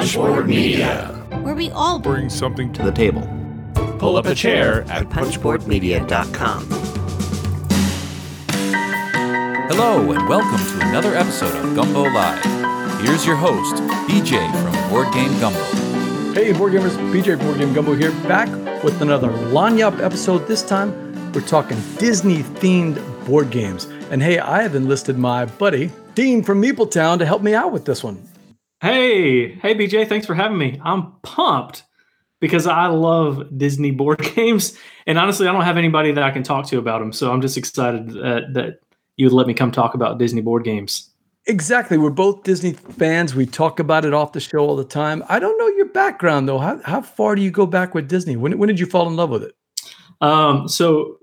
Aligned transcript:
Punchboard 0.00 0.48
Media, 0.48 1.08
where 1.42 1.54
we 1.54 1.70
all 1.72 1.98
bring 1.98 2.30
something 2.30 2.72
to 2.72 2.82
the 2.82 2.90
table. 2.90 3.20
Pull 3.98 4.16
up 4.16 4.24
a 4.24 4.34
chair 4.34 4.80
at 4.84 5.02
punchboardmedia.com. 5.10 6.66
Hello, 9.68 10.10
and 10.10 10.26
welcome 10.26 10.56
to 10.58 10.88
another 10.88 11.14
episode 11.14 11.54
of 11.54 11.74
Gumbo 11.76 12.04
Live. 12.04 12.42
Here's 13.02 13.26
your 13.26 13.36
host, 13.36 13.74
BJ 14.08 14.50
from 14.62 14.88
Board 14.88 15.12
Game 15.12 15.38
Gumbo. 15.38 15.62
Hey, 16.32 16.54
Board 16.54 16.72
Gamers, 16.72 16.96
BJ 17.12 17.38
Board 17.38 17.58
Game 17.58 17.74
Gumbo 17.74 17.94
here, 17.94 18.12
back 18.26 18.48
with 18.82 19.02
another 19.02 19.28
Lagniappe 19.28 20.02
episode. 20.02 20.48
This 20.48 20.62
time, 20.62 21.32
we're 21.34 21.42
talking 21.42 21.78
Disney 21.98 22.42
themed 22.42 22.96
board 23.26 23.50
games. 23.50 23.84
And 24.10 24.22
hey, 24.22 24.38
I 24.38 24.62
have 24.62 24.74
enlisted 24.74 25.18
my 25.18 25.44
buddy, 25.44 25.90
Dean 26.14 26.42
from 26.42 26.62
Meepletown, 26.62 27.18
to 27.18 27.26
help 27.26 27.42
me 27.42 27.54
out 27.54 27.70
with 27.70 27.84
this 27.84 28.02
one. 28.02 28.29
Hey, 28.80 29.56
hey, 29.56 29.74
BJ, 29.74 30.08
thanks 30.08 30.26
for 30.26 30.34
having 30.34 30.56
me. 30.56 30.80
I'm 30.82 31.12
pumped 31.20 31.82
because 32.40 32.66
I 32.66 32.86
love 32.86 33.58
Disney 33.58 33.90
board 33.90 34.20
games. 34.34 34.76
And 35.06 35.18
honestly, 35.18 35.46
I 35.46 35.52
don't 35.52 35.64
have 35.64 35.76
anybody 35.76 36.12
that 36.12 36.24
I 36.24 36.30
can 36.30 36.42
talk 36.42 36.66
to 36.68 36.78
about 36.78 37.00
them. 37.00 37.12
So 37.12 37.30
I'm 37.30 37.42
just 37.42 37.58
excited 37.58 38.08
that, 38.12 38.54
that 38.54 38.80
you 39.16 39.26
would 39.26 39.34
let 39.34 39.46
me 39.46 39.52
come 39.52 39.70
talk 39.70 39.94
about 39.94 40.18
Disney 40.18 40.40
board 40.40 40.64
games. 40.64 41.10
Exactly. 41.46 41.98
We're 41.98 42.08
both 42.08 42.42
Disney 42.42 42.72
fans. 42.72 43.34
We 43.34 43.44
talk 43.44 43.80
about 43.80 44.06
it 44.06 44.14
off 44.14 44.32
the 44.32 44.40
show 44.40 44.60
all 44.60 44.76
the 44.76 44.84
time. 44.84 45.24
I 45.28 45.38
don't 45.38 45.58
know 45.58 45.68
your 45.68 45.88
background, 45.88 46.48
though. 46.48 46.58
How, 46.58 46.80
how 46.84 47.02
far 47.02 47.34
do 47.34 47.42
you 47.42 47.50
go 47.50 47.66
back 47.66 47.94
with 47.94 48.08
Disney? 48.08 48.36
When, 48.36 48.56
when 48.58 48.68
did 48.68 48.80
you 48.80 48.86
fall 48.86 49.08
in 49.08 49.16
love 49.16 49.28
with 49.28 49.42
it? 49.42 49.54
Um, 50.22 50.68
so, 50.68 51.18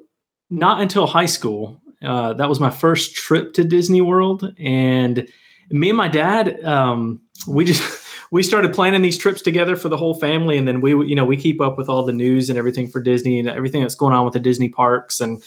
not 0.49 0.81
until 0.81 1.07
high 1.07 1.25
school. 1.25 1.81
Uh, 2.03 2.33
that 2.33 2.49
was 2.49 2.59
my 2.59 2.69
first 2.69 3.15
trip 3.15 3.53
to 3.53 3.63
Disney 3.63 4.01
World. 4.01 4.53
And 4.59 5.27
me 5.69 5.89
and 5.89 5.97
my 5.97 6.07
dad, 6.07 6.63
um, 6.63 7.21
we 7.45 7.65
just 7.65 7.83
we 8.31 8.43
started 8.43 8.73
planning 8.73 9.01
these 9.01 9.17
trips 9.17 9.41
together 9.41 9.75
for 9.75 9.89
the 9.89 9.97
whole 9.97 10.15
family, 10.15 10.57
and 10.57 10.67
then 10.67 10.81
we 10.81 10.91
you 10.91 11.15
know 11.15 11.25
we 11.25 11.37
keep 11.37 11.61
up 11.61 11.77
with 11.77 11.89
all 11.89 12.03
the 12.03 12.13
news 12.13 12.49
and 12.49 12.57
everything 12.57 12.87
for 12.87 13.01
Disney 13.01 13.39
and 13.39 13.49
everything 13.49 13.81
that's 13.81 13.95
going 13.95 14.13
on 14.13 14.25
with 14.25 14.33
the 14.33 14.39
Disney 14.39 14.69
parks 14.69 15.19
and 15.19 15.43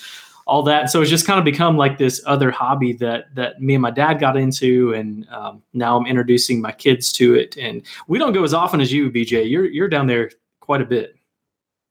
all 0.46 0.62
that. 0.64 0.90
So 0.90 1.00
it's 1.00 1.10
just 1.10 1.26
kind 1.26 1.38
of 1.38 1.44
become 1.44 1.76
like 1.76 1.98
this 1.98 2.20
other 2.26 2.50
hobby 2.50 2.92
that 2.94 3.34
that 3.34 3.60
me 3.60 3.74
and 3.74 3.82
my 3.82 3.90
dad 3.90 4.14
got 4.14 4.36
into, 4.36 4.92
and 4.94 5.26
um, 5.30 5.62
now 5.72 5.98
I'm 5.98 6.06
introducing 6.06 6.60
my 6.60 6.72
kids 6.72 7.12
to 7.12 7.34
it. 7.34 7.56
And 7.56 7.82
we 8.08 8.18
don't 8.18 8.32
go 8.32 8.44
as 8.44 8.54
often 8.54 8.80
as 8.80 8.92
you, 8.92 9.10
BJ. 9.10 9.50
You're 9.50 9.66
you're 9.66 9.88
down 9.88 10.06
there 10.06 10.30
quite 10.60 10.82
a 10.82 10.86
bit. 10.86 11.16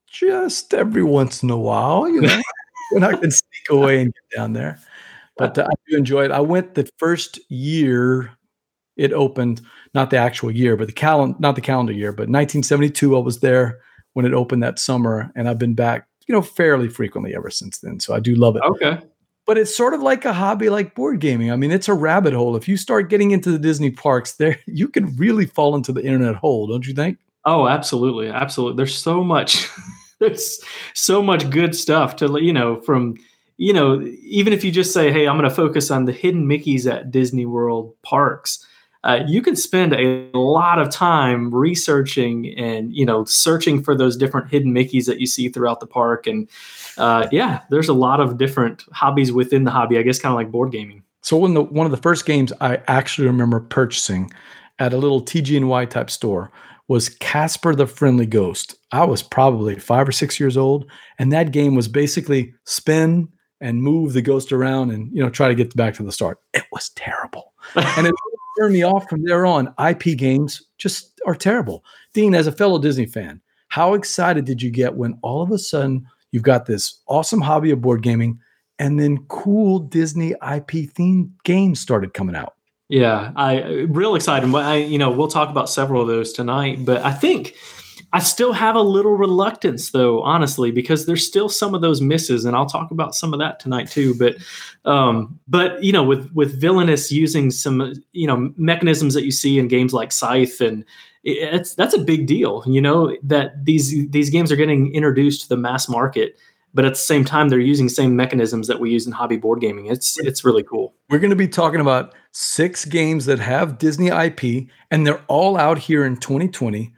Just 0.07 0.73
every 0.73 1.03
once 1.03 1.43
in 1.43 1.49
a 1.51 1.57
while, 1.57 2.09
you 2.09 2.21
know, 2.21 2.41
when 2.91 3.03
I 3.03 3.15
can 3.15 3.29
sneak 3.29 3.69
away 3.69 4.01
and 4.01 4.13
get 4.13 4.37
down 4.37 4.53
there. 4.53 4.79
But 5.37 5.57
uh, 5.57 5.67
I 5.69 5.73
do 5.87 5.97
enjoy 5.97 6.25
it. 6.25 6.31
I 6.31 6.39
went 6.39 6.73
the 6.73 6.89
first 6.97 7.39
year 7.49 8.31
it 8.99 9.13
opened 9.13 9.61
not 9.93 10.09
the 10.09 10.17
actual 10.17 10.51
year, 10.51 10.75
but 10.75 10.87
the 10.87 10.93
calendar, 10.93 11.37
not 11.39 11.55
the 11.55 11.61
calendar 11.61 11.93
year, 11.93 12.11
but 12.11 12.23
1972. 12.23 13.15
I 13.15 13.19
was 13.19 13.39
there 13.39 13.79
when 14.13 14.25
it 14.25 14.33
opened 14.33 14.63
that 14.63 14.79
summer, 14.79 15.31
and 15.35 15.47
I've 15.47 15.59
been 15.59 15.73
back, 15.73 16.07
you 16.27 16.33
know, 16.33 16.41
fairly 16.41 16.89
frequently 16.89 17.35
ever 17.35 17.49
since 17.49 17.79
then. 17.79 17.99
So 17.99 18.13
I 18.13 18.19
do 18.19 18.35
love 18.35 18.55
it. 18.55 18.63
Okay. 18.63 18.99
But 19.45 19.57
it's 19.57 19.75
sort 19.75 19.93
of 19.93 20.01
like 20.01 20.25
a 20.25 20.33
hobby, 20.33 20.69
like 20.69 20.93
board 20.93 21.19
gaming. 21.19 21.51
I 21.51 21.55
mean, 21.55 21.71
it's 21.71 21.87
a 21.87 21.93
rabbit 21.93 22.33
hole. 22.33 22.55
If 22.55 22.67
you 22.67 22.77
start 22.77 23.09
getting 23.09 23.31
into 23.31 23.51
the 23.51 23.57
Disney 23.57 23.89
parks, 23.89 24.33
there 24.33 24.59
you 24.67 24.87
can 24.87 25.15
really 25.15 25.45
fall 25.45 25.75
into 25.75 25.91
the 25.91 26.03
internet 26.03 26.35
hole, 26.35 26.67
don't 26.67 26.85
you 26.85 26.93
think? 26.93 27.17
Oh, 27.45 27.67
absolutely, 27.67 28.29
absolutely. 28.29 28.77
There's 28.77 28.95
so 28.95 29.23
much. 29.23 29.67
there's 30.19 30.59
so 30.93 31.23
much 31.23 31.49
good 31.49 31.75
stuff 31.75 32.15
to 32.17 32.37
you 32.41 32.53
know 32.53 32.79
from 32.81 33.15
you 33.57 33.73
know 33.73 34.01
even 34.21 34.53
if 34.53 34.63
you 34.63 34.71
just 34.71 34.93
say 34.93 35.11
hey 35.11 35.27
i'm 35.27 35.37
going 35.37 35.49
to 35.49 35.55
focus 35.55 35.89
on 35.89 36.05
the 36.05 36.11
hidden 36.11 36.45
mickeys 36.45 36.89
at 36.89 37.11
disney 37.11 37.45
world 37.45 37.93
parks 38.03 38.65
uh, 39.03 39.23
you 39.27 39.41
can 39.41 39.55
spend 39.55 39.93
a 39.93 40.29
lot 40.33 40.79
of 40.79 40.89
time 40.89 41.53
researching 41.53 42.53
and 42.57 42.93
you 42.93 43.05
know 43.05 43.23
searching 43.25 43.81
for 43.81 43.95
those 43.95 44.17
different 44.17 44.49
hidden 44.49 44.73
Mickeys 44.73 45.05
that 45.05 45.19
you 45.19 45.27
see 45.27 45.49
throughout 45.49 45.79
the 45.79 45.87
park. 45.87 46.27
And 46.27 46.49
uh, 46.97 47.27
yeah, 47.31 47.61
there's 47.69 47.89
a 47.89 47.93
lot 47.93 48.19
of 48.19 48.37
different 48.37 48.83
hobbies 48.91 49.31
within 49.31 49.63
the 49.63 49.71
hobby. 49.71 49.97
I 49.97 50.01
guess 50.01 50.19
kind 50.19 50.31
of 50.31 50.37
like 50.37 50.51
board 50.51 50.71
gaming. 50.71 51.03
So 51.21 51.37
one 51.37 51.51
of 51.51 51.55
the 51.55 51.73
one 51.73 51.85
of 51.85 51.91
the 51.91 51.97
first 51.97 52.25
games 52.25 52.51
I 52.59 52.81
actually 52.87 53.27
remember 53.27 53.59
purchasing 53.59 54.31
at 54.79 54.93
a 54.93 54.97
little 54.97 55.21
TG&Y 55.21 55.85
type 55.85 56.09
store 56.09 56.51
was 56.87 57.09
Casper 57.09 57.75
the 57.75 57.85
Friendly 57.85 58.25
Ghost. 58.25 58.75
I 58.91 59.05
was 59.05 59.21
probably 59.21 59.77
five 59.77 60.07
or 60.07 60.11
six 60.11 60.39
years 60.39 60.57
old, 60.57 60.89
and 61.19 61.31
that 61.31 61.51
game 61.51 61.75
was 61.75 61.87
basically 61.87 62.53
spin 62.65 63.29
and 63.61 63.83
move 63.83 64.13
the 64.13 64.21
ghost 64.21 64.51
around 64.51 64.91
and 64.91 65.09
you 65.13 65.23
know 65.23 65.29
try 65.29 65.47
to 65.47 65.55
get 65.55 65.73
back 65.75 65.93
to 65.95 66.03
the 66.03 66.11
start. 66.11 66.39
It 66.53 66.65
was 66.73 66.89
terrible, 66.89 67.53
and 67.75 68.07
it 68.07 68.15
turned 68.59 68.73
me 68.73 68.83
off 68.83 69.09
from 69.09 69.23
there 69.23 69.45
on. 69.45 69.73
IP 69.79 70.17
games 70.17 70.63
just 70.77 71.19
are 71.25 71.35
terrible. 71.35 71.83
Dean, 72.13 72.35
as 72.35 72.47
a 72.47 72.51
fellow 72.51 72.79
Disney 72.79 73.05
fan, 73.05 73.41
how 73.69 73.93
excited 73.93 74.45
did 74.45 74.61
you 74.61 74.71
get 74.71 74.95
when 74.95 75.17
all 75.21 75.41
of 75.41 75.51
a 75.51 75.57
sudden 75.57 76.05
you've 76.31 76.43
got 76.43 76.65
this 76.65 77.01
awesome 77.07 77.41
hobby 77.41 77.71
of 77.71 77.81
board 77.81 78.01
gaming 78.01 78.39
and 78.79 78.99
then 78.99 79.25
cool 79.27 79.79
Disney 79.79 80.31
IP 80.31 80.89
themed 80.93 81.31
games 81.43 81.79
started 81.79 82.13
coming 82.13 82.35
out? 82.35 82.55
Yeah, 82.89 83.31
I 83.35 83.61
real 83.89 84.15
excited. 84.15 84.53
I 84.55 84.77
you 84.77 84.97
know 84.97 85.11
we'll 85.11 85.27
talk 85.27 85.49
about 85.49 85.69
several 85.69 86.01
of 86.01 86.07
those 86.07 86.33
tonight, 86.33 86.85
but 86.85 87.03
I 87.03 87.11
think 87.11 87.55
I 88.11 88.19
still 88.19 88.53
have 88.53 88.75
a 88.75 88.81
little 88.81 89.15
reluctance 89.15 89.91
though, 89.91 90.21
honestly, 90.21 90.71
because 90.71 91.05
there's 91.05 91.25
still 91.25 91.47
some 91.47 91.75
of 91.75 91.81
those 91.81 92.01
misses, 92.01 92.45
and 92.45 92.55
I'll 92.55 92.65
talk 92.65 92.91
about 92.91 93.13
some 93.13 93.33
of 93.33 93.39
that 93.39 93.59
tonight 93.59 93.89
too. 93.89 94.15
But, 94.15 94.37
um, 94.89 95.39
but 95.47 95.83
you 95.83 95.91
know, 95.91 96.03
with 96.03 96.31
with 96.33 96.59
villainous 96.59 97.11
using 97.11 97.51
some 97.51 97.93
you 98.13 98.25
know 98.25 98.51
mechanisms 98.57 99.13
that 99.13 99.25
you 99.25 99.31
see 99.31 99.59
in 99.59 99.67
games 99.67 99.93
like 99.93 100.11
Scythe, 100.11 100.59
and 100.59 100.83
it's 101.23 101.75
that's 101.75 101.93
a 101.93 101.99
big 101.99 102.25
deal. 102.25 102.63
You 102.65 102.81
know 102.81 103.15
that 103.23 103.63
these 103.63 104.09
these 104.09 104.29
games 104.31 104.51
are 104.51 104.55
getting 104.55 104.93
introduced 104.95 105.43
to 105.43 105.49
the 105.49 105.57
mass 105.57 105.87
market, 105.87 106.35
but 106.73 106.85
at 106.85 106.93
the 106.93 106.99
same 106.99 107.23
time 107.23 107.49
they're 107.49 107.59
using 107.59 107.85
the 107.85 107.93
same 107.93 108.15
mechanisms 108.15 108.67
that 108.67 108.79
we 108.79 108.89
use 108.89 109.05
in 109.05 109.11
hobby 109.11 109.37
board 109.37 109.61
gaming. 109.61 109.85
It's 109.85 110.17
it's 110.19 110.43
really 110.43 110.63
cool. 110.63 110.95
We're 111.11 111.19
going 111.19 111.29
to 111.29 111.35
be 111.35 111.47
talking 111.47 111.79
about 111.79 112.15
six 112.31 112.85
games 112.85 113.25
that 113.25 113.37
have 113.37 113.77
Disney 113.77 114.07
IP, 114.07 114.67
and 114.89 115.05
they're 115.05 115.21
all 115.27 115.57
out 115.57 115.77
here 115.77 116.05
in 116.05 116.17
2020 116.17 116.91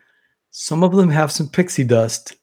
some 0.51 0.83
of 0.83 0.91
them 0.93 1.09
have 1.09 1.31
some 1.31 1.49
pixie 1.49 1.83
dust, 1.83 2.35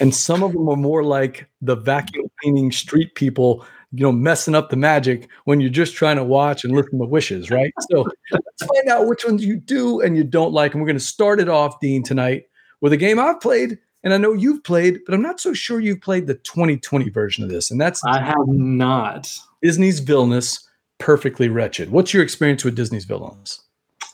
and 0.00 0.14
some 0.14 0.42
of 0.42 0.52
them 0.52 0.68
are 0.68 0.76
more 0.76 1.02
like 1.02 1.48
the 1.62 1.76
vacuum 1.76 2.26
cleaning 2.42 2.70
street 2.70 3.14
people, 3.14 3.64
you 3.92 4.02
know, 4.02 4.12
messing 4.12 4.54
up 4.54 4.68
the 4.68 4.76
magic 4.76 5.28
when 5.44 5.60
you're 5.60 5.70
just 5.70 5.94
trying 5.94 6.16
to 6.16 6.24
watch 6.24 6.64
and 6.64 6.74
listen 6.74 6.98
to 6.98 7.06
wishes, 7.06 7.50
right? 7.50 7.72
So 7.90 8.06
let's 8.30 8.66
find 8.66 8.88
out 8.88 9.06
which 9.06 9.24
ones 9.24 9.44
you 9.44 9.56
do 9.56 10.00
and 10.00 10.16
you 10.16 10.24
don't 10.24 10.52
like. 10.52 10.72
And 10.74 10.82
we're 10.82 10.88
going 10.88 10.98
to 10.98 11.04
start 11.04 11.40
it 11.40 11.48
off, 11.48 11.80
Dean, 11.80 12.02
tonight 12.02 12.44
with 12.82 12.92
a 12.92 12.96
game 12.96 13.18
I've 13.18 13.40
played 13.40 13.78
and 14.06 14.14
I 14.14 14.18
know 14.18 14.32
you've 14.34 14.62
played, 14.62 15.00
but 15.04 15.14
I'm 15.14 15.22
not 15.22 15.40
so 15.40 15.52
sure 15.52 15.80
you've 15.80 16.00
played 16.00 16.28
the 16.28 16.34
2020 16.34 17.10
version 17.10 17.42
of 17.42 17.50
this. 17.50 17.72
And 17.72 17.80
that's 17.80 18.04
I 18.04 18.20
have 18.20 18.46
not. 18.46 19.32
Disney's 19.62 19.98
Villainous, 19.98 20.64
Perfectly 20.98 21.48
Wretched. 21.48 21.90
What's 21.90 22.14
your 22.14 22.22
experience 22.22 22.64
with 22.64 22.76
Disney's 22.76 23.04
Villainous? 23.04 23.62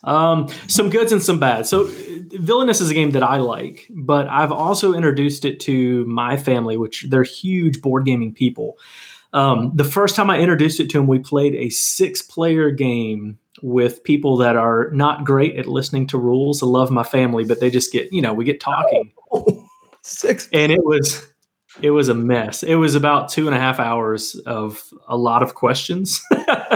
Um, 0.05 0.49
some 0.67 0.91
goods 0.91 1.13
and 1.13 1.23
some 1.23 1.39
bad. 1.39 1.67
So, 1.67 1.89
Villainous 1.89 2.81
is 2.81 2.91
a 2.91 2.95
game 2.95 3.13
that 3.13 3.23
I 3.23 3.37
like, 3.37 3.87
but 3.91 4.27
I've 4.29 4.53
also 4.53 4.95
introduced 4.95 5.45
it 5.45 5.61
to 5.61 6.05
my 6.07 6.37
family, 6.37 6.77
which 6.77 7.07
they're 7.09 7.23
huge 7.23 7.81
board 7.81 8.05
gaming 8.05 8.33
people. 8.33 8.79
Um, 9.33 9.73
the 9.75 9.85
first 9.85 10.17
time 10.17 10.29
I 10.29 10.39
introduced 10.39 10.81
it 10.81 10.91
to 10.91 10.99
them, 10.99 11.07
we 11.07 11.19
played 11.19 11.55
a 11.55 11.71
six-player 11.71 12.71
game 12.73 13.39
with 13.63 14.03
people 14.03 14.37
that 14.39 14.57
are 14.57 14.91
not 14.91 15.25
great 15.25 15.57
at 15.57 15.67
listening 15.67 16.07
to 16.09 16.19
rules. 16.19 16.63
I 16.63 16.67
love 16.67 16.91
my 16.91 17.05
family, 17.05 17.45
but 17.45 17.61
they 17.61 17.71
just 17.71 17.93
get, 17.93 18.13
you 18.13 18.21
know, 18.21 18.35
we 18.35 18.45
get 18.45 18.61
talking. 18.61 19.13
six, 20.03 20.49
and 20.53 20.73
it 20.73 20.85
was 20.85 21.27
it 21.81 21.91
was 21.91 22.09
a 22.09 22.15
mess. 22.15 22.63
It 22.63 22.75
was 22.75 22.95
about 22.95 23.31
two 23.31 23.47
and 23.47 23.57
a 23.57 23.59
half 23.59 23.81
hours 23.81 24.35
of 24.47 24.83
a 25.09 25.17
lot 25.17 25.43
of 25.43 25.55
questions, 25.55 26.21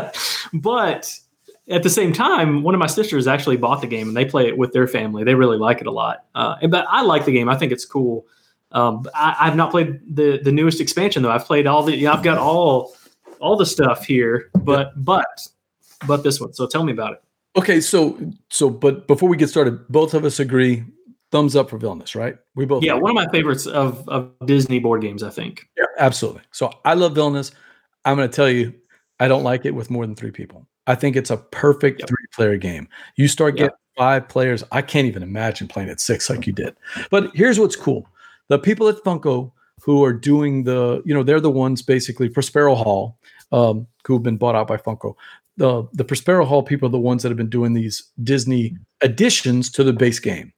but 0.55 1.13
at 1.69 1.83
the 1.83 1.91
same 1.91 2.13
time, 2.13 2.63
one 2.63 2.75
of 2.75 2.79
my 2.79 2.87
sisters 2.87 3.27
actually 3.27 3.57
bought 3.57 3.81
the 3.81 3.87
game 3.87 4.09
and 4.09 4.17
they 4.17 4.25
play 4.25 4.47
it 4.47 4.57
with 4.57 4.73
their 4.73 4.87
family. 4.87 5.25
They 5.25 5.35
really 5.35 5.59
like 5.59 5.81
it 5.81 5.87
a 5.87 5.91
lot. 5.91 6.25
Uh, 6.35 6.67
but 6.69 6.87
I 6.89 7.03
like 7.03 7.25
the 7.25 7.33
game. 7.33 7.49
I 7.49 7.57
think 7.57 7.73
it's 7.73 7.85
cool. 7.85 8.27
Um, 8.73 9.07
I, 9.15 9.47
have 9.47 9.57
not 9.57 9.71
played 9.71 10.01
the 10.15 10.39
the 10.43 10.53
newest 10.53 10.81
expansion 10.81 11.23
though. 11.23 11.31
I've 11.31 11.45
played 11.45 11.67
all 11.67 11.83
the. 11.83 12.07
I've 12.07 12.23
got 12.23 12.37
all 12.39 12.95
all 13.41 13.57
the 13.57 13.67
stuff 13.67 14.05
here, 14.05 14.51
but 14.55 14.93
but 15.05 15.47
but 16.07 16.23
this 16.23 16.41
one. 16.41 16.53
So 16.53 16.67
tell 16.67 16.85
me 16.85 16.93
about 16.93 17.15
it. 17.15 17.23
Okay, 17.57 17.81
so 17.81 18.19
so 18.51 18.69
but 18.69 19.07
before 19.07 19.29
we 19.29 19.37
get 19.37 19.49
started, 19.49 19.87
both 19.89 20.15
of 20.15 20.25
us 20.25 20.41
agree. 20.41 20.85
Thumbs 21.33 21.57
up 21.57 21.71
for 21.71 21.79
Villainous, 21.79 22.15
right? 22.15 22.37
We 22.55 22.67
both. 22.67 22.85
Yeah, 22.85 22.93
agree. 22.93 23.03
one 23.03 23.11
of 23.11 23.15
my 23.17 23.29
favorites 23.31 23.67
of 23.67 24.09
of 24.09 24.33
Disney 24.45 24.79
board 24.79 25.01
games. 25.03 25.23
I 25.23 25.31
think. 25.31 25.69
Yeah, 25.77 25.87
absolutely. 25.99 26.43
So 26.53 26.71
I 26.85 26.95
love 26.95 27.15
Villainous. 27.15 27.53
I'm 28.05 28.17
going 28.17 28.29
to 28.29 28.35
tell 28.35 28.49
you, 28.49 28.73
I 29.19 29.27
don't 29.27 29.43
like 29.43 29.65
it 29.65 29.73
with 29.73 29.91
more 29.91 30.07
than 30.07 30.15
three 30.15 30.31
people. 30.31 30.67
I 30.87 30.95
think 30.95 31.17
it's 31.17 31.31
a 31.31 31.37
perfect 31.37 32.01
yep. 32.01 32.09
three 32.09 32.27
player 32.33 32.57
game. 32.57 32.89
You 33.17 33.29
start 33.29 33.57
getting 33.57 33.75
five 33.97 34.29
players. 34.29 34.63
I 34.73 34.83
can't 34.83 35.07
even 35.07 35.23
imagine 35.23 35.69
playing 35.69 35.89
at 35.89 36.01
six 36.01 36.31
like 36.31 36.47
you 36.47 36.53
did. 36.53 36.77
But 37.11 37.31
here's 37.35 37.59
what's 37.59 37.77
cool 37.77 38.07
the 38.49 38.59
people 38.59 38.89
at 38.89 38.97
Funko 39.05 39.53
who 39.83 40.05
are 40.05 40.13
doing 40.13 40.65
the, 40.65 41.03
you 41.05 41.15
know, 41.15 41.23
they're 41.23 41.41
the 41.41 41.51
ones 41.51 41.83
basically 41.83 42.29
Prospero 42.29 42.75
Hall, 42.75 43.19
um, 43.53 43.87
who've 44.05 44.23
been 44.23 44.37
bought 44.37 44.55
out 44.55 44.69
by 44.69 44.77
Funko. 44.77 45.15
The 45.57 45.87
the 45.93 46.05
Prospero 46.05 46.45
Hall 46.45 46.63
people 46.63 46.89
are 46.89 46.93
the 46.93 46.99
ones 46.99 47.23
that 47.23 47.31
have 47.31 47.37
been 47.37 47.49
doing 47.49 47.73
these 47.73 48.03
Disney 48.23 48.77
additions 49.01 49.71
to 49.71 49.85
the 49.85 49.93
base 49.93 50.19
game, 50.19 50.53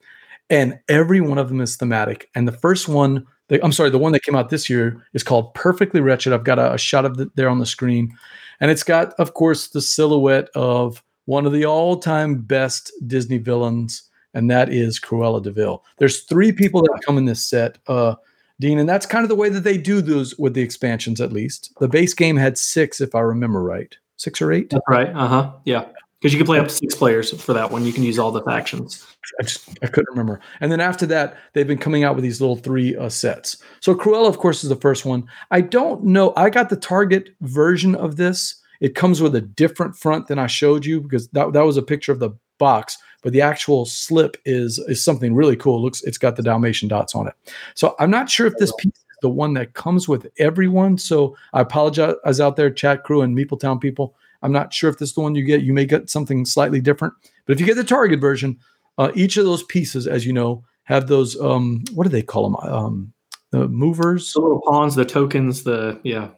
and 0.51 0.79
every 0.89 1.21
one 1.21 1.39
of 1.39 1.49
them 1.49 1.61
is 1.61 1.77
thematic. 1.77 2.29
And 2.35 2.49
the 2.49 2.53
first 2.53 2.89
one, 2.89 3.25
the, 3.49 3.63
I'm 3.65 3.73
sorry, 3.73 3.91
the 3.91 3.99
one 3.99 4.13
that 4.13 4.25
came 4.25 4.35
out 4.35 4.51
this 4.51 4.69
year 4.69 5.05
is 5.15 5.23
called 5.23 5.55
Perfectly 5.55 6.01
Wretched. 6.01 6.33
I've 6.33 6.45
got 6.45 6.59
a, 6.59 6.75
a 6.75 6.79
shot 6.79 7.05
of 7.05 7.21
it 7.21 7.29
there 7.37 7.49
on 7.49 7.61
the 7.61 7.67
screen, 7.67 8.13
and 8.61 8.71
it's 8.71 8.83
got, 8.83 9.15
of 9.15 9.35
course, 9.35 9.69
the 9.69 9.81
silhouette 9.81 10.49
of 10.55 11.03
one 11.27 11.47
of 11.47 11.53
the 11.53 11.67
all-time 11.67 12.37
best 12.37 12.91
Disney 13.07 13.39
villains, 13.39 14.03
and 14.35 14.51
that 14.51 14.73
is 14.73 14.99
Cruella 14.99 15.43
de 15.43 15.51
Vil. 15.51 15.85
There's 15.99 16.23
three 16.23 16.53
people 16.53 16.83
that 16.83 17.01
come 17.05 17.19
in 17.19 17.27
this 17.27 17.45
set. 17.45 17.79
Uh, 17.87 18.15
Dean, 18.61 18.79
and 18.79 18.89
that's 18.89 19.07
kind 19.07 19.25
of 19.25 19.29
the 19.29 19.37
way 19.37 19.49
that 19.49 19.63
they 19.63 19.79
do 19.79 20.01
those 20.01 20.37
with 20.39 20.55
the 20.55 20.63
expansions, 20.63 21.21
at 21.21 21.33
least. 21.33 21.73
The 21.81 21.89
base 21.89 22.15
game 22.15 22.37
had 22.37 22.59
six, 22.59 23.01
if 23.01 23.15
I 23.15 23.21
remember 23.21 23.63
right, 23.63 23.97
six 24.17 24.43
or 24.43 24.53
eight. 24.53 24.71
That's 24.71 24.83
right. 24.89 25.15
Uh 25.15 25.29
huh. 25.29 25.53
Yeah. 25.65 25.85
Because 26.21 26.33
you 26.33 26.39
can 26.39 26.47
play 26.47 26.59
up 26.59 26.67
to 26.67 26.75
six 26.75 26.97
players 26.97 27.31
for 27.41 27.53
that 27.53 27.71
one. 27.71 27.85
You 27.85 27.93
can 27.93 28.03
use 28.03 28.19
all 28.19 28.33
the 28.33 28.43
factions. 28.43 29.07
I 29.39 29.45
just 29.45 29.69
I 29.83 29.87
couldn't 29.87 30.11
remember. 30.11 30.41
And 30.61 30.73
then 30.73 30.81
after 30.81 31.07
that, 31.07 31.37
they've 31.53 31.67
been 31.67 31.79
coming 31.79 32.03
out 32.03 32.17
with 32.17 32.25
these 32.25 32.41
little 32.41 32.57
three 32.57 32.97
uh, 32.97 33.09
sets. 33.09 33.59
So 33.81 33.95
Cruella, 33.95 34.29
of 34.29 34.39
course, 34.39 34.65
is 34.65 34.69
the 34.69 34.77
first 34.77 35.05
one. 35.05 35.29
I 35.53 35.61
don't 35.61 36.03
know. 36.03 36.33
I 36.37 36.51
got 36.51 36.71
the 36.71 36.77
Target 36.77 37.31
version 37.43 37.95
of 37.95 38.17
this. 38.17 38.57
It 38.81 38.97
comes 38.97 39.23
with 39.23 39.37
a 39.37 39.41
different 39.41 39.97
front 39.97 40.27
than 40.27 40.41
I 40.41 40.49
showed 40.49 40.85
you 40.85 41.01
because 41.01 41.29
that, 41.29 41.53
that 41.53 41.65
was 41.65 41.77
a 41.77 41.83
picture 41.83 42.13
of 42.13 42.19
the 42.19 42.31
box 42.59 42.99
but 43.23 43.33
the 43.33 43.43
actual 43.43 43.85
slip 43.85 44.37
is 44.45 44.79
is 44.89 45.03
something 45.03 45.35
really 45.35 45.57
cool. 45.57 45.79
It 45.79 45.81
looks 45.81 46.03
it's 46.03 46.19
got 46.19 46.37
the 46.37 46.43
Dalmatian 46.43 46.89
dots 46.89 47.15
on 47.15 47.27
it. 47.27 47.35
So 47.75 47.95
I'm 47.99 48.11
not 48.11 48.31
sure 48.31 48.47
if 48.47 48.55
this 48.59 48.73
piece 48.79 48.93
is 48.93 49.19
the 49.23 49.29
one 49.29 49.55
that 49.55 49.75
comes 49.75 50.09
with 50.09 50.29
everyone. 50.39 50.99
So 50.99 51.37
I 51.53 51.61
apologize 51.61 52.41
out 52.41 52.57
there, 52.57 52.71
chat 52.71 53.05
crew 53.05 53.23
and 53.23 53.37
Meepletown 53.37 53.81
people. 53.81 54.15
I'm 54.43 54.53
not 54.53 54.73
sure 54.73 54.91
if 54.91 54.99
this 54.99 55.11
is 55.11 55.15
the 55.15 55.21
one 55.21 55.35
you 55.35 55.45
get. 55.45 55.63
You 55.63 55.73
may 55.73 55.85
get 55.85 56.11
something 56.11 56.45
slightly 56.45 56.81
different. 56.81 57.15
But 57.47 57.55
if 57.55 57.61
you 57.61 57.67
get 57.67 57.77
the 57.77 57.85
Target 57.85 58.21
version, 58.21 58.59
uh, 58.99 59.11
each 59.15 59.37
of 59.37 59.45
those 59.45 59.63
pieces, 59.65 60.07
as 60.07 60.27
you 60.27 60.33
know, 60.33 60.65
have 60.85 61.07
those 61.07 61.41
um, 61.41 61.85
what 61.95 62.05
do 62.05 62.11
they 62.11 62.23
call 62.23 62.51
them? 62.51 62.57
Um, 62.73 63.13
the 63.51 63.69
movers, 63.69 64.33
the 64.33 64.41
little 64.41 64.61
pawns, 64.61 64.95
the 64.95 65.05
tokens, 65.05 65.63
the 65.63 66.01
yeah, 66.03 66.29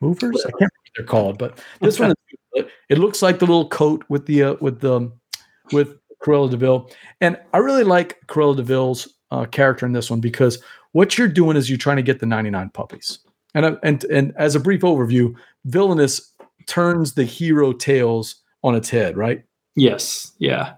movers. 0.00 0.40
I 0.40 0.50
can't 0.50 0.54
remember 0.54 0.74
what 0.82 0.92
they're 0.96 1.06
called, 1.06 1.38
but 1.38 1.58
this 1.80 1.98
one, 1.98 2.14
it 2.88 2.98
looks 2.98 3.22
like 3.22 3.38
the 3.38 3.46
little 3.46 3.68
coat 3.68 4.04
with 4.08 4.26
the 4.26 4.42
uh, 4.42 4.56
with 4.60 4.80
the 4.80 5.10
with 5.72 5.98
Cruella 6.22 6.50
de 6.50 6.56
Vil. 6.56 6.90
And 7.20 7.38
I 7.52 7.58
really 7.58 7.84
like 7.84 8.18
Cruella 8.26 8.56
de 8.56 8.62
Vil's 8.62 9.14
uh, 9.30 9.44
character 9.46 9.86
in 9.86 9.92
this 9.92 10.10
one 10.10 10.20
because 10.20 10.62
what 10.92 11.18
you're 11.18 11.28
doing 11.28 11.56
is 11.56 11.68
you're 11.68 11.78
trying 11.78 11.96
to 11.96 12.02
get 12.02 12.20
the 12.20 12.26
99 12.26 12.70
puppies. 12.70 13.18
And, 13.54 13.78
and, 13.82 14.04
and 14.04 14.34
as 14.36 14.54
a 14.54 14.60
brief 14.60 14.82
overview, 14.82 15.34
Villainous 15.64 16.32
turns 16.66 17.14
the 17.14 17.24
hero 17.24 17.72
tales 17.72 18.36
on 18.62 18.74
its 18.74 18.90
head, 18.90 19.16
right? 19.16 19.44
Yes. 19.76 20.32
Yeah. 20.38 20.74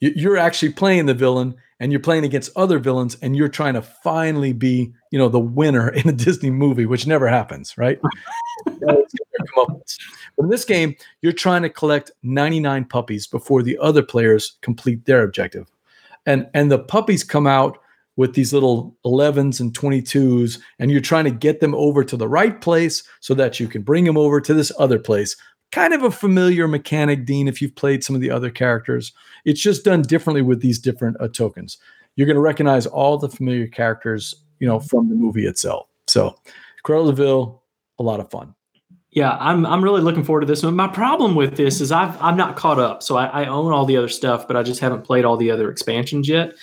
You're 0.00 0.36
actually 0.36 0.72
playing 0.72 1.06
the 1.06 1.14
villain 1.14 1.54
and 1.78 1.92
you're 1.92 2.00
playing 2.00 2.24
against 2.24 2.50
other 2.56 2.78
villains 2.78 3.16
and 3.22 3.36
you're 3.36 3.48
trying 3.48 3.74
to 3.74 3.82
finally 3.82 4.52
be, 4.52 4.92
you 5.10 5.18
know, 5.18 5.28
the 5.28 5.40
winner 5.40 5.88
in 5.90 6.08
a 6.08 6.12
Disney 6.24 6.50
movie, 6.50 6.86
which 6.86 7.06
never 7.06 7.28
happens, 7.28 7.76
right? 7.76 8.00
But 9.56 9.98
in 10.38 10.48
this 10.48 10.64
game, 10.64 10.96
you're 11.20 11.32
trying 11.32 11.62
to 11.62 11.68
collect 11.68 12.10
99 12.22 12.84
puppies 12.86 13.26
before 13.26 13.62
the 13.62 13.76
other 13.78 14.02
players 14.02 14.56
complete 14.62 15.04
their 15.04 15.24
objective. 15.24 15.70
And 16.26 16.48
and 16.54 16.70
the 16.70 16.78
puppies 16.78 17.24
come 17.24 17.46
out 17.46 17.78
with 18.16 18.34
these 18.34 18.52
little 18.52 18.96
11s 19.04 19.60
and 19.60 19.72
22s 19.72 20.58
and 20.78 20.90
you're 20.90 21.00
trying 21.00 21.24
to 21.24 21.30
get 21.30 21.60
them 21.60 21.74
over 21.74 22.04
to 22.04 22.16
the 22.16 22.28
right 22.28 22.60
place 22.60 23.02
so 23.20 23.34
that 23.34 23.58
you 23.58 23.68
can 23.68 23.82
bring 23.82 24.04
them 24.04 24.18
over 24.18 24.40
to 24.40 24.54
this 24.54 24.72
other 24.78 24.98
place. 24.98 25.36
Kind 25.70 25.94
of 25.94 26.02
a 26.02 26.10
familiar 26.10 26.68
mechanic, 26.68 27.24
Dean, 27.24 27.48
if 27.48 27.62
you've 27.62 27.74
played 27.74 28.04
some 28.04 28.14
of 28.14 28.20
the 28.20 28.30
other 28.30 28.50
characters. 28.50 29.12
It's 29.44 29.60
just 29.60 29.84
done 29.84 30.02
differently 30.02 30.42
with 30.42 30.60
these 30.60 30.78
different 30.78 31.16
uh, 31.20 31.28
tokens. 31.28 31.78
You're 32.14 32.26
going 32.26 32.36
to 32.36 32.42
recognize 32.42 32.86
all 32.86 33.16
the 33.16 33.30
familiar 33.30 33.66
characters, 33.66 34.34
you 34.58 34.68
know, 34.68 34.78
from 34.78 35.08
the 35.08 35.14
movie 35.14 35.46
itself. 35.46 35.86
So, 36.06 36.36
Cruella 36.84 37.06
de 37.06 37.12
Vil, 37.12 37.62
a 37.98 38.02
lot 38.02 38.20
of 38.20 38.30
fun. 38.30 38.54
Yeah, 39.12 39.36
I'm 39.40 39.66
I'm 39.66 39.84
really 39.84 40.00
looking 40.00 40.24
forward 40.24 40.40
to 40.40 40.46
this 40.46 40.62
one. 40.62 40.74
My 40.74 40.88
problem 40.88 41.34
with 41.34 41.56
this 41.56 41.82
is 41.82 41.92
I've 41.92 42.20
I'm 42.20 42.36
not 42.36 42.56
caught 42.56 42.78
up, 42.78 43.02
so 43.02 43.16
I, 43.16 43.26
I 43.26 43.44
own 43.46 43.70
all 43.70 43.84
the 43.84 43.96
other 43.98 44.08
stuff, 44.08 44.46
but 44.46 44.56
I 44.56 44.62
just 44.62 44.80
haven't 44.80 45.02
played 45.02 45.26
all 45.26 45.36
the 45.36 45.50
other 45.50 45.70
expansions 45.70 46.28
yet. 46.28 46.54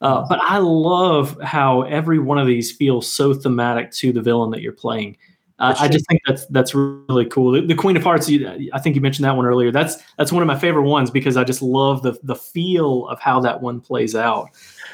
Uh, 0.00 0.24
but 0.28 0.38
I 0.42 0.58
love 0.58 1.38
how 1.42 1.82
every 1.82 2.18
one 2.18 2.38
of 2.38 2.46
these 2.46 2.70
feels 2.70 3.10
so 3.10 3.34
thematic 3.34 3.90
to 3.92 4.12
the 4.12 4.22
villain 4.22 4.50
that 4.52 4.60
you're 4.60 4.72
playing. 4.72 5.16
Uh, 5.58 5.74
I 5.76 5.88
just 5.88 6.06
think 6.08 6.20
that's 6.24 6.46
that's 6.46 6.72
really 6.72 7.26
cool. 7.26 7.50
The, 7.50 7.62
the, 7.62 7.74
Queen 7.74 7.96
of 7.96 8.04
Hearts, 8.04 8.28
you, 8.28 8.70
I 8.72 8.78
think 8.78 8.94
you 8.94 9.02
mentioned 9.02 9.24
that 9.24 9.36
one 9.36 9.44
earlier. 9.44 9.72
That's 9.72 9.96
that's 10.16 10.30
one 10.30 10.40
of 10.40 10.46
my 10.46 10.56
favorite 10.56 10.84
ones 10.84 11.10
because 11.10 11.36
I 11.36 11.42
just 11.42 11.62
love 11.62 12.02
the 12.02 12.16
the 12.22 12.36
feel 12.36 13.08
of 13.08 13.18
how 13.18 13.40
that 13.40 13.60
one 13.60 13.80
plays 13.80 14.14
out. 14.14 14.50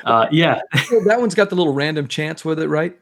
Uh, 0.06 0.27
yeah, 0.33 0.61
that 1.05 1.21
one's 1.21 1.35
got 1.35 1.50
the 1.50 1.57
little 1.57 1.75
random 1.75 2.09
chance 2.09 2.47
with 2.47 2.59
it, 2.61 2.69
right? 2.69 2.97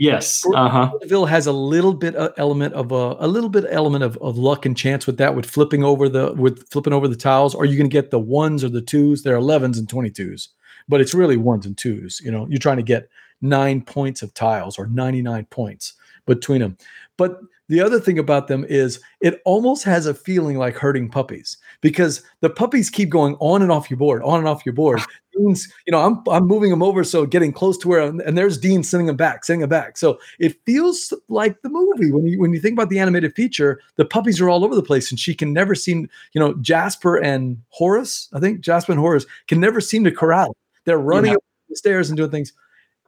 Yes. 0.00 0.42
Uh-huh. 0.54 1.26
Has 1.26 1.46
a 1.46 1.52
little 1.52 1.92
bit 1.92 2.14
of 2.14 2.32
element 2.38 2.72
of 2.72 2.90
a, 2.90 3.16
a 3.18 3.28
little 3.28 3.50
bit 3.50 3.66
element 3.68 4.02
of, 4.02 4.16
of 4.18 4.38
luck 4.38 4.64
and 4.64 4.74
chance 4.74 5.06
with 5.06 5.18
that, 5.18 5.36
with 5.36 5.44
flipping 5.44 5.84
over 5.84 6.08
the 6.08 6.32
with 6.32 6.66
flipping 6.70 6.94
over 6.94 7.06
the 7.06 7.16
tiles. 7.16 7.54
Are 7.54 7.66
you 7.66 7.76
going 7.76 7.90
to 7.90 7.92
get 7.92 8.10
the 8.10 8.18
ones 8.18 8.64
or 8.64 8.70
the 8.70 8.80
twos? 8.80 9.24
There 9.24 9.36
are 9.36 9.40
11s 9.40 9.78
and 9.78 9.88
22s, 9.88 10.48
but 10.90 11.00
it's 11.00 11.14
really 11.14 11.36
ones 11.36 11.64
and 11.64 11.78
twos. 11.78 12.20
You 12.22 12.30
know, 12.30 12.46
you're 12.48 12.58
trying 12.58 12.76
to 12.76 12.82
get 12.82 13.08
nine 13.40 13.80
points 13.80 14.22
of 14.22 14.34
tiles 14.34 14.78
or 14.78 14.86
99 14.86 15.46
points 15.46 15.94
between 16.26 16.60
them. 16.60 16.76
But 17.16 17.40
the 17.70 17.80
other 17.80 18.00
thing 18.00 18.18
about 18.18 18.48
them 18.48 18.64
is 18.68 19.00
it 19.20 19.40
almost 19.44 19.84
has 19.84 20.06
a 20.06 20.12
feeling 20.12 20.58
like 20.58 20.74
hurting 20.74 21.08
puppies 21.08 21.56
because 21.80 22.22
the 22.40 22.50
puppies 22.50 22.90
keep 22.90 23.10
going 23.10 23.36
on 23.38 23.62
and 23.62 23.70
off 23.70 23.88
your 23.88 23.96
board, 23.96 24.24
on 24.24 24.40
and 24.40 24.48
off 24.48 24.66
your 24.66 24.72
board. 24.72 25.00
Dean's, 25.36 25.72
you 25.86 25.92
know, 25.92 26.00
I'm 26.00 26.20
I'm 26.28 26.48
moving 26.48 26.70
them 26.70 26.82
over, 26.82 27.04
so 27.04 27.24
getting 27.24 27.52
close 27.52 27.78
to 27.78 27.88
where, 27.88 28.02
and 28.02 28.36
there's 28.36 28.58
Dean 28.58 28.82
sending 28.82 29.06
them 29.06 29.16
back, 29.16 29.44
sending 29.44 29.60
them 29.60 29.70
back. 29.70 29.96
So 29.96 30.18
it 30.40 30.56
feels 30.66 31.14
like 31.28 31.62
the 31.62 31.68
movie 31.68 32.10
when 32.10 32.26
you 32.26 32.40
when 32.40 32.52
you 32.52 32.58
think 32.58 32.72
about 32.72 32.88
the 32.88 32.98
animated 32.98 33.36
feature. 33.36 33.80
The 33.94 34.04
puppies 34.04 34.40
are 34.40 34.48
all 34.48 34.64
over 34.64 34.74
the 34.74 34.82
place, 34.82 35.12
and 35.12 35.20
she 35.20 35.32
can 35.32 35.52
never 35.52 35.76
seem, 35.76 36.08
you 36.32 36.40
know, 36.40 36.54
Jasper 36.54 37.18
and 37.18 37.62
Horace. 37.68 38.28
I 38.32 38.40
think 38.40 38.62
Jasper 38.62 38.90
and 38.90 39.00
Horace 39.00 39.26
can 39.46 39.60
never 39.60 39.80
seem 39.80 40.02
to 40.02 40.10
corral. 40.10 40.56
They're 40.90 40.98
running 40.98 41.30
yeah. 41.30 41.36
up 41.36 41.44
the 41.68 41.76
stairs 41.76 42.10
and 42.10 42.16
doing 42.16 42.32
things 42.32 42.52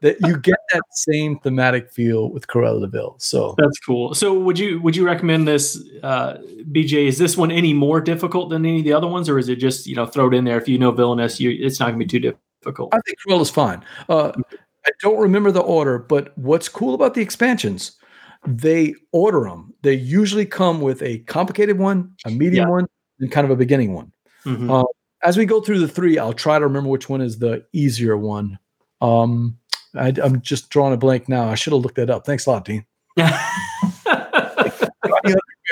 that 0.02 0.20
you 0.20 0.36
get 0.36 0.58
that 0.72 0.82
same 0.90 1.38
thematic 1.40 1.90
feel 1.90 2.30
with 2.30 2.46
Cruella 2.46 2.80
de 2.80 2.86
Vil. 2.86 3.16
So 3.18 3.56
that's 3.58 3.78
cool. 3.80 4.14
So 4.14 4.38
would 4.38 4.56
you 4.56 4.80
would 4.82 4.94
you 4.94 5.04
recommend 5.04 5.48
this, 5.48 5.82
uh, 6.04 6.34
BJ? 6.70 7.06
Is 7.06 7.18
this 7.18 7.36
one 7.36 7.50
any 7.50 7.74
more 7.74 8.00
difficult 8.00 8.50
than 8.50 8.64
any 8.64 8.78
of 8.78 8.84
the 8.84 8.92
other 8.92 9.08
ones, 9.08 9.28
or 9.28 9.36
is 9.36 9.48
it 9.48 9.56
just 9.56 9.88
you 9.88 9.96
know 9.96 10.06
throw 10.06 10.28
it 10.28 10.34
in 10.34 10.44
there 10.44 10.58
if 10.58 10.68
you 10.68 10.78
know 10.78 10.92
villainous? 10.92 11.40
You 11.40 11.50
it's 11.50 11.80
not 11.80 11.86
going 11.86 11.98
to 11.98 12.04
be 12.04 12.08
too 12.08 12.36
difficult. 12.60 12.94
I 12.94 13.00
think 13.04 13.18
Cruella's 13.26 13.50
fine. 13.50 13.84
Uh, 14.08 14.32
I 14.86 14.90
don't 15.00 15.18
remember 15.18 15.50
the 15.50 15.60
order, 15.60 15.98
but 15.98 16.36
what's 16.38 16.68
cool 16.68 16.94
about 16.94 17.14
the 17.14 17.20
expansions? 17.20 17.96
They 18.46 18.94
order 19.12 19.48
them. 19.48 19.72
They 19.82 19.94
usually 19.94 20.46
come 20.46 20.80
with 20.80 21.02
a 21.02 21.18
complicated 21.20 21.78
one, 21.78 22.12
a 22.26 22.30
medium 22.30 22.66
yeah. 22.66 22.70
one, 22.70 22.86
and 23.20 23.30
kind 23.32 23.44
of 23.44 23.50
a 23.50 23.56
beginning 23.56 23.94
one. 23.94 24.12
Mm-hmm. 24.44 24.70
Uh, 24.70 24.82
as 25.22 25.36
we 25.36 25.44
go 25.44 25.60
through 25.60 25.80
the 25.80 25.88
three, 25.88 26.18
I'll 26.18 26.32
try 26.32 26.58
to 26.58 26.64
remember 26.64 26.88
which 26.88 27.08
one 27.08 27.20
is 27.20 27.38
the 27.38 27.64
easier 27.72 28.16
one. 28.16 28.58
Um, 29.00 29.58
I, 29.94 30.12
am 30.22 30.40
just 30.40 30.70
drawing 30.70 30.94
a 30.94 30.96
blank 30.96 31.28
now. 31.28 31.48
I 31.48 31.54
should 31.54 31.72
have 31.72 31.82
looked 31.82 31.96
that 31.96 32.10
up. 32.10 32.26
Thanks 32.26 32.46
a 32.46 32.50
lot, 32.50 32.64
Dean. 32.64 32.84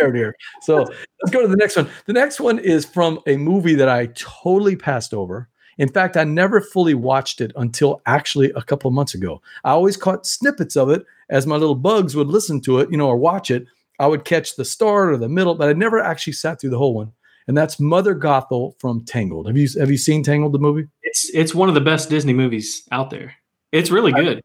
here. 0.08 0.34
So 0.62 0.76
let's 0.76 1.30
go 1.30 1.42
to 1.42 1.48
the 1.48 1.56
next 1.56 1.76
one. 1.76 1.88
The 2.06 2.12
next 2.12 2.40
one 2.40 2.58
is 2.58 2.84
from 2.84 3.20
a 3.26 3.36
movie 3.36 3.74
that 3.74 3.88
I 3.88 4.06
totally 4.14 4.76
passed 4.76 5.12
over. 5.12 5.48
In 5.78 5.88
fact, 5.88 6.16
I 6.16 6.24
never 6.24 6.60
fully 6.60 6.94
watched 6.94 7.40
it 7.40 7.52
until 7.56 8.02
actually 8.06 8.50
a 8.52 8.62
couple 8.62 8.88
of 8.88 8.94
months 8.94 9.14
ago. 9.14 9.40
I 9.64 9.70
always 9.70 9.96
caught 9.96 10.26
snippets 10.26 10.76
of 10.76 10.90
it 10.90 11.04
as 11.28 11.46
my 11.46 11.56
little 11.56 11.74
bugs 11.74 12.16
would 12.16 12.28
listen 12.28 12.60
to 12.62 12.78
it, 12.78 12.90
you 12.90 12.96
know, 12.96 13.08
or 13.08 13.16
watch 13.16 13.50
it. 13.50 13.66
I 13.98 14.06
would 14.06 14.24
catch 14.24 14.56
the 14.56 14.64
start 14.64 15.10
or 15.10 15.16
the 15.16 15.28
middle, 15.28 15.54
but 15.54 15.68
I 15.68 15.72
never 15.72 15.98
actually 15.98 16.32
sat 16.34 16.60
through 16.60 16.70
the 16.70 16.78
whole 16.78 16.94
one. 16.94 17.12
And 17.48 17.56
that's 17.56 17.80
Mother 17.80 18.14
Gothel 18.14 18.78
from 18.78 19.04
Tangled. 19.04 19.46
Have 19.46 19.56
you 19.56 19.68
have 19.78 19.90
you 19.90 19.98
seen 19.98 20.22
Tangled 20.22 20.52
the 20.52 20.58
movie? 20.58 20.88
It's 21.02 21.30
it's 21.34 21.54
one 21.54 21.68
of 21.68 21.74
the 21.74 21.80
best 21.80 22.10
Disney 22.10 22.32
movies 22.32 22.86
out 22.92 23.10
there. 23.10 23.34
It's 23.72 23.90
really 23.90 24.12
good. 24.12 24.42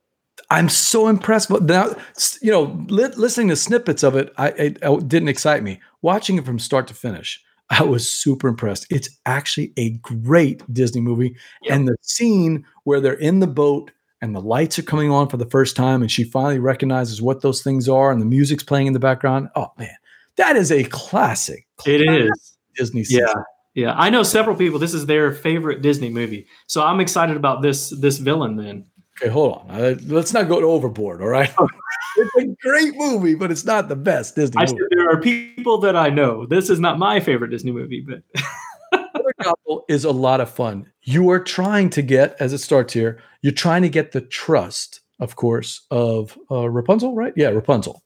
I, 0.50 0.60
am 0.60 0.70
so 0.70 1.08
impressed. 1.08 1.50
But 1.50 1.64
now, 1.64 1.96
you 2.42 2.52
know, 2.52 2.78
li- 2.88 3.14
listening 3.16 3.50
to 3.50 3.56
snippets 3.56 4.04
of 4.04 4.16
it, 4.16 4.32
I, 4.38 4.50
it, 4.50 4.78
it 4.82 5.08
didn't 5.08 5.30
excite 5.30 5.64
me. 5.64 5.80
Watching 6.02 6.38
it 6.38 6.46
from 6.46 6.60
start 6.60 6.88
to 6.88 6.94
finish, 6.94 7.44
I 7.70 7.84
was 7.84 8.10
super 8.10 8.48
impressed. 8.48 8.86
It's 8.92 9.10
actually 9.26 9.74
a 9.78 9.92
great 9.98 10.62
Disney 10.72 11.02
movie. 11.02 11.36
And 11.70 11.88
the 11.88 11.96
scene 12.02 12.66
where 12.84 13.00
they're 13.00 13.14
in 13.14 13.40
the 13.40 13.48
boat 13.48 13.92
and 14.22 14.36
the 14.36 14.42
lights 14.42 14.78
are 14.78 14.84
coming 14.84 15.12
on 15.12 15.30
for 15.30 15.38
the 15.38 15.46
first 15.46 15.76
time 15.76 16.02
and 16.02 16.12
she 16.12 16.24
finally 16.24 16.60
recognizes 16.60 17.22
what 17.22 17.42
those 17.42 17.64
things 17.64 17.90
are 17.90 18.12
and 18.12 18.22
the 18.22 18.26
music's 18.26 18.64
playing 18.64 18.88
in 18.88 18.94
the 18.94 19.00
background. 19.00 19.50
Oh, 19.56 19.72
man, 19.78 19.96
that 20.38 20.56
is 20.56 20.72
a 20.72 20.84
classic. 20.86 21.66
classic 21.78 22.02
it 22.02 22.28
is. 22.28 22.55
Disney 22.76 23.04
scene. 23.04 23.20
Yeah. 23.20 23.34
Yeah, 23.74 23.94
I 23.98 24.10
know 24.10 24.24
several 24.24 24.56
people. 24.56 24.80
This 24.80 24.94
is 24.94 25.06
their 25.06 25.34
favorite 25.34 25.82
Disney 25.82 26.10
movie, 26.10 26.48
so 26.66 26.82
I'm 26.82 27.02
excited 27.02 27.36
about 27.36 27.62
this 27.62 27.90
this 27.90 28.20
villain. 28.20 28.56
Then 28.56 28.86
Okay, 29.22 29.30
hold 29.30 29.54
on. 29.54 29.72
Uh, 29.72 29.96
let's 30.08 30.34
not 30.34 30.50
go 30.50 30.60
overboard. 30.72 31.22
All 31.22 31.30
right. 31.30 31.54
it's 32.18 32.36
a 32.36 32.56
great 32.62 32.96
movie, 32.96 33.34
but 33.36 33.50
it's 33.50 33.64
not 33.64 33.88
the 33.88 33.96
best 33.96 34.36
Disney 34.36 34.62
I 34.62 34.66
movie. 34.66 34.84
there 34.92 35.10
are 35.10 35.20
people 35.20 35.78
that 35.80 35.96
I 35.96 36.10
know. 36.10 36.46
This 36.46 36.70
is 36.70 36.80
not 36.80 37.00
my 37.00 37.20
favorite 37.20 37.50
Disney 37.50 37.72
movie, 37.72 38.02
but 38.02 38.24
Gothel 39.42 39.84
is 39.88 40.04
a 40.04 40.12
lot 40.12 40.42
of 40.42 40.50
fun. 40.50 40.92
You 41.04 41.30
are 41.30 41.40
trying 41.40 41.90
to 41.92 42.02
get, 42.02 42.36
as 42.40 42.52
it 42.52 42.58
starts 42.58 42.94
here, 42.94 43.22
you're 43.42 43.54
trying 43.54 43.84
to 43.84 43.90
get 43.90 44.12
the 44.12 44.22
trust, 44.22 45.00
of 45.20 45.38
course, 45.38 45.86
of 45.92 46.38
uh, 46.52 46.70
Rapunzel, 46.70 47.16
right? 47.16 47.34
Yeah, 47.38 47.50
Rapunzel. 47.50 48.04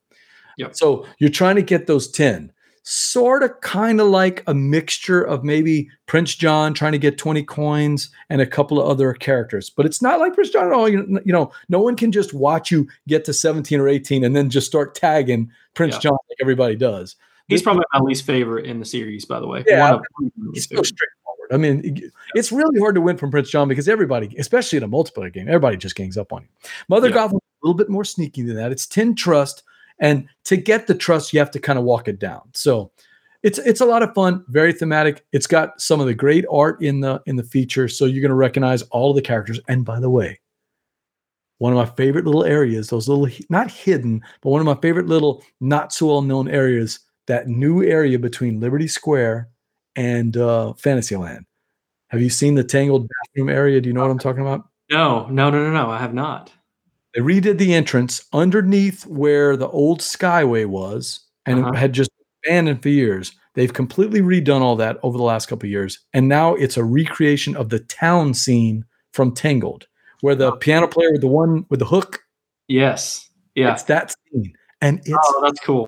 Yep. 0.58 0.76
So 0.76 1.08
you're 1.18 1.32
trying 1.32 1.56
to 1.56 1.64
get 1.64 1.88
those 1.88 2.12
10. 2.12 2.52
Sort 2.84 3.44
of 3.44 3.60
kind 3.62 4.02
of 4.02 4.08
like 4.08 4.44
a 4.48 4.54
mixture 4.54 5.22
of 5.22 5.44
maybe 5.44 5.90
Prince 6.08 6.36
John 6.36 6.74
trying 6.74 6.94
to 6.94 6.98
get 6.98 7.18
20 7.18 7.44
coins 7.44 8.10
and 8.30 8.42
a 8.42 8.48
couple 8.48 8.82
of 8.82 8.88
other 8.90 9.14
characters. 9.14 9.70
But 9.70 9.86
it's 9.86 10.02
not 10.02 10.20
like 10.20 10.34
Prince 10.34 10.50
John 10.50 10.66
at 10.66 10.74
all. 10.74 10.90
You, 10.90 11.20
you 11.24 11.32
know, 11.34 11.52
no 11.70 11.80
one 11.80 11.96
can 11.96 12.12
just 12.12 12.34
watch 12.34 12.72
you 12.72 12.88
get 13.08 13.26
to 13.26 13.34
17 13.34 13.80
or 13.80 13.88
18 13.88 14.24
and 14.24 14.36
then 14.36 14.50
just 14.50 14.66
start 14.68 14.96
tagging 14.96 15.52
Prince 15.76 15.96
Yeah. 15.96 16.00
John 16.02 16.18
like 16.30 16.38
everybody 16.42 16.76
does. 16.76 17.16
He's 17.48 17.62
probably 17.64 17.84
my 17.94 18.00
least 18.02 18.26
favorite 18.26 18.66
in 18.66 18.80
the 18.80 18.86
series, 18.86 19.26
by 19.26 19.40
the 19.40 19.48
way. 19.48 19.64
Yeah, 19.68 19.92
One 19.92 19.94
of 19.96 20.02
my 20.18 20.52
It's 20.54 20.70
so 20.70 20.84
straightforward. 20.84 21.50
I 21.52 21.58
mean, 21.58 22.12
it's 22.36 22.52
really 22.52 22.80
hard 22.80 22.94
to 22.94 23.02
win 23.02 23.18
from 23.18 23.32
Prince 23.32 23.50
John 23.50 23.68
because 23.68 23.90
everybody, 23.90 24.36
especially 24.38 24.78
in 24.78 24.84
a 24.84 24.88
multiplayer 24.88 25.34
game, 25.34 25.48
everybody 25.48 25.76
just 25.76 25.96
gangs 25.96 26.16
up 26.16 26.32
on 26.32 26.44
you. 26.44 26.48
Mother 26.90 27.10
Yeah. 27.10 27.16
Gothel 27.16 27.38
is 27.38 27.42
a 27.64 27.68
little 27.68 27.78
bit 27.78 27.90
more 27.90 28.04
sneaky 28.06 28.44
than 28.44 28.56
that. 28.56 28.72
It's 28.72 28.86
10 28.86 29.16
trust, 29.16 29.64
and 30.00 30.28
to 30.46 30.58
get 30.58 30.88
the 30.88 30.96
trust, 30.96 31.34
you 31.34 31.40
have 31.40 31.52
to 31.52 31.60
kind 31.60 31.78
of 31.80 31.86
walk 31.86 32.08
it 32.08 32.20
down. 32.20 32.42
So 32.54 32.92
it's 33.44 33.60
it's 33.60 33.82
a 33.82 33.86
lot 33.86 34.04
of 34.04 34.14
fun, 34.14 34.44
very 34.50 34.74
thematic. 34.74 35.26
It's 35.32 35.48
got 35.48 35.80
some 35.80 36.00
of 36.00 36.08
the 36.08 36.14
great 36.14 36.46
art 36.52 36.82
in 36.82 37.00
the 37.00 37.22
in 37.26 37.36
the 37.36 37.44
feature, 37.44 37.88
so 37.88 38.06
you're 38.06 38.22
going 38.22 38.30
to 38.30 38.36
recognize 38.36 38.82
all 38.84 39.12
of 39.12 39.16
the 39.16 39.22
characters. 39.22 39.60
And 39.68 39.86
by 39.86 40.00
the 40.00 40.10
way, 40.10 40.40
one 41.60 41.72
of 41.72 41.78
my 41.78 41.94
favorite 41.96 42.26
little 42.26 42.44
areas, 42.44 42.90
those 42.90 43.08
little 43.08 43.30
not 43.50 43.72
hidden, 43.72 44.22
but 44.42 44.50
one 44.50 44.62
of 44.62 44.66
my 44.66 44.80
favorite 44.82 45.08
little 45.08 45.44
not 45.62 45.94
so 45.94 46.08
well 46.08 46.22
known 46.22 46.50
areas, 46.50 47.00
that 47.28 47.48
new 47.48 47.84
area 47.84 48.20
between 48.20 48.60
Liberty 48.60 48.88
Square 48.88 49.50
and 49.96 50.36
uh, 50.36 50.74
Fantasyland. 50.74 51.46
Have 52.10 52.22
you 52.22 52.30
seen 52.30 52.56
the 52.56 52.64
Tangled 52.64 53.08
bathroom 53.08 53.50
area? 53.50 53.80
Do 53.80 53.88
you 53.88 53.94
know 53.94 54.02
what 54.02 54.12
I'm 54.12 54.20
talking 54.20 54.42
about? 54.42 54.68
No, 54.90 55.28
no, 55.28 55.50
no, 55.50 55.64
no, 55.64 55.72
no. 55.72 55.92
I 55.92 56.00
have 56.00 56.14
not. 56.14 56.52
They 57.14 57.22
redid 57.22 57.58
the 57.58 57.74
entrance 57.74 58.26
underneath 58.34 59.06
where 59.08 59.58
the 59.58 59.68
old 59.70 60.00
Skyway 60.02 60.66
was 60.66 61.22
and 61.46 61.60
Uh-huh. 61.60 61.70
it 61.72 61.76
had 61.78 61.94
just 61.94 62.12
abandoned 62.46 62.82
for 62.84 62.90
years. 62.90 63.32
They've 63.56 63.74
completely 63.74 64.22
redone 64.22 64.62
all 64.62 64.76
that 64.78 64.98
over 65.04 65.18
the 65.18 65.24
last 65.24 65.48
couple 65.48 65.66
of 65.68 65.72
years. 65.72 66.00
And 66.14 66.28
now 66.28 66.54
it's 66.56 66.78
a 66.78 66.84
recreation 66.84 67.56
of 67.56 67.70
the 67.70 67.80
town 67.80 68.34
scene 68.34 68.86
from 69.14 69.34
Tangled, 69.34 69.88
where 70.22 70.36
the 70.36 70.52
piano 70.58 70.88
player 70.88 71.12
with 71.12 71.22
the 71.22 71.28
one 71.28 71.66
with 71.70 71.80
the 71.80 71.86
hook, 71.86 72.20
Yes. 72.68 73.28
Yeah. 73.56 73.74
it's 73.74 73.84
that 73.84 74.12
scene. 74.32 74.54
And 74.82 75.00
it's 75.00 75.10
Oh, 75.12 75.42
that's 75.44 75.60
cool. 75.62 75.88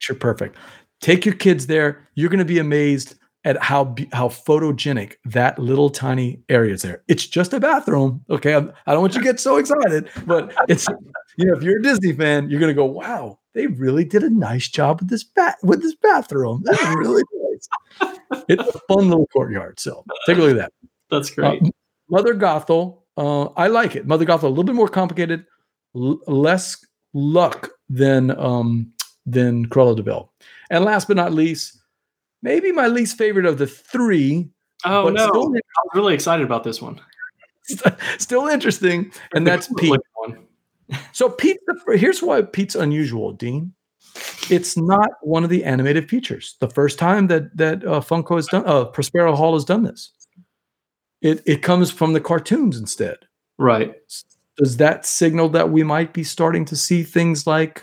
Picture 0.00 0.14
perfect. 0.14 0.56
Take 1.02 1.26
your 1.26 1.34
kids 1.34 1.66
there. 1.66 2.08
You're 2.14 2.30
going 2.30 2.38
to 2.38 2.44
be 2.46 2.58
amazed 2.58 3.14
at 3.46 3.62
how 3.62 3.94
how 4.12 4.28
photogenic 4.28 5.14
that 5.24 5.58
little 5.58 5.88
tiny 5.88 6.42
area 6.50 6.74
is 6.74 6.82
there. 6.82 7.02
It's 7.08 7.26
just 7.26 7.54
a 7.54 7.60
bathroom. 7.60 8.22
Okay, 8.28 8.54
I'm, 8.54 8.72
I 8.86 8.92
don't 8.92 9.00
want 9.00 9.14
you 9.14 9.20
to 9.20 9.24
get 9.24 9.40
so 9.40 9.56
excited, 9.56 10.10
but 10.26 10.52
it's 10.68 10.86
you 11.38 11.46
know 11.46 11.56
if 11.56 11.62
you're 11.62 11.78
a 11.78 11.82
Disney 11.82 12.12
fan, 12.12 12.50
you're 12.50 12.60
going 12.60 12.70
to 12.70 12.74
go, 12.74 12.84
wow, 12.84 13.38
they 13.54 13.68
really 13.68 14.04
did 14.04 14.22
a 14.24 14.30
nice 14.30 14.68
job 14.68 15.00
with 15.00 15.08
this 15.08 15.24
bat 15.24 15.56
with 15.62 15.80
this 15.80 15.94
bathroom. 15.94 16.60
That's 16.64 16.82
really 16.96 17.22
nice. 17.32 18.12
It's 18.48 18.62
a 18.74 18.78
fun 18.88 19.08
little 19.08 19.28
courtyard. 19.32 19.78
So 19.80 20.04
take 20.26 20.36
a 20.36 20.40
look 20.40 20.50
at 20.50 20.56
that. 20.56 20.72
That's 21.10 21.30
Uh, 21.30 21.34
great. 21.56 21.62
Mother 22.10 22.34
Gothel, 22.34 23.02
uh, 23.16 23.44
I 23.56 23.68
like 23.68 23.94
it. 23.96 24.06
Mother 24.06 24.24
Gothel, 24.26 24.44
a 24.44 24.48
little 24.48 24.64
bit 24.64 24.74
more 24.74 24.88
complicated, 24.88 25.46
l- 25.94 26.18
less 26.26 26.84
luck 27.14 27.70
than 27.88 28.36
um, 28.38 28.92
than 29.24 29.66
Cruella 29.68 29.94
de 29.96 30.02
Vil. 30.02 30.30
And 30.70 30.84
last 30.84 31.06
but 31.08 31.16
not 31.16 31.32
least, 31.32 31.80
maybe 32.42 32.72
my 32.72 32.86
least 32.86 33.18
favorite 33.18 33.46
of 33.46 33.58
the 33.58 33.66
three, 33.66 34.48
oh 34.84 35.08
no, 35.08 35.28
still, 35.28 35.42
I 35.44 35.60
was 35.84 35.90
really 35.94 36.14
excited 36.14 36.44
about 36.44 36.64
this 36.64 36.80
one. 36.80 37.00
still 38.18 38.46
interesting, 38.46 39.12
and 39.34 39.46
that's 39.46 39.68
Pete. 39.76 40.00
So 41.12 41.28
Pete, 41.28 41.58
here's 41.94 42.22
why 42.22 42.42
Pete's 42.42 42.74
unusual, 42.76 43.32
Dean. 43.32 43.72
It's 44.48 44.76
not 44.76 45.10
one 45.22 45.44
of 45.44 45.50
the 45.50 45.64
animated 45.64 46.08
features. 46.08 46.56
The 46.60 46.70
first 46.70 46.98
time 46.98 47.26
that 47.26 47.56
that 47.56 47.84
uh, 47.84 48.00
Funko 48.00 48.36
has 48.36 48.46
done, 48.46 48.64
uh, 48.66 48.84
Prospero 48.84 49.34
Hall 49.34 49.54
has 49.54 49.64
done 49.64 49.82
this. 49.82 50.12
It 51.20 51.42
it 51.46 51.62
comes 51.62 51.90
from 51.90 52.12
the 52.12 52.20
cartoons 52.20 52.78
instead. 52.78 53.18
Right. 53.58 53.94
does 54.58 54.76
that 54.76 55.06
signal 55.06 55.48
that 55.48 55.70
we 55.70 55.82
might 55.82 56.12
be 56.12 56.22
starting 56.22 56.66
to 56.66 56.76
see 56.76 57.02
things 57.02 57.46
like 57.46 57.82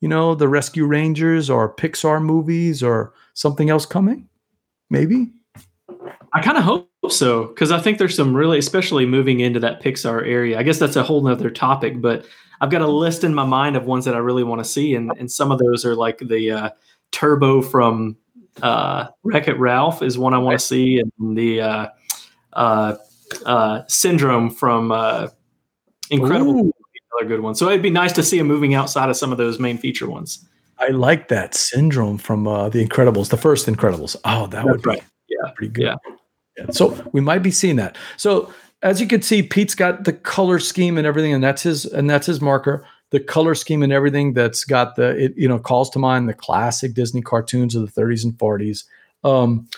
you 0.00 0.08
know 0.08 0.34
the 0.34 0.48
rescue 0.48 0.86
rangers 0.86 1.50
or 1.50 1.74
pixar 1.74 2.22
movies 2.22 2.82
or 2.82 3.12
something 3.34 3.70
else 3.70 3.86
coming 3.86 4.28
maybe 4.90 5.30
I 6.32 6.42
kind 6.42 6.58
of 6.58 6.64
hope 6.64 6.88
so 7.08 7.46
because 7.46 7.70
I 7.70 7.80
think 7.80 7.98
there's 7.98 8.16
some 8.16 8.34
really, 8.34 8.58
especially 8.58 9.06
moving 9.06 9.40
into 9.40 9.60
that 9.60 9.82
Pixar 9.82 10.26
area. 10.26 10.58
I 10.58 10.62
guess 10.62 10.78
that's 10.78 10.96
a 10.96 11.02
whole 11.02 11.22
nother 11.22 11.50
topic, 11.50 12.00
but 12.00 12.26
I've 12.60 12.70
got 12.70 12.82
a 12.82 12.86
list 12.86 13.24
in 13.24 13.34
my 13.34 13.44
mind 13.44 13.76
of 13.76 13.86
ones 13.86 14.04
that 14.04 14.14
I 14.14 14.18
really 14.18 14.44
want 14.44 14.62
to 14.62 14.68
see, 14.68 14.94
and 14.94 15.10
and 15.18 15.30
some 15.30 15.50
of 15.50 15.58
those 15.58 15.84
are 15.84 15.94
like 15.94 16.18
the 16.18 16.50
uh, 16.50 16.70
Turbo 17.12 17.62
from 17.62 18.16
uh, 18.62 19.08
Wreck 19.22 19.48
It 19.48 19.58
Ralph 19.58 20.02
is 20.02 20.18
one 20.18 20.34
I 20.34 20.38
want 20.38 20.58
to 20.58 20.64
see, 20.64 21.00
and 21.00 21.36
the 21.36 21.60
uh, 21.60 21.86
uh, 22.52 22.96
uh, 23.46 23.82
Syndrome 23.88 24.50
from 24.50 24.92
uh, 24.92 25.28
Incredible 26.10 26.66
Ooh, 26.66 26.72
another 27.18 27.28
good 27.36 27.42
one. 27.42 27.54
So 27.54 27.68
it'd 27.68 27.82
be 27.82 27.90
nice 27.90 28.12
to 28.12 28.22
see 28.22 28.38
him 28.38 28.46
moving 28.46 28.74
outside 28.74 29.08
of 29.10 29.16
some 29.16 29.32
of 29.32 29.38
those 29.38 29.58
main 29.58 29.78
feature 29.78 30.08
ones. 30.08 30.46
i 30.78 30.88
like 30.88 31.28
that 31.28 31.54
syndrome 31.54 32.18
from 32.18 32.46
uh, 32.46 32.68
the 32.68 32.84
incredibles 32.86 33.28
the 33.30 33.36
first 33.36 33.66
incredibles 33.66 34.16
oh 34.24 34.46
that 34.48 34.64
would 34.64 34.82
be 34.82 34.90
right. 34.90 35.02
Yeah. 35.28 35.50
pretty 35.56 35.72
good 35.72 35.82
Yeah. 35.84 35.94
Yeah. 36.56 36.66
so 36.70 36.94
we 37.12 37.20
might 37.20 37.42
be 37.42 37.50
seeing 37.50 37.76
that 37.76 37.96
so 38.16 38.52
as 38.82 39.00
you 39.00 39.06
can 39.08 39.20
see 39.22 39.42
pete's 39.42 39.74
got 39.74 40.04
the 40.04 40.12
color 40.12 40.58
scheme 40.60 40.96
and 40.98 41.06
everything 41.06 41.32
and 41.34 41.42
that's 41.42 41.62
his 41.62 41.84
and 41.84 42.08
that's 42.08 42.26
his 42.26 42.40
marker 42.40 42.86
the 43.10 43.18
color 43.20 43.54
scheme 43.56 43.82
and 43.82 43.92
everything 43.92 44.34
that's 44.34 44.64
got 44.64 44.94
the 44.96 45.08
it 45.24 45.34
you 45.36 45.48
know 45.48 45.58
calls 45.58 45.90
to 45.90 45.98
mind 45.98 46.28
the 46.28 46.34
classic 46.34 46.94
disney 46.94 47.22
cartoons 47.22 47.74
of 47.74 47.82
the 47.92 48.00
30s 48.00 48.22
and 48.24 48.34
40s 48.38 48.84
um 49.24 49.68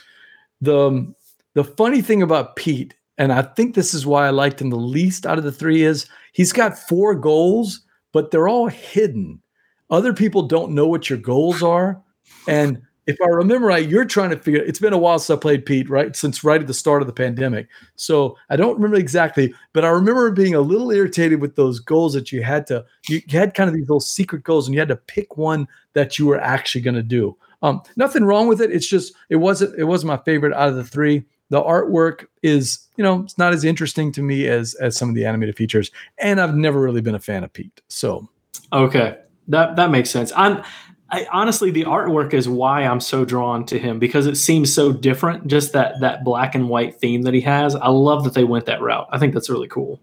the 0.61 1.15
the 1.55 1.65
funny 1.65 2.03
thing 2.03 2.21
about 2.23 2.57
pete 2.57 2.93
and 3.17 3.33
i 3.33 3.41
think 3.43 3.75
this 3.75 3.95
is 3.95 4.05
why 4.05 4.27
i 4.27 4.31
liked 4.31 4.61
him 4.61 4.69
the 4.71 4.77
least 4.77 5.25
out 5.27 5.39
of 5.39 5.45
the 5.45 5.53
three 5.53 5.83
is 5.83 6.07
he's 6.33 6.53
got 6.53 6.79
four 6.79 7.15
goals 7.15 7.83
but 8.13 8.31
they're 8.31 8.49
all 8.49 8.67
hidden. 8.67 9.41
Other 9.89 10.13
people 10.13 10.43
don't 10.43 10.73
know 10.73 10.87
what 10.87 11.09
your 11.09 11.19
goals 11.19 11.63
are. 11.63 12.01
And 12.49 12.83
if 13.07 13.17
i 13.23 13.27
remember 13.27 13.67
right 13.67 13.89
you're 13.89 14.05
trying 14.05 14.31
to 14.31 14.37
figure 14.37 14.63
it's 14.63 14.79
been 14.79 14.93
a 14.93 14.99
while 14.99 15.19
since 15.19 15.37
i 15.37 15.41
played 15.41 15.65
pete 15.65 15.89
right? 15.89 16.15
Since 16.15 16.45
right 16.45 16.61
at 16.61 16.67
the 16.67 16.75
start 16.75 17.03
of 17.03 17.09
the 17.09 17.15
pandemic. 17.15 17.67
So 17.97 18.37
i 18.51 18.57
don't 18.57 18.77
remember 18.77 18.99
exactly 18.99 19.53
but 19.73 19.85
i 19.85 19.89
remember 19.89 20.31
being 20.31 20.55
a 20.55 20.61
little 20.61 20.91
irritated 20.93 21.41
with 21.41 21.57
those 21.57 21.81
goals 21.81 22.13
that 22.13 22.31
you 22.31 22.43
had 22.43 22.67
to 22.69 22.85
you 23.09 23.23
had 23.31 23.55
kind 23.55 23.69
of 23.69 23.75
these 23.75 23.89
little 23.89 24.01
secret 24.01 24.45
goals 24.45 24.67
and 24.67 24.75
you 24.75 24.81
had 24.81 24.89
to 24.89 24.97
pick 24.97 25.37
one 25.37 25.67
that 25.95 26.19
you 26.19 26.27
were 26.27 26.41
actually 26.41 26.83
going 26.83 26.95
to 26.95 27.03
do. 27.03 27.37
Um, 27.63 27.83
nothing 27.97 28.25
wrong 28.25 28.47
with 28.47 28.61
it. 28.61 28.71
It's 28.71 28.87
just 28.87 29.15
it 29.29 29.37
wasn't 29.37 29.79
it 29.79 29.85
wasn't 29.85 30.09
my 30.09 30.19
favorite 30.19 30.53
out 30.53 30.69
of 30.69 30.77
the 30.77 30.85
three 30.85 31.25
the 31.50 31.62
artwork 31.62 32.26
is 32.42 32.87
you 32.97 33.04
know 33.04 33.21
it's 33.21 33.37
not 33.37 33.52
as 33.52 33.64
interesting 33.64 34.11
to 34.12 34.23
me 34.23 34.49
as 34.49 34.75
as 34.75 34.97
some 34.97 35.09
of 35.09 35.14
the 35.14 35.26
animated 35.26 35.57
features 35.57 35.90
and 36.19 36.40
i've 36.40 36.54
never 36.54 36.80
really 36.80 37.00
been 37.00 37.14
a 37.14 37.21
fan 37.21 37.45
of 37.45 37.52
pete 37.52 37.80
so 37.88 38.28
Okay, 38.73 39.19
that 39.49 39.76
that 39.76 39.90
makes 39.90 40.11
sense. 40.11 40.33
I'm 40.37 40.62
I, 41.11 41.26
honestly 41.33 41.73
the 41.73 41.85
artwork 41.85 42.35
is 42.35 42.49
why 42.49 42.85
I'm 42.85 43.00
so 43.00 43.25
drawn 43.25 43.66
to 43.66 43.78
him 43.78 43.99
because 43.99 44.26
it 44.26 44.37
seems 44.37 44.73
so 44.73 44.92
different. 44.92 45.47
Just 45.47 45.73
that 45.73 46.00
that 46.00 46.25
black 46.25 46.54
and 46.54 46.69
white 46.69 47.00
theme 47.00 47.23
that 47.23 47.35
he 47.35 47.40
has. 47.42 47.75
I 47.75 47.88
love 47.88 48.25
that 48.25 48.35
they 48.35 48.45
went 48.45 48.66
that 48.66 48.80
route. 48.80 49.09
I 49.11 49.19
think 49.19 49.35
that's 49.35 49.50
really 49.50 49.69
cool. 49.69 50.00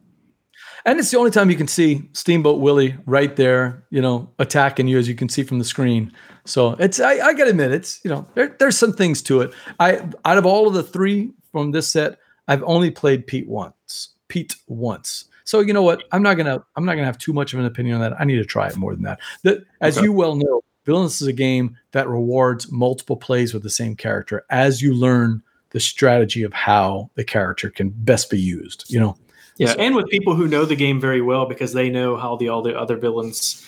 And 0.86 1.00
it's 1.00 1.12
the 1.12 1.18
only 1.18 1.32
time 1.32 1.50
you 1.50 1.58
can 1.58 1.68
see 1.68 2.10
Steamboat 2.14 2.62
Willie 2.62 2.96
right 3.06 3.36
there, 3.36 3.84
you 3.90 4.02
know, 4.02 4.30
attacking 4.40 4.88
you 4.88 4.98
as 4.98 5.08
you 5.08 5.16
can 5.16 5.28
see 5.28 5.44
from 5.44 5.60
the 5.60 5.66
screen. 5.66 6.14
So 6.46 6.74
it's 6.74 7.00
I, 7.00 7.14
I 7.20 7.34
gotta 7.34 7.52
admit, 7.52 7.72
it's 7.72 8.04
you 8.04 8.10
know, 8.10 8.28
there, 8.36 8.56
there's 8.60 8.78
some 8.78 8.94
things 8.94 9.22
to 9.24 9.42
it. 9.42 9.54
I 9.80 10.02
out 10.26 10.38
of 10.38 10.46
all 10.46 10.68
of 10.68 10.74
the 10.74 10.84
three 10.84 11.34
from 11.58 11.72
this 11.72 11.88
set, 11.88 12.20
I've 12.48 12.64
only 12.64 12.92
played 12.92 13.28
Pete 13.28 13.48
once. 13.48 14.10
Pete 14.28 14.56
once. 14.68 15.26
So 15.44 15.62
you 15.62 15.74
know 15.74 15.82
what? 15.84 16.04
I'm 16.12 16.22
not 16.22 16.36
gonna 16.36 16.64
I'm 16.76 16.86
not 16.86 16.94
gonna 16.96 17.06
have 17.06 17.18
too 17.18 17.34
much 17.34 17.54
of 17.54 17.60
an 17.60 17.66
opinion 17.66 17.96
on 17.96 18.02
that. 18.02 18.20
I 18.20 18.26
need 18.26 18.36
to 18.36 18.46
try 18.46 18.68
it 18.68 18.76
more 18.78 18.94
than 18.94 19.04
that. 19.04 19.20
That 19.44 19.64
as 19.82 19.98
Okay. 19.98 20.06
you 20.06 20.14
well 20.14 20.36
know, 20.36 20.62
Villainous 20.86 21.22
is 21.22 21.28
a 21.28 21.34
game 21.34 21.76
that 21.92 22.08
rewards 22.08 22.72
multiple 22.72 23.18
plays 23.18 23.54
with 23.54 23.64
the 23.64 23.70
same 23.70 23.96
character 23.96 24.46
as 24.50 24.82
you 24.82 24.94
learn 24.94 25.42
the 25.72 25.80
strategy 25.80 26.44
of 26.44 26.54
how 26.54 27.10
the 27.16 27.24
character 27.24 27.70
can 27.70 27.90
best 27.90 28.30
be 28.30 28.40
used. 28.40 28.86
You 28.90 29.00
know, 29.00 29.18
Yeah, 29.58 29.74
So- 29.74 29.80
and 29.80 29.96
with 29.96 30.08
people 30.10 30.36
who 30.36 30.48
know 30.48 30.66
the 30.66 30.76
game 30.76 31.02
very 31.02 31.22
well 31.22 31.46
because 31.48 31.74
they 31.74 31.90
know 31.90 32.16
how 32.18 32.36
the 32.36 32.50
all 32.50 32.62
the 32.62 32.78
other 32.78 32.96
villains 32.98 33.66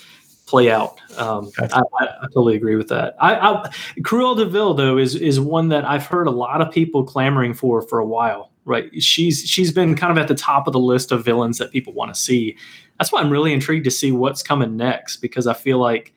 play 0.50 0.72
out. 0.72 1.00
Um, 1.18 1.52
I, 1.60 1.68
Gotcha. 1.68 1.84
I, 2.00 2.06
I 2.06 2.26
totally 2.34 2.56
agree 2.56 2.76
with 2.76 2.90
that. 2.90 3.16
I, 3.20 3.36
I 3.36 3.70
Cruella 4.00 4.38
de 4.38 4.46
Vil 4.46 4.74
though 4.74 4.98
is 4.98 5.16
is 5.16 5.40
one 5.40 5.70
that 5.70 5.86
I've 5.86 6.06
heard 6.06 6.28
a 6.28 6.32
lot 6.32 6.60
of 6.62 6.72
people 6.74 7.04
clamoring 7.04 7.54
for 7.54 7.82
for 7.84 8.00
a 8.00 8.06
while. 8.06 8.52
Right, 8.66 8.92
she's 9.02 9.42
she's 9.48 9.72
been 9.72 9.96
kind 9.96 10.12
of 10.12 10.18
at 10.20 10.28
the 10.28 10.36
top 10.36 10.68
of 10.68 10.74
the 10.74 10.80
list 10.80 11.12
of 11.12 11.26
villains 11.26 11.58
that 11.58 11.72
people 11.72 11.94
want 11.94 12.14
to 12.14 12.20
see. 12.20 12.56
That's 13.00 13.12
why 13.12 13.22
I'm 13.22 13.30
really 13.32 13.52
intrigued 13.54 13.86
to 13.86 13.92
see 13.92 14.12
what's 14.12 14.44
coming 14.44 14.76
next 14.78 15.18
because 15.18 15.48
I 15.48 15.54
feel 15.54 15.80
like 15.80 16.14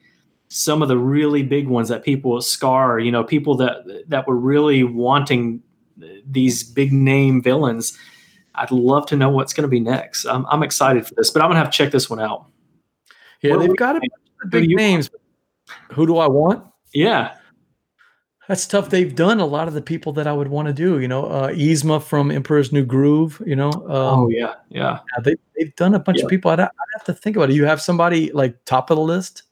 some 0.49 0.83
of 0.83 0.89
the 0.89 0.99
really 0.99 1.43
big 1.43 1.67
ones 1.67 1.89
that 1.89 2.03
people 2.05 2.43
scar, 2.43 2.99
you 2.99 3.11
know, 3.11 3.25
people 3.25 3.55
that 3.57 4.05
that 4.09 4.27
were 4.27 4.37
really 4.37 4.83
wanting 4.85 5.63
these 6.27 6.63
big 6.63 6.93
name 6.93 7.43
villains. 7.43 7.97
I'd 8.55 8.71
love 8.71 9.07
to 9.07 9.17
know 9.17 9.31
what's 9.31 9.55
going 9.55 9.63
to 9.63 9.69
be 9.69 9.81
next. 9.81 10.27
I'm, 10.27 10.45
I'm 10.47 10.63
excited 10.63 11.07
for 11.07 11.15
this, 11.15 11.31
but 11.31 11.41
I'm 11.41 11.49
gonna 11.49 11.61
have 11.61 11.71
to 11.71 11.77
check 11.77 11.91
this 11.91 12.11
one 12.11 12.21
out. 12.21 12.47
Yeah, 13.41 13.57
What- 13.57 13.67
they've 13.67 13.77
got 13.77 13.97
a 13.97 14.01
bunch 14.43 14.55
of 14.55 14.61
who 14.61 14.61
do 14.61 14.69
big 14.69 14.77
names. 14.77 15.11
Who 15.93 16.07
do 16.07 16.19
I 16.19 16.27
want? 16.29 16.65
Yeah, 16.95 17.35
That's 18.49 18.67
tough. 18.67 18.91
They've 18.91 19.15
done 19.15 19.41
a 19.41 19.47
lot 19.47 19.69
of 19.69 19.75
the 19.75 19.81
people 19.81 20.13
that 20.15 20.27
I 20.27 20.33
would 20.33 20.49
want 20.49 20.69
to 20.69 20.75
do. 20.75 21.01
You 21.01 21.09
know, 21.09 21.27
uh, 21.27 21.49
Yzma 21.53 22.03
from 22.03 22.31
Emperor's 22.31 22.73
New 22.73 22.85
Groove. 22.85 23.41
You 23.47 23.57
know, 23.57 23.71
um, 23.71 23.87
oh 23.89 24.29
yeah, 24.29 24.55
yeah. 24.69 24.99
they, 25.25 25.37
they've 25.57 25.75
done 25.77 25.95
a 25.95 25.99
bunch 25.99 26.19
Yeah. 26.19 26.25
of 26.25 26.31
people. 26.31 26.51
I'd, 26.51 26.61
I'd 26.61 26.69
have 26.95 27.05
to 27.05 27.15
think 27.15 27.37
about 27.37 27.51
it. 27.51 27.57
You 27.57 27.65
have 27.65 27.81
somebody 27.81 28.31
like 28.33 28.63
top 28.65 28.91
of 28.91 28.97
the 28.97 29.03
list? 29.03 29.45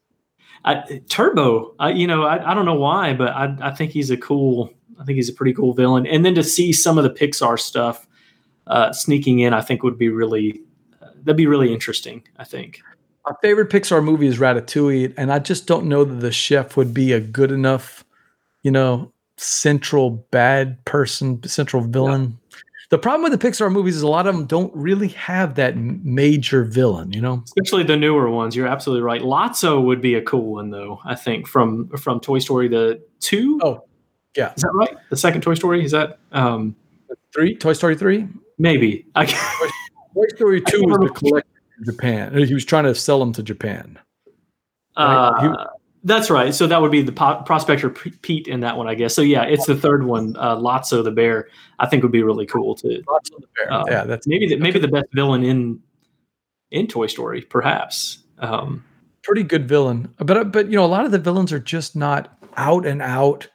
I, 0.66 1.00
Turbo, 1.08 1.74
I, 1.78 1.90
you 1.92 2.06
know, 2.06 2.24
I, 2.24 2.50
I 2.50 2.52
don't 2.52 2.66
know 2.66 2.74
why, 2.74 3.14
but 3.14 3.28
I, 3.28 3.56
I 3.62 3.70
think 3.70 3.92
he's 3.92 4.10
a 4.10 4.16
cool. 4.18 4.70
I 5.00 5.04
think 5.04 5.16
he's 5.16 5.30
a 5.30 5.32
pretty 5.32 5.54
cool 5.54 5.72
villain. 5.72 6.06
And 6.06 6.26
then 6.26 6.34
to 6.34 6.42
see 6.42 6.70
some 6.74 6.98
of 6.98 7.04
the 7.04 7.10
Pixar 7.10 7.58
stuff 7.58 8.06
uh, 8.66 8.92
sneaking 8.92 9.38
in, 9.38 9.54
I 9.54 9.62
think 9.62 9.82
would 9.82 9.96
be 9.96 10.10
really 10.10 10.60
uh, 11.00 11.06
that'd 11.22 11.38
be 11.38 11.46
really 11.46 11.72
interesting. 11.72 12.22
I 12.38 12.44
think. 12.44 12.82
My 13.26 13.32
favorite 13.42 13.68
Pixar 13.68 14.02
movie 14.02 14.26
is 14.26 14.38
Ratatouille, 14.38 15.14
and 15.16 15.32
I 15.32 15.38
just 15.38 15.66
don't 15.66 15.86
know 15.86 16.04
that 16.04 16.16
the 16.16 16.32
chef 16.32 16.76
would 16.76 16.94
be 16.94 17.12
a 17.12 17.20
good 17.20 17.52
enough, 17.52 18.04
you 18.62 18.70
know, 18.70 19.12
central 19.36 20.10
bad 20.30 20.82
person, 20.84 21.42
central 21.44 21.82
villain. 21.82 22.38
The 22.90 22.98
problem 22.98 23.30
with 23.30 23.38
the 23.38 23.48
Pixar 23.48 23.70
movies 23.70 23.94
is 23.94 24.02
a 24.02 24.08
lot 24.08 24.26
of 24.26 24.34
them 24.34 24.46
don't 24.46 24.74
really 24.74 25.08
have 25.08 25.54
that 25.54 25.76
major 25.76 26.64
villain. 26.64 27.12
You 27.12 27.20
know, 27.20 27.42
especially 27.44 27.84
the 27.84 27.96
newer 27.96 28.28
ones. 28.30 28.56
You're 28.56 28.66
absolutely 28.66 29.02
right. 29.02 29.22
Lotso 29.22 29.82
would 29.84 30.00
be 30.00 30.14
a 30.14 30.22
cool 30.22 30.54
one, 30.54 30.70
though. 30.70 31.00
I 31.04 31.14
think 31.14 31.46
from 31.46 31.88
from 31.98 32.20
Toy 32.20 32.40
Story 32.40 32.68
the 32.68 33.00
two. 33.20 33.60
Oh, 33.62 33.84
yeah. 34.36 34.52
is 34.54 34.62
that 34.62 34.72
right? 34.72 34.96
The 35.10 35.16
second 35.16 35.42
Toy 35.42 35.54
Story 35.54 35.84
is 35.84 35.92
that 35.92 36.18
um, 36.32 36.74
three 37.32 37.54
Toy 37.54 37.74
Story 37.74 37.96
three. 37.96 38.26
maybe? 38.58 39.06
I, 39.14 39.26
Toy 39.26 40.26
Story 40.34 40.60
two 40.60 40.82
was 40.84 40.98
the 40.98 41.10
collector 41.10 41.48
in 41.48 41.59
Japan. 41.84 42.34
He 42.46 42.54
was 42.54 42.64
trying 42.64 42.84
to 42.84 42.94
sell 42.94 43.18
them 43.20 43.32
to 43.34 43.42
Japan. 43.42 43.98
uh, 44.96 45.32
Right. 45.42 45.66
that's 46.04 46.30
right. 46.30 46.54
So 46.54 46.66
that 46.66 46.80
would 46.80 46.90
be 46.90 47.02
the 47.02 47.12
po- 47.12 47.42
Prospector 47.46 47.88
P- 47.90 48.12
Pete 48.22 48.48
in 48.48 48.60
that 48.60 48.76
one, 48.76 48.88
I 48.88 48.94
guess. 48.94 49.14
So 49.14 49.22
yeah, 49.22 49.44
it's 49.44 49.66
the 49.66 49.76
third 49.76 50.04
one. 50.04 50.36
Uh, 50.38 50.56
Lotso 50.56 51.02
the 51.04 51.10
bear. 51.10 51.48
I 51.78 51.86
think 51.86 52.02
would 52.02 52.12
be 52.12 52.22
really 52.22 52.46
cool 52.46 52.74
to 52.76 52.88
Lotso 53.06 53.40
the 53.40 53.46
bear. 53.56 53.72
Uh, 53.72 53.84
yeah, 53.88 54.04
that's 54.04 54.26
maybe 54.26 54.48
the, 54.48 54.56
maybe 54.56 54.78
the 54.78 54.88
best 54.88 55.06
villain 55.12 55.42
in 55.44 55.80
in 56.70 56.86
Toy 56.86 57.06
Story, 57.06 57.42
perhaps. 57.42 58.18
Um, 58.38 58.84
pretty 59.22 59.42
good 59.42 59.68
villain. 59.68 60.12
But 60.18 60.50
but 60.52 60.66
you 60.70 60.76
know, 60.76 60.84
a 60.84 60.86
lot 60.86 61.04
of 61.04 61.12
the 61.12 61.18
villains 61.18 61.52
are 61.52 61.58
just 61.60 61.94
not 61.96 62.36
out 62.56 62.86
and 62.86 63.00
out. 63.02 63.48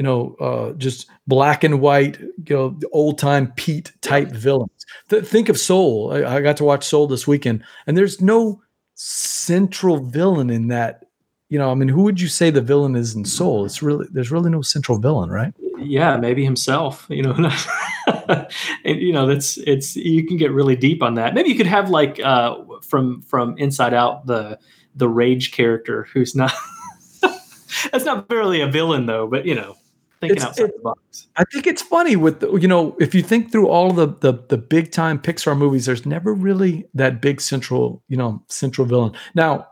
You 0.00 0.04
know, 0.04 0.34
uh, 0.40 0.72
just 0.78 1.10
black 1.26 1.62
and 1.62 1.78
white. 1.78 2.18
You 2.18 2.56
know, 2.56 2.80
old 2.92 3.18
time 3.18 3.52
Pete 3.56 3.92
type 4.00 4.28
villains. 4.28 4.86
Th- 5.10 5.22
think 5.22 5.50
of 5.50 5.58
Soul. 5.58 6.10
I, 6.14 6.36
I 6.36 6.40
got 6.40 6.56
to 6.56 6.64
watch 6.64 6.84
Soul 6.86 7.06
this 7.06 7.26
weekend, 7.26 7.62
and 7.86 7.98
there's 7.98 8.22
no 8.22 8.62
central 8.94 9.98
villain 9.98 10.48
in 10.48 10.68
that. 10.68 11.04
You 11.50 11.58
know, 11.58 11.70
I 11.70 11.74
mean, 11.74 11.88
who 11.88 12.04
would 12.04 12.18
you 12.18 12.28
say 12.28 12.48
the 12.48 12.62
villain 12.62 12.96
is 12.96 13.14
in 13.14 13.26
Soul? 13.26 13.66
It's 13.66 13.82
really 13.82 14.06
there's 14.10 14.30
really 14.30 14.50
no 14.50 14.62
central 14.62 14.98
villain, 14.98 15.28
right? 15.28 15.52
yeah, 15.82 16.16
maybe 16.16 16.44
himself. 16.44 17.06
You 17.10 17.22
know, 17.22 17.50
and 18.84 19.00
you 19.00 19.12
know 19.12 19.26
that's 19.26 19.58
it's 19.58 19.96
you 19.96 20.26
can 20.26 20.36
get 20.38 20.52
really 20.52 20.76
deep 20.76 21.02
on 21.02 21.14
that. 21.14 21.34
Maybe 21.34 21.50
you 21.50 21.56
could 21.56 21.66
have 21.66 21.90
like 21.90 22.20
uh, 22.20 22.56
from 22.82 23.22
from 23.22 23.56
Inside 23.58 23.94
Out 23.94 24.26
the 24.26 24.58
the 24.94 25.08
rage 25.08 25.52
character 25.52 26.06
who's 26.12 26.34
not. 26.34 26.52
that's 27.92 28.04
not 28.04 28.28
really 28.30 28.60
a 28.60 28.66
villain 28.66 29.06
though, 29.06 29.26
but 29.26 29.46
you 29.46 29.54
know, 29.54 29.76
thinking 30.20 30.36
It's- 30.36 30.46
outside 30.48 30.64
it- 30.70 30.76
the 30.76 30.82
box. 30.82 31.28
I 31.36 31.44
think 31.52 31.66
it's 31.66 31.82
funny 31.82 32.16
with 32.16 32.40
the, 32.40 32.52
you 32.56 32.68
know 32.68 32.96
if 33.00 33.14
you 33.14 33.22
think 33.22 33.50
through 33.52 33.68
all 33.68 33.92
the, 33.92 34.06
the 34.20 34.34
the 34.48 34.58
big 34.58 34.92
time 34.92 35.18
Pixar 35.18 35.56
movies, 35.56 35.86
there's 35.86 36.04
never 36.06 36.32
really 36.34 36.86
that 36.94 37.20
big 37.20 37.40
central 37.40 38.02
you 38.08 38.16
know 38.16 38.42
central 38.48 38.86
villain. 38.86 39.12
Now, 39.34 39.66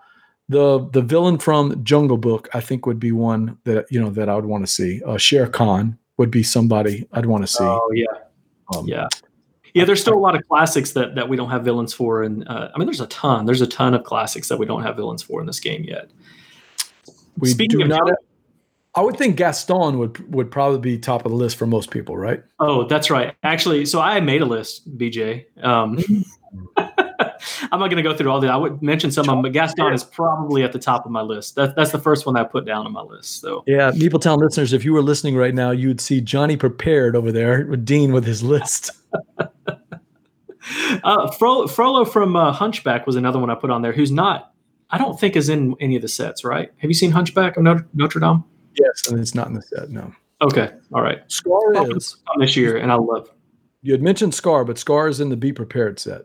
the 0.48 0.88
the 0.92 1.02
villain 1.02 1.38
from 1.38 1.82
Jungle 1.84 2.16
Book, 2.18 2.48
I 2.54 2.60
think 2.60 2.86
would 2.86 2.98
be 3.00 3.12
one 3.12 3.58
that 3.64 3.86
you 3.90 4.00
know 4.00 4.10
that 4.10 4.28
I 4.28 4.34
would 4.34 4.46
want 4.46 4.64
to 4.66 4.72
see. 4.72 5.02
Uh, 5.04 5.18
Shere 5.18 5.46
Khan 5.46 5.98
would 6.16 6.30
be 6.30 6.42
somebody 6.42 7.06
I'd 7.12 7.26
want 7.26 7.42
to 7.44 7.46
see. 7.46 7.62
Oh 7.64 7.90
yeah, 7.94 8.06
Um, 8.74 8.86
yeah. 8.88 9.08
Yeah, 9.74 9.84
there's 9.84 10.00
still 10.00 10.14
a 10.14 10.18
lot 10.18 10.34
of 10.34 10.42
classics 10.48 10.92
that, 10.92 11.14
that 11.14 11.28
we 11.28 11.36
don't 11.36 11.50
have 11.50 11.62
villains 11.62 11.92
for, 11.92 12.22
and 12.22 12.48
uh, 12.48 12.70
I 12.74 12.78
mean, 12.78 12.86
there's 12.86 13.02
a 13.02 13.06
ton. 13.08 13.44
There's 13.44 13.60
a 13.60 13.66
ton 13.66 13.92
of 13.94 14.02
classics 14.02 14.48
that 14.48 14.58
we 14.58 14.64
don't 14.64 14.82
have 14.82 14.96
villains 14.96 15.22
for 15.22 15.40
in 15.40 15.46
this 15.46 15.60
game 15.60 15.84
yet. 15.84 16.10
we 17.36 17.50
Speaking 17.50 17.78
do 17.80 17.84
of 17.84 17.90
not. 17.90 18.12
I 18.98 19.00
would 19.00 19.16
think 19.16 19.36
Gaston 19.36 19.96
would 20.00 20.34
would 20.34 20.50
probably 20.50 20.80
be 20.80 20.98
top 20.98 21.24
of 21.24 21.30
the 21.30 21.38
list 21.38 21.56
for 21.56 21.66
most 21.66 21.92
people, 21.92 22.16
right? 22.16 22.42
Oh, 22.58 22.82
that's 22.82 23.10
right. 23.10 23.32
Actually, 23.44 23.86
so 23.86 24.00
I 24.00 24.18
made 24.18 24.42
a 24.42 24.44
list, 24.44 24.98
BJ. 24.98 25.44
Um, 25.64 26.04
I'm 26.76 27.78
not 27.78 27.90
going 27.90 27.96
to 27.96 28.02
go 28.02 28.16
through 28.16 28.28
all 28.28 28.40
the. 28.40 28.48
I 28.48 28.56
would 28.56 28.82
mention 28.82 29.12
some 29.12 29.28
of 29.28 29.36
them, 29.36 29.42
but 29.42 29.52
Gaston 29.52 29.92
is 29.92 30.02
probably 30.02 30.64
at 30.64 30.72
the 30.72 30.80
top 30.80 31.06
of 31.06 31.12
my 31.12 31.20
list. 31.20 31.54
That, 31.54 31.76
that's 31.76 31.92
the 31.92 32.00
first 32.00 32.26
one 32.26 32.36
I 32.36 32.42
put 32.42 32.64
down 32.64 32.86
on 32.86 32.92
my 32.92 33.02
list. 33.02 33.40
So 33.40 33.62
Yeah, 33.68 33.92
Meeple 33.92 34.20
Town 34.20 34.40
listeners, 34.40 34.72
if 34.72 34.84
you 34.84 34.92
were 34.92 35.02
listening 35.02 35.36
right 35.36 35.54
now, 35.54 35.70
you'd 35.70 36.00
see 36.00 36.20
Johnny 36.20 36.56
prepared 36.56 37.14
over 37.14 37.30
there 37.30 37.66
with 37.66 37.84
Dean 37.84 38.12
with 38.12 38.24
his 38.24 38.42
list. 38.42 38.90
uh, 41.04 41.30
Fro- 41.30 41.68
Frollo 41.68 42.04
from 42.04 42.34
uh, 42.34 42.50
Hunchback 42.50 43.06
was 43.06 43.14
another 43.14 43.38
one 43.38 43.48
I 43.48 43.54
put 43.54 43.70
on 43.70 43.82
there. 43.82 43.92
Who's 43.92 44.10
not? 44.10 44.52
I 44.90 44.98
don't 44.98 45.20
think 45.20 45.36
is 45.36 45.48
in 45.48 45.76
any 45.78 45.94
of 45.94 46.02
the 46.02 46.08
sets. 46.08 46.42
Right? 46.42 46.72
Have 46.78 46.90
you 46.90 46.94
seen 46.94 47.12
Hunchback 47.12 47.56
of 47.56 47.62
Notre, 47.62 47.86
Notre 47.94 48.18
Dame? 48.18 48.42
Yes, 48.74 49.08
and 49.08 49.18
it's 49.20 49.34
not 49.34 49.48
in 49.48 49.54
the 49.54 49.62
set. 49.62 49.90
No, 49.90 50.12
Okay, 50.40 50.70
all 50.92 51.02
right. 51.02 51.20
Scar 51.28 51.76
I'll 51.76 51.84
is. 51.88 51.94
this 51.94 52.16
on 52.32 52.40
this 52.40 52.56
year, 52.56 52.76
and 52.76 52.92
I 52.92 52.94
love. 52.96 53.30
You 53.82 53.92
had 53.92 54.02
mentioned 54.02 54.34
Scar, 54.34 54.64
but 54.64 54.78
Scar 54.78 55.08
is 55.08 55.20
in 55.20 55.28
the 55.30 55.36
Be 55.36 55.52
Prepared 55.52 55.98
set. 55.98 56.22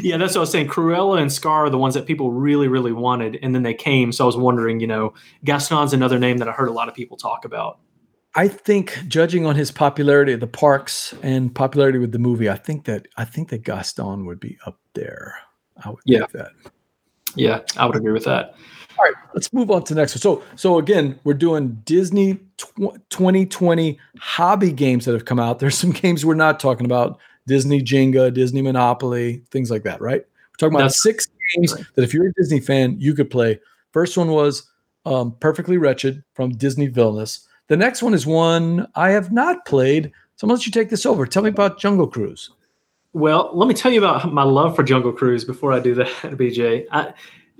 Yeah, 0.00 0.16
that's 0.16 0.34
what 0.34 0.38
I 0.38 0.40
was 0.40 0.50
saying. 0.50 0.68
Cruella 0.68 1.20
and 1.20 1.32
Scar 1.32 1.66
are 1.66 1.70
the 1.70 1.78
ones 1.78 1.94
that 1.94 2.06
people 2.06 2.32
really, 2.32 2.66
really 2.68 2.92
wanted, 2.92 3.38
and 3.42 3.54
then 3.54 3.62
they 3.62 3.74
came. 3.74 4.10
So 4.12 4.24
I 4.24 4.26
was 4.26 4.36
wondering, 4.36 4.80
you 4.80 4.86
know, 4.86 5.14
Gaston's 5.44 5.92
another 5.92 6.18
name 6.18 6.38
that 6.38 6.48
I 6.48 6.52
heard 6.52 6.68
a 6.68 6.72
lot 6.72 6.88
of 6.88 6.94
people 6.94 7.16
talk 7.16 7.44
about. 7.44 7.78
I 8.34 8.48
think, 8.48 8.98
judging 9.08 9.46
on 9.46 9.54
his 9.56 9.70
popularity 9.70 10.32
at 10.34 10.40
the 10.40 10.46
parks 10.46 11.14
and 11.22 11.54
popularity 11.54 11.98
with 11.98 12.12
the 12.12 12.18
movie, 12.18 12.50
I 12.50 12.56
think 12.56 12.84
that 12.84 13.06
I 13.16 13.24
think 13.24 13.48
that 13.50 13.62
Gaston 13.62 14.26
would 14.26 14.40
be 14.40 14.58
up 14.66 14.78
there. 14.94 15.36
I 15.82 15.90
would 15.90 16.00
Yeah. 16.04 16.18
think 16.26 16.32
that. 16.32 16.50
Yeah, 17.34 17.60
I 17.76 17.86
would 17.86 17.96
agree 17.96 18.12
with 18.12 18.24
that. 18.24 18.54
All 18.98 19.04
right, 19.04 19.14
let's 19.34 19.52
move 19.52 19.70
on 19.70 19.84
to 19.84 19.94
the 19.94 20.00
next 20.00 20.14
one. 20.14 20.20
So, 20.20 20.42
so 20.56 20.78
again, 20.78 21.18
we're 21.24 21.34
doing 21.34 21.80
Disney 21.84 22.34
tw- 22.56 22.98
2020 23.10 23.98
hobby 24.18 24.72
games 24.72 25.04
that 25.04 25.12
have 25.12 25.24
come 25.24 25.38
out. 25.40 25.58
There's 25.58 25.76
some 25.76 25.90
games 25.92 26.24
we're 26.24 26.34
not 26.34 26.60
talking 26.60 26.86
about: 26.86 27.18
Disney 27.46 27.82
Jenga, 27.82 28.32
Disney 28.32 28.62
Monopoly, 28.62 29.42
things 29.50 29.70
like 29.70 29.82
that. 29.84 30.00
Right? 30.00 30.20
We're 30.22 30.56
talking 30.58 30.74
about 30.74 30.84
That's- 30.84 31.02
six 31.02 31.28
games 31.56 31.74
right. 31.74 31.84
that 31.94 32.02
if 32.02 32.14
you're 32.14 32.28
a 32.28 32.32
Disney 32.32 32.60
fan, 32.60 32.96
you 32.98 33.14
could 33.14 33.30
play. 33.30 33.60
First 33.92 34.16
one 34.16 34.28
was 34.30 34.68
um, 35.04 35.32
Perfectly 35.40 35.76
Wretched 35.78 36.22
from 36.34 36.50
Disney 36.50 36.86
Villainous. 36.86 37.46
The 37.68 37.76
next 37.76 38.02
one 38.02 38.14
is 38.14 38.26
one 38.26 38.86
I 38.94 39.10
have 39.10 39.32
not 39.32 39.64
played. 39.66 40.12
So, 40.36 40.44
I'm 40.44 40.48
gonna 40.48 40.58
let 40.58 40.66
you 40.66 40.72
take 40.72 40.90
this 40.90 41.06
over. 41.06 41.26
Tell 41.26 41.42
me 41.42 41.50
about 41.50 41.78
Jungle 41.78 42.06
Cruise. 42.06 42.50
Well, 43.12 43.50
let 43.54 43.66
me 43.66 43.72
tell 43.72 43.90
you 43.90 43.98
about 44.04 44.30
my 44.32 44.42
love 44.42 44.76
for 44.76 44.82
Jungle 44.82 45.10
Cruise 45.12 45.42
before 45.44 45.72
I 45.72 45.80
do 45.80 45.94
that, 45.94 46.06
BJ. 46.22 46.84
I, 46.92 47.14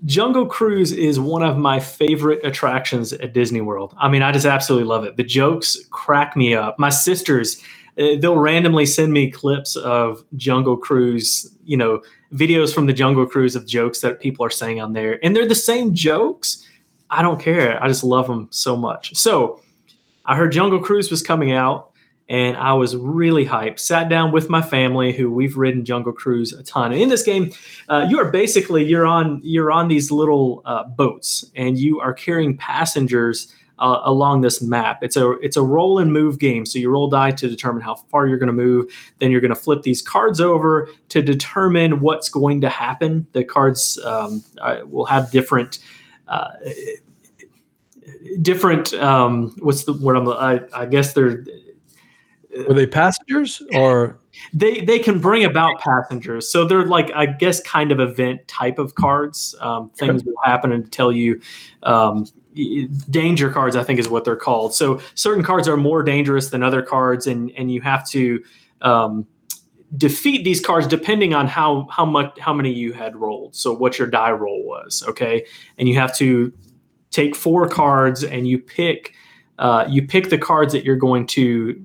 Jungle 0.05 0.47
Cruise 0.47 0.93
is 0.93 1.19
one 1.19 1.43
of 1.43 1.57
my 1.57 1.81
favorite 1.81 2.45
attractions 2.45 3.13
at 3.15 3.33
Disney 3.33 3.61
World. 3.61 3.95
I 3.99 4.09
mean, 4.09 4.23
I 4.23 4.31
just 4.31 4.47
absolutely 4.47 4.87
love 4.87 5.05
it. 5.05 5.17
The 5.17 5.25
jokes 5.25 5.79
crack 5.91 6.37
me 6.37 6.55
up. 6.55 6.79
My 6.79 6.91
sisters, 6.91 7.63
uh, 7.99 8.17
they'll 8.19 8.37
randomly 8.37 8.85
send 8.85 9.13
me 9.13 9.31
clips 9.31 9.75
of 9.77 10.23
Jungle 10.37 10.77
Cruise, 10.77 11.51
you 11.65 11.77
know, 11.77 12.03
videos 12.35 12.75
from 12.75 12.87
the 12.87 12.93
Jungle 12.93 13.27
Cruise 13.27 13.57
of 13.57 13.67
jokes 13.67 14.01
that 14.01 14.21
people 14.21 14.45
are 14.45 14.51
saying 14.51 14.81
on 14.81 14.93
there. 14.93 15.19
And 15.25 15.35
they're 15.35 15.49
the 15.49 15.55
same 15.55 15.95
jokes. 15.95 16.67
I 17.09 17.23
don't 17.23 17.41
care. 17.41 17.83
I 17.83 17.89
just 17.89 18.05
love 18.05 18.27
them 18.27 18.49
so 18.51 18.77
much. 18.77 19.17
So 19.17 19.61
I 20.27 20.37
heard 20.37 20.53
Jungle 20.53 20.81
Cruise 20.81 21.11
was 21.11 21.23
coming 21.23 21.53
out 21.53 21.93
and 22.29 22.57
I 22.57 22.73
was 22.73 22.97
really 22.97 23.47
hyped. 23.47 23.79
Sat 23.79 24.09
down 24.09 24.33
with 24.33 24.51
my 24.51 24.61
family, 24.61 25.13
who 25.13 25.31
we've 25.31 25.57
ridden 25.57 25.85
Jungle 25.85 26.13
Cruise 26.13 26.53
a 26.53 26.63
ton. 26.63 26.93
And 26.93 27.01
in 27.01 27.09
this 27.09 27.23
game, 27.23 27.53
uh, 27.89 28.07
you 28.09 28.19
are 28.19 28.31
basically 28.31 28.85
you're 28.85 29.07
on 29.07 29.41
you're 29.45 29.71
on 29.71 29.89
these 29.89 30.11
little 30.11 30.63
uh, 30.65 30.85
boats, 30.85 31.51
and 31.55 31.79
you 31.79 32.01
are 32.01 32.13
carrying 32.13 32.57
passengers 32.57 33.53
uh, 33.79 34.01
along 34.05 34.41
this 34.41 34.61
map. 34.61 35.03
It's 35.03 35.17
a 35.17 35.33
it's 35.39 35.57
a 35.57 35.63
roll 35.63 35.99
and 35.99 36.13
move 36.13 36.39
game. 36.39 36.67
So 36.67 36.79
you 36.79 36.91
roll 36.91 37.09
die 37.09 37.31
to 37.33 37.49
determine 37.49 37.83
how 37.83 37.95
far 37.95 38.27
you're 38.27 38.39
going 38.39 38.49
to 38.49 38.53
move. 38.53 38.93
Then 39.21 39.31
you're 39.31 39.41
going 39.41 39.55
to 39.55 39.61
flip 39.61 39.83
these 39.83 40.03
cards 40.03 40.41
over 40.41 40.89
to 41.11 41.23
determine 41.23 42.01
what's 42.01 42.29
going 42.29 42.61
to 42.63 42.69
happen. 42.69 43.27
The 43.33 43.45
cards 43.45 43.99
um, 44.05 44.43
uh, 44.61 44.79
will 44.85 45.07
have 45.07 45.31
different. 45.31 45.79
Uh, 46.27 46.49
different 48.43 48.93
um 48.95 49.55
what's 49.59 49.85
the 49.85 49.93
word 49.93 50.17
i'm 50.17 50.29
i, 50.29 50.61
I 50.75 50.87
guess 50.87 51.13
they're 51.13 51.45
Were 52.69 52.75
they 52.75 52.87
passengers 52.87 53.63
or? 53.75 54.19
They 54.53 54.81
they 54.81 54.99
can 54.99 55.19
bring 55.19 55.45
about 55.45 55.81
passengers. 55.81 56.49
So 56.49 56.67
they're 56.67 56.85
like 56.85 57.11
i 57.15 57.25
guess 57.25 57.61
kind 57.63 57.91
of 57.91 58.01
event 58.01 58.47
type 58.49 58.79
of 58.79 58.95
cards. 58.95 59.55
Um, 59.61 59.91
things 59.91 60.25
will 60.25 60.35
happen 60.45 60.73
and 60.73 60.91
tell 60.93 61.11
you 61.11 61.41
um, 61.83 62.27
danger 63.11 63.51
cards, 63.51 63.77
I 63.77 63.83
think 63.83 63.99
is 63.99 64.09
what 64.09 64.25
they're 64.25 64.37
called. 64.37 64.75
So 64.75 65.01
certain 65.15 65.43
cards 65.43 65.69
are 65.69 65.77
more 65.77 66.03
dangerous 66.03 66.51
than 66.51 66.63
other 66.63 66.83
cards, 66.83 67.27
and 67.27 67.51
and 67.57 67.73
you 67.73 67.81
have 67.81 68.07
to 68.11 68.43
um, 68.83 69.27
defeat 69.97 70.45
these 70.45 70.61
cards 70.61 70.87
depending 70.87 71.35
on 71.35 71.47
how 71.47 71.87
how 71.91 72.05
much 72.05 72.39
how 72.39 72.53
many 72.53 72.73
you 72.73 72.93
had 72.93 73.17
rolled. 73.17 73.55
So 73.55 73.73
what 73.73 73.99
your 73.99 74.09
die 74.09 74.33
roll 74.33 74.65
was, 74.65 75.05
okay, 75.09 75.47
and 75.79 75.89
you 75.89 75.95
have 75.97 76.15
to 76.17 76.53
take 77.11 77.35
four 77.35 77.69
cards 77.69 78.25
and 78.25 78.47
you 78.47 78.59
pick 78.59 79.15
uh, 79.59 79.87
you 79.89 80.07
pick 80.07 80.29
the 80.31 80.39
cards 80.39 80.73
that 80.73 80.85
you're 80.85 80.97
going 80.97 81.27
to 81.27 81.85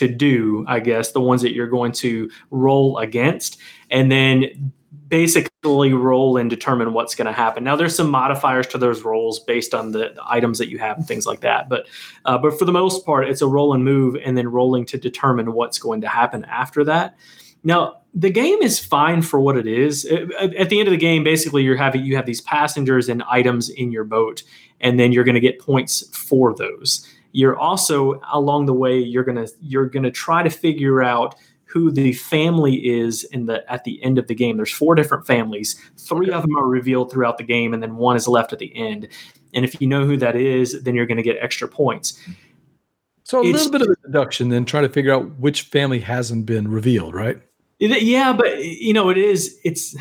to 0.00 0.08
do, 0.08 0.64
I 0.66 0.80
guess, 0.80 1.12
the 1.12 1.20
ones 1.20 1.42
that 1.42 1.52
you're 1.52 1.68
going 1.68 1.92
to 1.92 2.30
roll 2.50 2.96
against, 2.96 3.60
and 3.90 4.10
then 4.10 4.72
basically 5.08 5.92
roll 5.92 6.38
and 6.38 6.48
determine 6.48 6.94
what's 6.94 7.14
going 7.14 7.26
to 7.26 7.32
happen. 7.32 7.62
Now, 7.64 7.76
there's 7.76 7.94
some 7.94 8.10
modifiers 8.10 8.66
to 8.68 8.78
those 8.78 9.02
rolls 9.02 9.40
based 9.40 9.74
on 9.74 9.92
the, 9.92 10.12
the 10.14 10.22
items 10.24 10.58
that 10.58 10.70
you 10.70 10.78
have 10.78 10.96
and 10.96 11.06
things 11.06 11.26
like 11.26 11.40
that, 11.40 11.68
but 11.68 11.86
uh, 12.24 12.38
but 12.38 12.58
for 12.58 12.64
the 12.64 12.72
most 12.72 13.04
part, 13.04 13.28
it's 13.28 13.42
a 13.42 13.46
roll 13.46 13.74
and 13.74 13.84
move, 13.84 14.16
and 14.24 14.38
then 14.38 14.48
rolling 14.48 14.86
to 14.86 14.96
determine 14.96 15.52
what's 15.52 15.78
going 15.78 16.00
to 16.00 16.08
happen 16.08 16.44
after 16.46 16.82
that. 16.84 17.16
Now, 17.62 18.00
the 18.14 18.30
game 18.30 18.62
is 18.62 18.78
fine 18.78 19.20
for 19.20 19.38
what 19.38 19.58
it 19.58 19.66
is. 19.66 20.06
At 20.06 20.70
the 20.70 20.80
end 20.80 20.88
of 20.88 20.92
the 20.92 20.96
game, 20.96 21.22
basically, 21.22 21.62
you're 21.62 21.76
having 21.76 22.04
you 22.04 22.16
have 22.16 22.24
these 22.24 22.40
passengers 22.40 23.10
and 23.10 23.22
items 23.24 23.68
in 23.68 23.92
your 23.92 24.04
boat, 24.04 24.42
and 24.80 24.98
then 24.98 25.12
you're 25.12 25.24
going 25.24 25.34
to 25.34 25.40
get 25.40 25.60
points 25.60 26.08
for 26.16 26.54
those 26.54 27.06
you're 27.32 27.56
also 27.56 28.20
along 28.32 28.66
the 28.66 28.74
way 28.74 28.98
you're 28.98 29.24
gonna 29.24 29.46
you're 29.60 29.86
gonna 29.86 30.10
try 30.10 30.42
to 30.42 30.50
figure 30.50 31.02
out 31.02 31.34
who 31.70 31.90
the 31.90 32.12
family 32.14 32.74
is 32.74 33.24
in 33.24 33.46
the 33.46 33.70
at 33.72 33.84
the 33.84 34.02
end 34.02 34.18
of 34.18 34.26
the 34.26 34.34
game. 34.34 34.56
There's 34.56 34.72
four 34.72 34.94
different 34.94 35.26
families. 35.26 35.80
Three 35.96 36.26
okay. 36.26 36.36
of 36.36 36.42
them 36.42 36.56
are 36.56 36.66
revealed 36.66 37.12
throughout 37.12 37.38
the 37.38 37.44
game, 37.44 37.72
and 37.72 37.82
then 37.82 37.96
one 37.96 38.16
is 38.16 38.26
left 38.26 38.52
at 38.52 38.58
the 38.58 38.74
end. 38.76 39.08
And 39.54 39.64
if 39.64 39.80
you 39.80 39.86
know 39.86 40.04
who 40.04 40.16
that 40.16 40.36
is, 40.36 40.82
then 40.82 40.94
you're 40.94 41.06
going 41.06 41.16
to 41.16 41.22
get 41.22 41.36
extra 41.40 41.68
points. 41.68 42.20
So 43.24 43.38
a 43.38 43.48
it's, 43.48 43.64
little 43.64 43.70
bit 43.70 43.82
of 43.82 43.88
a 43.88 44.06
deduction, 44.06 44.48
then 44.48 44.64
try 44.64 44.80
to 44.80 44.88
figure 44.88 45.12
out 45.12 45.38
which 45.38 45.62
family 45.62 46.00
hasn't 46.00 46.46
been 46.46 46.68
revealed, 46.68 47.14
right? 47.14 47.40
Yeah, 47.78 48.32
but 48.32 48.64
you 48.64 48.92
know, 48.92 49.08
it 49.08 49.16
is. 49.16 49.58
It's 49.64 49.96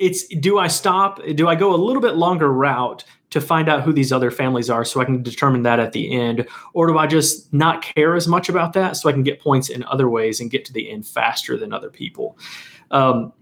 it's. 0.00 0.26
Do 0.26 0.58
I 0.58 0.66
stop? 0.66 1.20
Do 1.34 1.48
I 1.48 1.54
go 1.54 1.72
a 1.72 1.76
little 1.76 2.02
bit 2.02 2.16
longer 2.16 2.52
route 2.52 3.04
to 3.30 3.40
find 3.40 3.68
out 3.68 3.82
who 3.82 3.92
these 3.92 4.12
other 4.12 4.30
families 4.30 4.68
are 4.68 4.84
so 4.84 5.00
I 5.00 5.04
can 5.04 5.22
determine 5.22 5.62
that 5.62 5.78
at 5.78 5.92
the 5.92 6.12
end? 6.12 6.48
Or 6.72 6.88
do 6.88 6.98
I 6.98 7.06
just 7.06 7.52
not 7.52 7.82
care 7.82 8.16
as 8.16 8.26
much 8.26 8.48
about 8.48 8.72
that 8.72 8.96
so 8.96 9.08
I 9.08 9.12
can 9.12 9.22
get 9.22 9.40
points 9.40 9.68
in 9.68 9.84
other 9.84 10.08
ways 10.08 10.40
and 10.40 10.50
get 10.50 10.64
to 10.64 10.72
the 10.72 10.90
end 10.90 11.06
faster 11.06 11.56
than 11.56 11.72
other 11.72 11.90
people? 11.90 12.36
Um, 12.90 13.32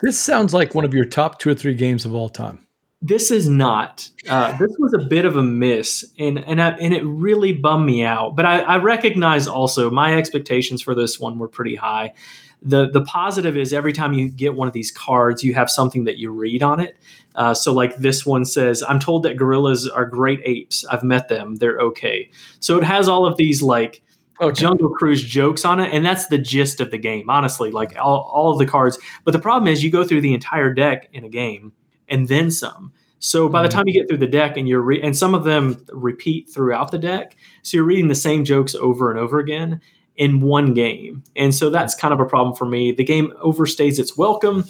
this 0.00 0.18
sounds 0.18 0.54
like 0.54 0.74
one 0.74 0.84
of 0.84 0.94
your 0.94 1.04
top 1.04 1.38
two 1.38 1.50
or 1.50 1.54
three 1.54 1.74
games 1.74 2.04
of 2.04 2.14
all 2.14 2.28
time. 2.28 2.66
This 3.02 3.30
is 3.30 3.48
not. 3.48 4.08
Uh, 4.26 4.56
this 4.56 4.74
was 4.78 4.94
a 4.94 4.98
bit 4.98 5.26
of 5.26 5.36
a 5.36 5.42
miss, 5.42 6.04
and 6.18 6.38
and 6.44 6.62
I, 6.62 6.70
and 6.70 6.94
it 6.94 7.04
really 7.04 7.52
bummed 7.52 7.84
me 7.84 8.02
out. 8.02 8.36
But 8.36 8.46
I, 8.46 8.60
I 8.60 8.78
recognize 8.78 9.46
also 9.46 9.90
my 9.90 10.16
expectations 10.16 10.80
for 10.80 10.94
this 10.94 11.20
one 11.20 11.38
were 11.38 11.48
pretty 11.48 11.76
high 11.76 12.14
the 12.62 12.90
the 12.90 13.02
positive 13.02 13.56
is 13.56 13.72
every 13.72 13.92
time 13.92 14.12
you 14.12 14.28
get 14.28 14.54
one 14.54 14.68
of 14.68 14.74
these 14.74 14.90
cards, 14.90 15.44
you 15.44 15.54
have 15.54 15.70
something 15.70 16.04
that 16.04 16.18
you 16.18 16.30
read 16.30 16.62
on 16.62 16.80
it. 16.80 16.96
Uh, 17.34 17.52
so 17.52 17.72
like 17.72 17.96
this 17.96 18.24
one 18.24 18.44
says, 18.44 18.82
"I'm 18.88 18.98
told 18.98 19.22
that 19.24 19.36
gorillas 19.36 19.88
are 19.88 20.06
great 20.06 20.40
apes. 20.44 20.84
I've 20.86 21.02
met 21.02 21.28
them. 21.28 21.56
They're 21.56 21.78
okay." 21.80 22.30
So 22.60 22.78
it 22.78 22.84
has 22.84 23.08
all 23.08 23.26
of 23.26 23.36
these 23.36 23.62
like 23.62 24.02
okay. 24.40 24.58
Jungle 24.58 24.90
Cruise 24.90 25.22
jokes 25.22 25.64
on 25.64 25.80
it, 25.80 25.92
and 25.92 26.04
that's 26.04 26.26
the 26.28 26.38
gist 26.38 26.80
of 26.80 26.90
the 26.90 26.98
game. 26.98 27.28
Honestly, 27.28 27.70
like 27.70 27.94
all 28.00 28.30
all 28.32 28.52
of 28.52 28.58
the 28.58 28.66
cards. 28.66 28.98
But 29.24 29.32
the 29.32 29.38
problem 29.38 29.68
is, 29.68 29.84
you 29.84 29.90
go 29.90 30.04
through 30.04 30.22
the 30.22 30.34
entire 30.34 30.72
deck 30.72 31.08
in 31.12 31.24
a 31.24 31.28
game, 31.28 31.72
and 32.08 32.26
then 32.28 32.50
some. 32.50 32.92
So 33.18 33.48
by 33.48 33.62
the 33.62 33.68
mm-hmm. 33.68 33.78
time 33.78 33.88
you 33.88 33.92
get 33.92 34.08
through 34.08 34.18
the 34.18 34.26
deck 34.26 34.56
and 34.56 34.68
you're 34.68 34.82
re- 34.82 35.02
and 35.02 35.16
some 35.16 35.34
of 35.34 35.44
them 35.44 35.84
repeat 35.90 36.50
throughout 36.50 36.90
the 36.90 36.98
deck, 36.98 37.36
so 37.62 37.76
you're 37.76 37.84
reading 37.84 38.08
the 38.08 38.14
same 38.14 38.44
jokes 38.44 38.74
over 38.74 39.10
and 39.10 39.18
over 39.18 39.38
again, 39.38 39.80
in 40.16 40.40
one 40.40 40.74
game. 40.74 41.22
And 41.34 41.54
so 41.54 41.70
that's 41.70 41.94
kind 41.94 42.14
of 42.14 42.20
a 42.20 42.24
problem 42.24 42.56
for 42.56 42.66
me. 42.66 42.92
The 42.92 43.04
game 43.04 43.32
overstays 43.44 43.98
its 43.98 44.16
welcome. 44.16 44.64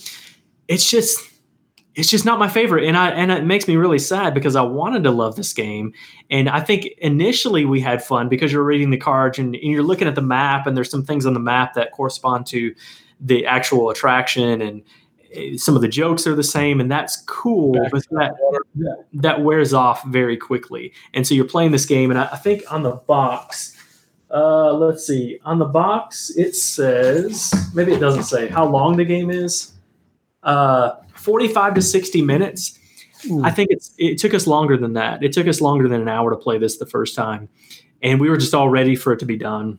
It's 0.69 0.91
just 0.91 1.21
it's 1.97 2.11
just 2.11 2.27
not 2.27 2.39
my 2.39 2.49
favorite 2.49 2.85
and 2.85 2.97
I 2.97 3.11
and 3.11 3.33
it 3.33 3.45
makes 3.45 3.67
me 3.67 3.77
really 3.77 3.99
sad 3.99 4.35
because 4.35 4.55
I 4.55 4.61
wanted 4.61 5.03
to 5.05 5.11
love 5.11 5.35
this 5.35 5.53
game 5.53 5.95
and 6.31 6.49
I 6.49 6.61
think 6.61 6.87
initially 6.99 7.65
we 7.65 7.81
had 7.81 8.05
fun 8.05 8.29
because 8.29 8.53
you're 8.53 8.65
reading 8.65 8.91
the 8.91 8.99
cards 8.99 9.39
and, 9.39 9.55
and 9.55 9.65
you're 9.65 9.83
looking 9.83 10.07
at 10.07 10.15
the 10.15 10.23
map 10.23 10.67
and 10.67 10.77
there's 10.77 10.91
some 10.91 11.05
things 11.05 11.25
on 11.25 11.33
the 11.33 11.41
map 11.41 11.73
that 11.75 11.93
correspond 11.93 12.47
to 12.49 12.75
the 13.19 13.47
actual 13.47 13.89
attraction 13.89 14.61
and 14.61 14.83
eh, 15.33 15.57
some 15.57 15.75
of 15.75 15.81
the 15.81 15.89
jokes 15.89 16.27
are 16.27 16.35
the 16.35 16.43
same 16.43 16.81
and 16.81 16.93
that's 16.93 17.23
cool 17.23 17.73
but 17.91 18.05
that, 18.11 18.35
that 19.15 19.41
wears 19.41 19.73
off 19.73 20.05
very 20.05 20.37
quickly 20.37 20.93
and 21.15 21.27
so 21.27 21.35
you're 21.35 21.47
playing 21.47 21.71
this 21.71 21.87
game 21.87 22.11
and 22.11 22.21
I, 22.21 22.29
I 22.33 22.37
think 22.37 22.71
on 22.71 22.83
the 22.83 22.93
box 22.93 23.75
uh, 24.31 24.73
let's 24.73 25.07
see. 25.07 25.39
On 25.45 25.59
the 25.59 25.65
box, 25.65 26.31
it 26.37 26.55
says 26.57 27.53
maybe 27.75 27.93
it 27.93 28.01
doesn't 28.01 28.25
say 28.25 28.49
how 28.49 28.67
long 28.67 28.97
the 28.97 29.05
game 29.05 29.31
is. 29.31 29.73
Uh, 30.43 30.97
45 31.15 31.75
to 31.75 31.83
60 31.83 32.23
minutes. 32.23 32.79
Ooh. 33.31 33.45
I 33.45 33.51
think 33.51 33.71
it's 33.71 33.93
it 33.99 34.19
took 34.19 34.35
us 34.35 34.47
longer 34.47 34.77
than 34.77 34.93
that. 34.95 35.23
It 35.23 35.33
took 35.33 35.47
us 35.47 35.61
longer 35.61 35.89
than 35.89 36.01
an 36.03 36.09
hour 36.09 36.31
to 36.31 36.37
play 36.37 36.59
this 36.59 36.77
the 36.77 36.87
first 36.87 37.15
time, 37.15 37.49
and 38.03 38.21
we 38.21 38.29
were 38.29 38.37
just 38.37 38.55
all 38.55 38.69
ready 38.69 38.95
for 38.95 39.13
it 39.13 39.19
to 39.21 39.27
be 39.27 39.37
done. 39.37 39.79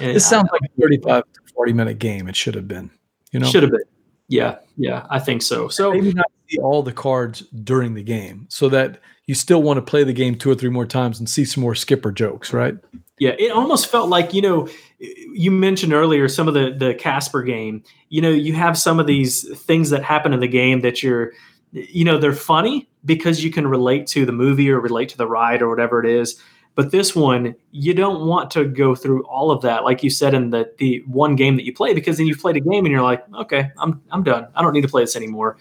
And 0.00 0.16
this 0.16 0.28
sounds 0.28 0.48
like 0.52 0.62
a 0.62 0.80
35 0.80 1.24
to 1.24 1.52
40 1.54 1.72
minute 1.72 1.98
game. 1.98 2.28
It 2.28 2.36
should 2.36 2.54
have 2.54 2.68
been. 2.68 2.90
You 3.32 3.40
know, 3.40 3.46
should 3.46 3.62
have 3.62 3.72
been. 3.72 3.82
Yeah, 4.28 4.58
yeah, 4.76 5.06
I 5.10 5.18
think 5.18 5.42
so. 5.42 5.68
So 5.68 5.92
maybe 5.92 6.12
not 6.12 6.30
see 6.48 6.58
all 6.58 6.82
the 6.82 6.92
cards 6.92 7.40
during 7.64 7.94
the 7.94 8.02
game, 8.02 8.46
so 8.48 8.68
that 8.68 9.00
you 9.26 9.34
still 9.34 9.62
want 9.62 9.78
to 9.78 9.82
play 9.82 10.04
the 10.04 10.12
game 10.12 10.36
two 10.36 10.50
or 10.50 10.54
three 10.54 10.70
more 10.70 10.86
times 10.86 11.18
and 11.18 11.28
see 11.28 11.44
some 11.44 11.62
more 11.62 11.74
skipper 11.74 12.12
jokes, 12.12 12.52
right? 12.52 12.76
Yeah, 13.18 13.34
it 13.38 13.50
almost 13.50 13.86
felt 13.86 14.10
like 14.10 14.34
you 14.34 14.42
know, 14.42 14.68
you 14.98 15.50
mentioned 15.50 15.92
earlier 15.92 16.28
some 16.28 16.48
of 16.48 16.54
the 16.54 16.74
the 16.76 16.94
Casper 16.94 17.42
game. 17.42 17.82
You 18.10 18.20
know, 18.20 18.30
you 18.30 18.52
have 18.52 18.76
some 18.76 19.00
of 19.00 19.06
these 19.06 19.48
things 19.60 19.90
that 19.90 20.04
happen 20.04 20.32
in 20.32 20.40
the 20.40 20.48
game 20.48 20.80
that 20.80 21.02
you're, 21.02 21.32
you 21.72 22.04
know, 22.04 22.18
they're 22.18 22.34
funny 22.34 22.88
because 23.04 23.42
you 23.42 23.50
can 23.50 23.66
relate 23.66 24.06
to 24.08 24.26
the 24.26 24.32
movie 24.32 24.70
or 24.70 24.80
relate 24.80 25.08
to 25.10 25.16
the 25.16 25.26
ride 25.26 25.62
or 25.62 25.70
whatever 25.70 25.98
it 26.04 26.06
is. 26.10 26.40
But 26.74 26.90
this 26.90 27.16
one, 27.16 27.54
you 27.70 27.94
don't 27.94 28.26
want 28.26 28.50
to 28.50 28.66
go 28.66 28.94
through 28.94 29.24
all 29.24 29.50
of 29.50 29.62
that, 29.62 29.82
like 29.82 30.02
you 30.02 30.10
said 30.10 30.34
in 30.34 30.50
the 30.50 30.70
the 30.76 31.02
one 31.06 31.34
game 31.36 31.56
that 31.56 31.64
you 31.64 31.72
play, 31.72 31.94
because 31.94 32.18
then 32.18 32.26
you've 32.26 32.38
played 32.38 32.56
a 32.56 32.60
game 32.60 32.84
and 32.84 32.92
you're 32.92 33.02
like, 33.02 33.24
okay, 33.34 33.70
I'm 33.78 34.02
I'm 34.10 34.22
done. 34.22 34.48
I 34.54 34.60
don't 34.60 34.74
need 34.74 34.82
to 34.82 34.88
play 34.88 35.02
this 35.02 35.16
anymore. 35.16 35.56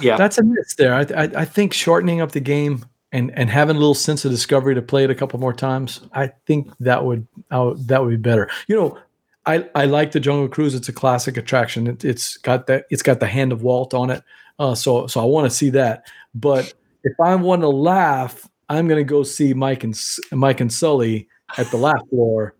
Yeah, 0.00 0.16
that's 0.16 0.38
a 0.38 0.44
miss 0.44 0.76
there. 0.76 0.94
I 0.94 1.00
I, 1.00 1.22
I 1.38 1.44
think 1.44 1.72
shortening 1.72 2.20
up 2.20 2.30
the 2.30 2.40
game 2.40 2.84
and 3.12 3.36
and 3.38 3.48
having 3.50 3.76
a 3.76 3.78
little 3.78 3.94
sense 3.94 4.24
of 4.24 4.30
discovery 4.30 4.74
to 4.74 4.82
play 4.82 5.04
it 5.04 5.10
a 5.10 5.14
couple 5.14 5.38
more 5.38 5.52
times, 5.52 6.00
I 6.12 6.28
think 6.46 6.70
that 6.80 7.04
would 7.04 7.26
uh, 7.50 7.74
that 7.86 8.02
would 8.02 8.10
be 8.10 8.16
better. 8.16 8.50
You 8.68 8.76
know, 8.76 8.98
I 9.46 9.68
I 9.74 9.84
like 9.86 10.12
the 10.12 10.20
Jungle 10.20 10.48
Cruise. 10.48 10.74
It's 10.74 10.88
a 10.88 10.92
classic 10.92 11.36
attraction. 11.36 11.86
It, 11.86 12.02
has 12.02 12.36
got 12.42 12.66
that. 12.66 12.86
It's 12.90 13.02
got 13.02 13.20
the 13.20 13.26
hand 13.26 13.52
of 13.52 13.62
Walt 13.62 13.94
on 13.94 14.10
it. 14.10 14.22
Uh, 14.58 14.74
so 14.74 15.06
so 15.06 15.20
I 15.20 15.24
want 15.24 15.50
to 15.50 15.56
see 15.56 15.70
that. 15.70 16.06
But 16.34 16.74
if 17.04 17.18
I 17.20 17.34
want 17.36 17.62
to 17.62 17.68
laugh, 17.68 18.48
I'm 18.68 18.88
going 18.88 19.00
to 19.00 19.08
go 19.08 19.22
see 19.22 19.54
Mike 19.54 19.84
and 19.84 19.98
Mike 20.32 20.60
and 20.60 20.72
Sully 20.72 21.28
at 21.56 21.70
the 21.70 21.76
Laugh 21.76 22.02
Floor 22.10 22.54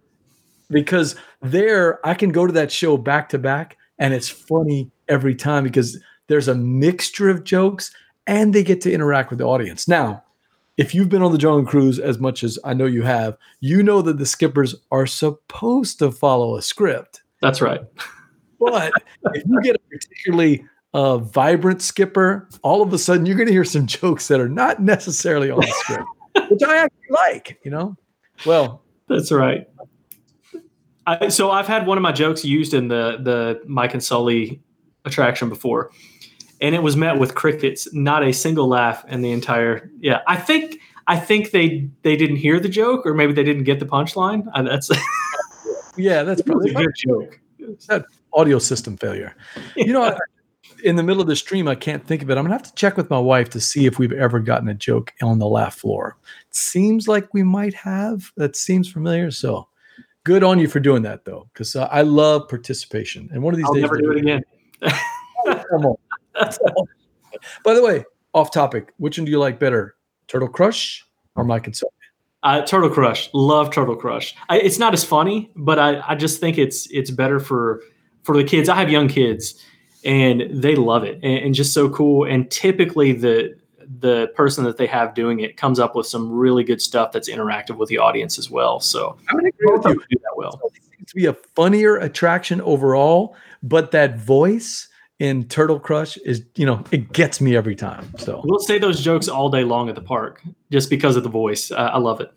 because 0.70 1.16
there 1.42 2.04
I 2.06 2.14
can 2.14 2.30
go 2.30 2.46
to 2.46 2.52
that 2.52 2.70
show 2.70 2.96
back 2.96 3.28
to 3.30 3.38
back, 3.38 3.76
and 3.98 4.14
it's 4.14 4.28
funny 4.28 4.90
every 5.08 5.34
time 5.34 5.64
because 5.64 5.98
there's 6.28 6.48
a 6.48 6.54
mixture 6.54 7.28
of 7.28 7.44
jokes 7.44 7.92
and 8.26 8.52
they 8.52 8.64
get 8.64 8.80
to 8.82 8.92
interact 8.92 9.30
with 9.30 9.38
the 9.38 9.46
audience. 9.46 9.86
Now, 9.86 10.24
if 10.76 10.94
you've 10.94 11.08
been 11.08 11.22
on 11.22 11.32
the 11.32 11.38
Jungle 11.38 11.64
Cruise 11.64 11.98
as 11.98 12.18
much 12.18 12.44
as 12.44 12.58
I 12.64 12.74
know 12.74 12.86
you 12.86 13.02
have, 13.02 13.36
you 13.60 13.82
know 13.82 14.02
that 14.02 14.18
the 14.18 14.26
skippers 14.26 14.74
are 14.90 15.06
supposed 15.06 15.98
to 16.00 16.12
follow 16.12 16.56
a 16.56 16.62
script. 16.62 17.22
That's 17.40 17.60
right. 17.60 17.80
but 18.58 18.92
if 19.34 19.42
you 19.46 19.60
get 19.62 19.76
a 19.76 19.78
particularly 19.78 20.64
uh, 20.92 21.18
vibrant 21.18 21.82
skipper, 21.82 22.48
all 22.62 22.82
of 22.82 22.92
a 22.92 22.98
sudden 22.98 23.26
you're 23.26 23.36
going 23.36 23.46
to 23.46 23.52
hear 23.52 23.64
some 23.64 23.86
jokes 23.86 24.28
that 24.28 24.40
are 24.40 24.48
not 24.48 24.80
necessarily 24.80 25.50
on 25.50 25.60
the 25.60 25.72
script, 25.78 26.04
which 26.50 26.62
I 26.62 26.76
actually 26.76 27.08
like. 27.10 27.58
You 27.64 27.70
know, 27.70 27.96
well, 28.44 28.82
that's 29.08 29.32
right. 29.32 29.68
I, 31.06 31.28
so 31.28 31.50
I've 31.52 31.68
had 31.68 31.86
one 31.86 31.96
of 31.96 32.02
my 32.02 32.12
jokes 32.12 32.44
used 32.44 32.74
in 32.74 32.88
the 32.88 33.18
the 33.20 33.62
Mike 33.66 33.94
and 33.94 34.02
Sully 34.02 34.60
attraction 35.04 35.48
before 35.48 35.92
and 36.60 36.74
it 36.74 36.82
was 36.82 36.96
met 36.96 37.18
with 37.18 37.34
crickets, 37.34 37.92
not 37.92 38.24
a 38.24 38.32
single 38.32 38.68
laugh 38.68 39.04
in 39.08 39.22
the 39.22 39.32
entire. 39.32 39.90
Yeah, 39.98 40.20
I 40.26 40.36
think 40.36 40.80
I 41.06 41.18
think 41.18 41.50
they 41.50 41.88
they 42.02 42.16
didn't 42.16 42.36
hear 42.36 42.60
the 42.60 42.68
joke, 42.68 43.06
or 43.06 43.14
maybe 43.14 43.32
they 43.32 43.44
didn't 43.44 43.64
get 43.64 43.80
the 43.80 43.86
punchline. 43.86 44.46
Uh, 44.54 44.62
that's 44.62 44.90
yeah, 45.96 46.22
that's 46.22 46.42
probably 46.42 46.70
a 46.70 46.74
good 46.74 46.94
joke. 46.96 47.40
That 47.88 48.06
audio 48.32 48.58
system 48.58 48.96
failure. 48.96 49.34
You 49.76 49.92
know, 49.92 50.16
in 50.84 50.96
the 50.96 51.02
middle 51.02 51.20
of 51.20 51.28
the 51.28 51.36
stream, 51.36 51.68
I 51.68 51.74
can't 51.74 52.06
think 52.06 52.22
of 52.22 52.30
it. 52.30 52.38
I'm 52.38 52.44
gonna 52.44 52.54
have 52.54 52.62
to 52.62 52.74
check 52.74 52.96
with 52.96 53.10
my 53.10 53.18
wife 53.18 53.50
to 53.50 53.60
see 53.60 53.86
if 53.86 53.98
we've 53.98 54.12
ever 54.12 54.40
gotten 54.40 54.68
a 54.68 54.74
joke 54.74 55.12
on 55.22 55.38
the 55.38 55.46
laugh 55.46 55.76
floor. 55.76 56.16
It 56.48 56.56
seems 56.56 57.08
like 57.08 57.32
we 57.34 57.42
might 57.42 57.74
have. 57.74 58.32
That 58.36 58.56
seems 58.56 58.90
familiar. 58.90 59.30
So 59.30 59.68
good 60.24 60.42
on 60.42 60.58
you 60.58 60.68
for 60.68 60.80
doing 60.80 61.02
that, 61.02 61.24
though, 61.24 61.48
because 61.52 61.76
uh, 61.76 61.88
I 61.90 62.02
love 62.02 62.48
participation. 62.48 63.28
And 63.32 63.42
one 63.42 63.54
of 63.54 63.58
these 63.58 63.66
I'll 63.66 63.74
days, 63.74 63.82
never 63.82 63.98
do 63.98 64.10
it 64.12 64.18
again. 64.18 64.42
come 65.70 65.86
on. 65.86 65.96
By 67.64 67.74
the 67.74 67.82
way, 67.82 68.04
off 68.34 68.50
topic, 68.50 68.92
which 68.98 69.18
one 69.18 69.24
do 69.24 69.30
you 69.30 69.38
like 69.38 69.58
better, 69.58 69.96
Turtle 70.28 70.48
Crush 70.48 71.06
or 71.36 71.44
am 71.44 71.50
I? 71.50 71.62
Uh, 72.42 72.62
Turtle 72.62 72.90
Crush, 72.90 73.30
love 73.32 73.72
Turtle 73.72 73.96
Crush. 73.96 74.34
I, 74.48 74.58
it's 74.58 74.78
not 74.78 74.94
as 74.94 75.04
funny, 75.04 75.50
but 75.56 75.78
I, 75.78 76.02
I 76.06 76.14
just 76.14 76.40
think 76.40 76.58
it's 76.58 76.86
it's 76.90 77.10
better 77.10 77.38
for 77.38 77.82
for 78.22 78.36
the 78.36 78.44
kids. 78.44 78.68
I 78.68 78.76
have 78.76 78.90
young 78.90 79.08
kids, 79.08 79.62
and 80.04 80.42
they 80.50 80.74
love 80.76 81.04
it, 81.04 81.18
and, 81.22 81.46
and 81.46 81.54
just 81.54 81.72
so 81.72 81.88
cool. 81.88 82.24
And 82.24 82.50
typically, 82.50 83.12
the 83.12 83.56
the 84.00 84.28
person 84.34 84.64
that 84.64 84.76
they 84.76 84.86
have 84.86 85.14
doing 85.14 85.40
it 85.40 85.56
comes 85.56 85.78
up 85.78 85.94
with 85.94 86.06
some 86.06 86.30
really 86.30 86.64
good 86.64 86.82
stuff 86.82 87.12
that's 87.12 87.28
interactive 87.28 87.76
with 87.76 87.88
the 87.88 87.98
audience 87.98 88.38
as 88.38 88.50
well. 88.50 88.80
So 88.80 89.16
I 89.28 89.34
would 89.34 89.46
agree 89.46 89.72
with 89.72 89.84
you. 89.84 89.94
do 90.10 90.18
that 90.22 90.36
well. 90.36 90.60
It 90.74 90.82
seems 90.96 91.10
to 91.10 91.14
be 91.14 91.26
a 91.26 91.34
funnier 91.54 91.96
attraction 91.96 92.60
overall, 92.62 93.36
but 93.62 93.92
that 93.92 94.18
voice 94.18 94.88
in 95.18 95.44
Turtle 95.48 95.80
Crush 95.80 96.16
is, 96.18 96.44
you 96.56 96.66
know, 96.66 96.84
it 96.90 97.12
gets 97.12 97.40
me 97.40 97.56
every 97.56 97.74
time. 97.74 98.12
So 98.18 98.42
We'll 98.44 98.58
say 98.58 98.78
those 98.78 99.02
jokes 99.02 99.28
all 99.28 99.48
day 99.48 99.64
long 99.64 99.88
at 99.88 99.94
the 99.94 100.02
park 100.02 100.42
just 100.70 100.90
because 100.90 101.16
of 101.16 101.22
the 101.22 101.28
voice. 101.28 101.70
I, 101.70 101.86
I 101.86 101.98
love 101.98 102.20
it. 102.20 102.32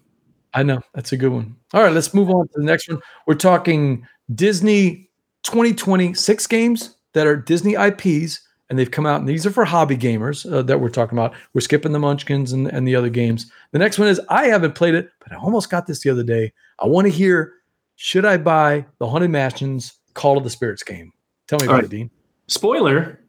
I 0.54 0.64
know 0.64 0.82
that's 0.94 1.12
a 1.12 1.18
good 1.18 1.32
one. 1.32 1.56
All 1.74 1.84
right, 1.84 1.94
let's 1.94 2.14
move 2.14 2.30
on 2.30 2.48
to 2.48 2.54
the 2.56 2.64
next 2.64 2.90
one. 2.90 3.02
We're 3.28 3.36
talking 3.36 4.08
Disney 4.34 5.10
2020 5.44 6.14
six 6.14 6.48
games 6.48 6.96
that 7.14 7.28
are 7.28 7.36
Disney 7.36 7.74
IPs, 7.76 8.42
and 8.70 8.78
they've 8.80 8.90
come 8.90 9.06
out, 9.06 9.20
and 9.20 9.30
these 9.30 9.46
are 9.46 9.52
for 9.52 9.66
hobby 9.66 9.98
gamers 9.98 10.52
uh, 10.52 10.62
that 10.64 10.80
we're 10.80 10.90
talking 10.90 11.18
about. 11.18 11.34
We're 11.54 11.62
skipping 11.62 11.92
the 11.92 12.00
Munchkins 12.00 12.52
and, 12.52 12.68
and 12.68 12.88
the 12.88 12.96
other 12.96 13.10
games. 13.10 13.52
The 13.72 13.80
next 13.80 14.00
one 14.00 14.08
is 14.08 14.20
I 14.30 14.48
haven't 14.48 14.74
played 14.74 14.96
it, 14.96 15.10
but 15.20 15.32
I 15.34 15.36
almost 15.36 15.70
got 15.70 15.86
this 15.86 16.02
the 16.02 16.10
other 16.10 16.24
day. 16.24 16.52
I 16.80 16.88
want 16.88 17.06
to 17.06 17.12
hear 17.12 17.54
should 17.96 18.26
I 18.26 18.38
buy 18.38 18.86
the 18.98 19.08
Haunted 19.08 19.30
Mansions 19.30 19.94
Call 20.14 20.38
of 20.38 20.44
the 20.44 20.50
Spirits 20.50 20.84
game? 20.84 21.12
Tell 21.48 21.60
me 21.60 21.68
All 21.68 21.74
about 21.74 21.84
right. 21.84 21.86
it, 21.86 21.90
Dean. 21.90 22.10
Spoiler: 22.50 23.20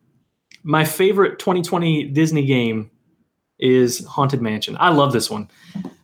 My 0.65 0.85
favorite 0.85 1.39
2020 1.39 2.05
Disney 2.09 2.45
game 2.45 2.91
is 3.59 4.05
Haunted 4.07 4.43
Mansion. 4.43 4.77
I 4.81 4.89
love 4.89 5.13
this 5.13 5.31
one. 5.31 5.49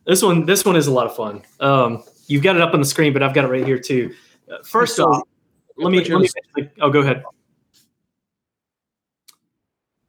This 0.06 0.22
one, 0.22 0.46
this 0.46 0.64
one 0.64 0.76
is 0.76 0.86
a 0.86 0.92
lot 0.92 1.06
of 1.06 1.16
fun. 1.16 1.42
Um, 1.58 2.04
you've 2.28 2.42
got 2.42 2.54
it 2.54 2.62
up 2.62 2.74
on 2.74 2.80
the 2.80 2.86
screen, 2.86 3.12
but 3.12 3.22
I've 3.22 3.34
got 3.34 3.44
it 3.44 3.48
right 3.48 3.64
here 3.64 3.78
too. 3.78 4.14
Uh, 4.50 4.58
first 4.62 5.00
off, 5.00 5.22
let 5.76 5.90
me, 5.90 6.04
let 6.04 6.20
me 6.56 6.70
oh 6.80 6.90
go 6.90 7.00
ahead 7.00 7.24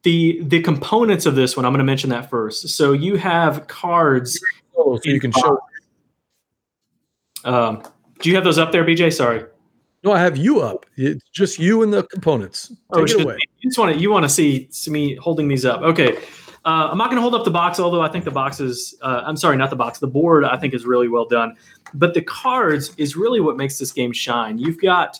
the 0.02 0.40
the 0.44 0.62
components 0.62 1.26
of 1.26 1.34
this 1.34 1.56
one 1.56 1.66
i'm 1.66 1.72
going 1.72 1.78
to 1.78 1.84
mention 1.84 2.08
that 2.08 2.30
first 2.30 2.68
so 2.70 2.92
you 2.92 3.16
have 3.16 3.66
cards 3.66 4.40
Oh, 4.76 4.96
so 4.96 5.10
you 5.10 5.20
can 5.20 5.32
show. 5.32 5.58
um, 7.44 7.82
do 8.20 8.30
you 8.30 8.34
have 8.36 8.44
those 8.44 8.58
up 8.58 8.70
there 8.72 8.84
bj 8.84 9.12
sorry 9.12 9.44
No, 10.04 10.12
I 10.12 10.20
have 10.20 10.36
you 10.36 10.60
up. 10.60 10.86
It's 10.96 11.24
just 11.30 11.58
you 11.58 11.82
and 11.82 11.92
the 11.92 12.04
components. 12.04 12.68
Take 12.68 12.76
Oh, 12.90 13.02
it 13.02 13.20
away. 13.20 13.36
You 13.60 13.70
just 13.70 13.78
want 13.78 13.94
to 13.94 14.00
you 14.00 14.10
want 14.10 14.24
to 14.24 14.28
see, 14.28 14.68
see 14.70 14.90
me 14.90 15.16
holding 15.16 15.48
these 15.48 15.64
up. 15.64 15.82
Okay, 15.82 16.16
uh, 16.64 16.88
I'm 16.90 16.98
not 16.98 17.06
going 17.06 17.16
to 17.16 17.22
hold 17.22 17.34
up 17.34 17.44
the 17.44 17.50
box, 17.50 17.80
although 17.80 18.00
I 18.00 18.08
think 18.08 18.24
the 18.24 18.30
box 18.30 18.60
is. 18.60 18.94
Uh, 19.02 19.22
I'm 19.24 19.36
sorry, 19.36 19.56
not 19.56 19.70
the 19.70 19.76
box. 19.76 19.98
The 19.98 20.06
board 20.06 20.44
I 20.44 20.56
think 20.56 20.72
is 20.74 20.84
really 20.86 21.08
well 21.08 21.24
done, 21.24 21.56
but 21.94 22.14
the 22.14 22.22
cards 22.22 22.92
is 22.96 23.16
really 23.16 23.40
what 23.40 23.56
makes 23.56 23.78
this 23.78 23.90
game 23.90 24.12
shine. 24.12 24.58
You've 24.58 24.80
got 24.80 25.18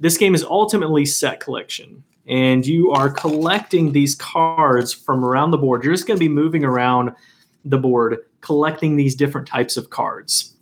this 0.00 0.16
game 0.16 0.34
is 0.34 0.42
ultimately 0.44 1.04
set 1.06 1.38
collection, 1.38 2.02
and 2.26 2.66
you 2.66 2.90
are 2.90 3.10
collecting 3.10 3.92
these 3.92 4.16
cards 4.16 4.92
from 4.92 5.24
around 5.24 5.52
the 5.52 5.58
board. 5.58 5.84
You're 5.84 5.94
just 5.94 6.06
going 6.08 6.18
to 6.18 6.24
be 6.24 6.28
moving 6.28 6.64
around 6.64 7.12
the 7.64 7.78
board, 7.78 8.18
collecting 8.40 8.96
these 8.96 9.14
different 9.14 9.46
types 9.46 9.76
of 9.76 9.90
cards. 9.90 10.54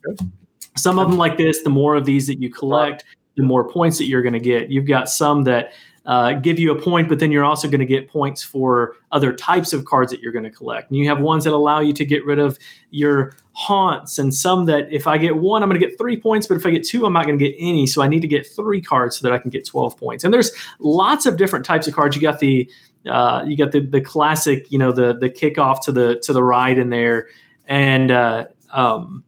Some 0.77 0.99
of 0.99 1.09
them 1.09 1.17
like 1.17 1.39
this. 1.39 1.63
The 1.63 1.71
more 1.71 1.95
of 1.95 2.05
these 2.05 2.27
that 2.27 2.41
you 2.41 2.51
collect, 2.51 3.05
the 3.37 3.43
more 3.43 3.69
points 3.69 3.99
that 3.99 4.07
you're 4.07 4.23
going 4.23 4.33
to 4.33 4.41
get. 4.41 4.71
You've 4.71 4.87
got 4.87 5.09
some 5.09 5.45
that 5.45 5.73
uh, 6.07 6.35
give 6.35 6.59
you 6.59 6.71
a 6.71 6.81
point, 6.81 7.09
but 7.09 7.19
then 7.19 7.33
you're 7.33 7.45
also 7.45 7.69
going 7.69 7.81
to 7.81 7.87
get 7.87 8.09
points 8.09 8.43
for 8.43 8.95
other 9.11 9.33
types 9.33 9.73
of 9.73 9.85
cards 9.85 10.13
that 10.13 10.21
you're 10.21 10.33
going 10.33 10.45
to 10.45 10.51
collect. 10.51 10.89
And 10.89 10.99
you 10.99 11.09
have 11.09 11.21
ones 11.21 11.45
that 11.45 11.53
allow 11.53 11.81
you 11.81 11.93
to 11.95 12.05
get 12.05 12.25
rid 12.25 12.39
of 12.39 12.59
your 12.91 13.37
haunts, 13.53 14.19
and 14.19 14.33
some 14.33 14.67
that 14.67 14.93
if 14.93 15.07
I 15.07 15.19
get 15.19 15.37
one, 15.37 15.63
I'm 15.63 15.69
going 15.69 15.81
to 15.81 15.85
get 15.85 15.99
three 15.99 16.19
points, 16.19 16.47
but 16.47 16.57
if 16.57 16.65
I 16.65 16.71
get 16.71 16.85
two, 16.85 17.07
I'm 17.07 17.13
not 17.13 17.27
going 17.27 17.39
to 17.39 17.45
get 17.45 17.57
any. 17.59 17.87
So 17.87 18.03
I 18.03 18.09
need 18.09 18.21
to 18.21 18.29
get 18.29 18.47
three 18.47 18.81
cards 18.81 19.19
so 19.19 19.27
that 19.27 19.35
I 19.35 19.39
can 19.39 19.51
get 19.51 19.67
12 19.67 19.97
points. 19.97 20.23
And 20.23 20.33
there's 20.33 20.53
lots 20.79 21.27
of 21.27 21.37
different 21.37 21.65
types 21.65 21.89
of 21.89 21.95
cards. 21.95 22.15
You 22.15 22.23
got 22.23 22.39
the 22.39 22.71
uh, 23.11 23.45
you 23.47 23.57
got 23.57 23.73
the 23.73 23.81
the 23.81 24.01
classic, 24.01 24.71
you 24.71 24.79
know, 24.79 24.93
the 24.93 25.17
the 25.17 25.29
kickoff 25.29 25.83
to 25.85 25.93
the 25.93 26.21
to 26.23 26.33
the 26.33 26.43
ride 26.43 26.79
in 26.79 26.91
there, 26.91 27.29
and 27.67 28.11
uh, 28.11 28.47
um, 28.73 29.25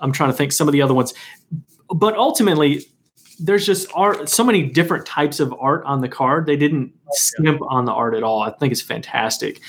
I'm 0.00 0.12
trying 0.12 0.30
to 0.30 0.36
think 0.36 0.52
some 0.52 0.68
of 0.68 0.72
the 0.72 0.82
other 0.82 0.94
ones, 0.94 1.14
but 1.94 2.16
ultimately 2.16 2.86
there's 3.38 3.64
just 3.64 3.88
art 3.94 4.28
so 4.28 4.44
many 4.44 4.64
different 4.64 5.06
types 5.06 5.40
of 5.40 5.54
art 5.60 5.84
on 5.84 6.00
the 6.00 6.08
card. 6.08 6.46
They 6.46 6.56
didn't 6.56 6.92
oh, 7.06 7.10
skimp 7.12 7.62
on 7.62 7.84
the 7.84 7.92
art 7.92 8.14
at 8.14 8.22
all. 8.22 8.42
I 8.42 8.50
think 8.50 8.72
it's 8.72 8.82
fantastic. 8.82 9.60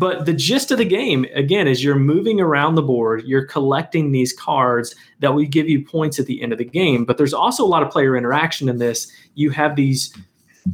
But 0.00 0.26
the 0.26 0.32
gist 0.32 0.72
of 0.72 0.78
the 0.78 0.84
game 0.84 1.26
again 1.34 1.68
is 1.68 1.82
you're 1.82 1.94
moving 1.94 2.40
around 2.40 2.74
the 2.74 2.82
board. 2.82 3.22
You're 3.24 3.46
collecting 3.46 4.10
these 4.10 4.32
cards 4.32 4.94
that 5.20 5.32
will 5.32 5.44
give 5.44 5.68
you 5.68 5.84
points 5.84 6.18
at 6.18 6.26
the 6.26 6.42
end 6.42 6.52
of 6.52 6.58
the 6.58 6.64
game. 6.64 7.04
But 7.04 7.18
there's 7.18 7.34
also 7.34 7.64
a 7.64 7.68
lot 7.68 7.84
of 7.84 7.90
player 7.90 8.16
interaction 8.16 8.68
in 8.68 8.78
this. 8.78 9.10
You 9.34 9.50
have 9.50 9.76
these 9.76 10.12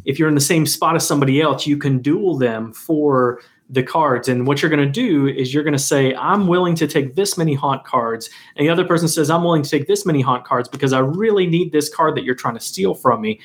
if 0.06 0.18
you're 0.18 0.28
in 0.28 0.34
the 0.34 0.40
same 0.40 0.64
spot 0.64 0.96
as 0.96 1.06
somebody 1.06 1.42
else 1.42 1.66
you 1.66 1.76
can 1.76 1.98
duel 1.98 2.38
them 2.38 2.72
for 2.72 3.40
the 3.72 3.82
cards. 3.82 4.28
And 4.28 4.46
what 4.46 4.62
you're 4.62 4.70
going 4.70 4.86
to 4.86 4.92
do 4.92 5.26
is 5.26 5.52
you're 5.52 5.64
going 5.64 5.72
to 5.72 5.78
say 5.78 6.14
i'm 6.14 6.46
willing 6.46 6.74
to 6.76 6.86
take 6.86 7.16
this 7.16 7.36
many 7.36 7.54
haunt 7.54 7.84
cards. 7.84 8.30
And 8.54 8.66
the 8.66 8.70
other 8.70 8.84
person 8.84 9.08
says 9.08 9.30
i'm 9.30 9.42
willing 9.42 9.62
to 9.62 9.70
take 9.70 9.88
this 9.88 10.06
many 10.06 10.20
haunt 10.20 10.44
cards 10.44 10.68
because 10.68 10.92
i 10.92 11.00
really 11.00 11.46
need 11.46 11.72
this 11.72 11.92
card 11.92 12.14
that 12.16 12.24
you're 12.24 12.36
trying 12.36 12.54
to 12.54 12.60
steal 12.60 12.94
from 12.94 13.20
me. 13.20 13.40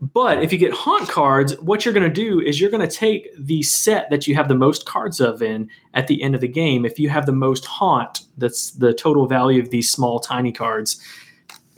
But 0.00 0.42
if 0.42 0.52
you 0.52 0.58
get 0.58 0.72
haunt 0.72 1.08
cards 1.08 1.52
what 1.60 1.84
you're 1.84 1.94
going 1.94 2.08
to 2.08 2.12
do 2.12 2.40
is 2.40 2.60
you're 2.60 2.70
going 2.70 2.88
to 2.88 2.96
take 2.96 3.28
the 3.38 3.62
set 3.62 4.10
that 4.10 4.26
you 4.26 4.34
have 4.34 4.48
the 4.48 4.54
most 4.54 4.86
cards 4.86 5.20
of 5.20 5.42
in 5.42 5.68
at 5.94 6.08
the 6.08 6.22
end 6.22 6.34
of 6.34 6.40
the 6.40 6.48
game 6.48 6.84
if 6.84 6.98
you 6.98 7.10
have 7.10 7.26
the 7.26 7.32
most 7.32 7.66
haunt 7.66 8.20
that's 8.38 8.72
the 8.72 8.94
total 8.94 9.26
value 9.26 9.62
of 9.62 9.70
these 9.70 9.90
small 9.90 10.18
tiny 10.18 10.50
cards 10.50 11.00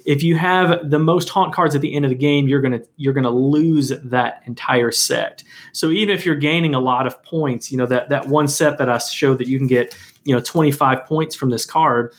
if 0.04 0.22
you 0.22 0.36
have 0.36 0.90
the 0.90 0.98
most 0.98 1.28
haunt 1.28 1.54
cards 1.54 1.74
at 1.74 1.80
the 1.80 1.94
end 1.94 2.04
of 2.04 2.10
the 2.10 2.16
game 2.16 2.46
you're 2.46 2.60
going 2.60 2.78
to 2.78 2.86
you're 2.96 3.12
going 3.12 3.24
to 3.24 3.30
lose 3.30 3.88
that 3.88 4.42
entire 4.46 4.92
set. 4.92 5.42
So 5.72 5.90
even 5.90 6.14
if 6.14 6.24
you're 6.24 6.34
gaining 6.34 6.74
a 6.74 6.80
lot 6.80 7.06
of 7.06 7.22
points 7.22 7.72
you 7.72 7.78
know 7.78 7.86
that 7.86 8.08
that 8.10 8.28
one 8.28 8.48
set 8.48 8.78
that 8.78 8.88
i 8.88 8.98
showed 8.98 9.38
that 9.38 9.48
you 9.48 9.58
can 9.58 9.66
get 9.66 9.96
you 10.24 10.34
know 10.34 10.40
25 10.40 11.04
points 11.06 11.34
from 11.34 11.50
this 11.50 11.66
card 11.66 12.12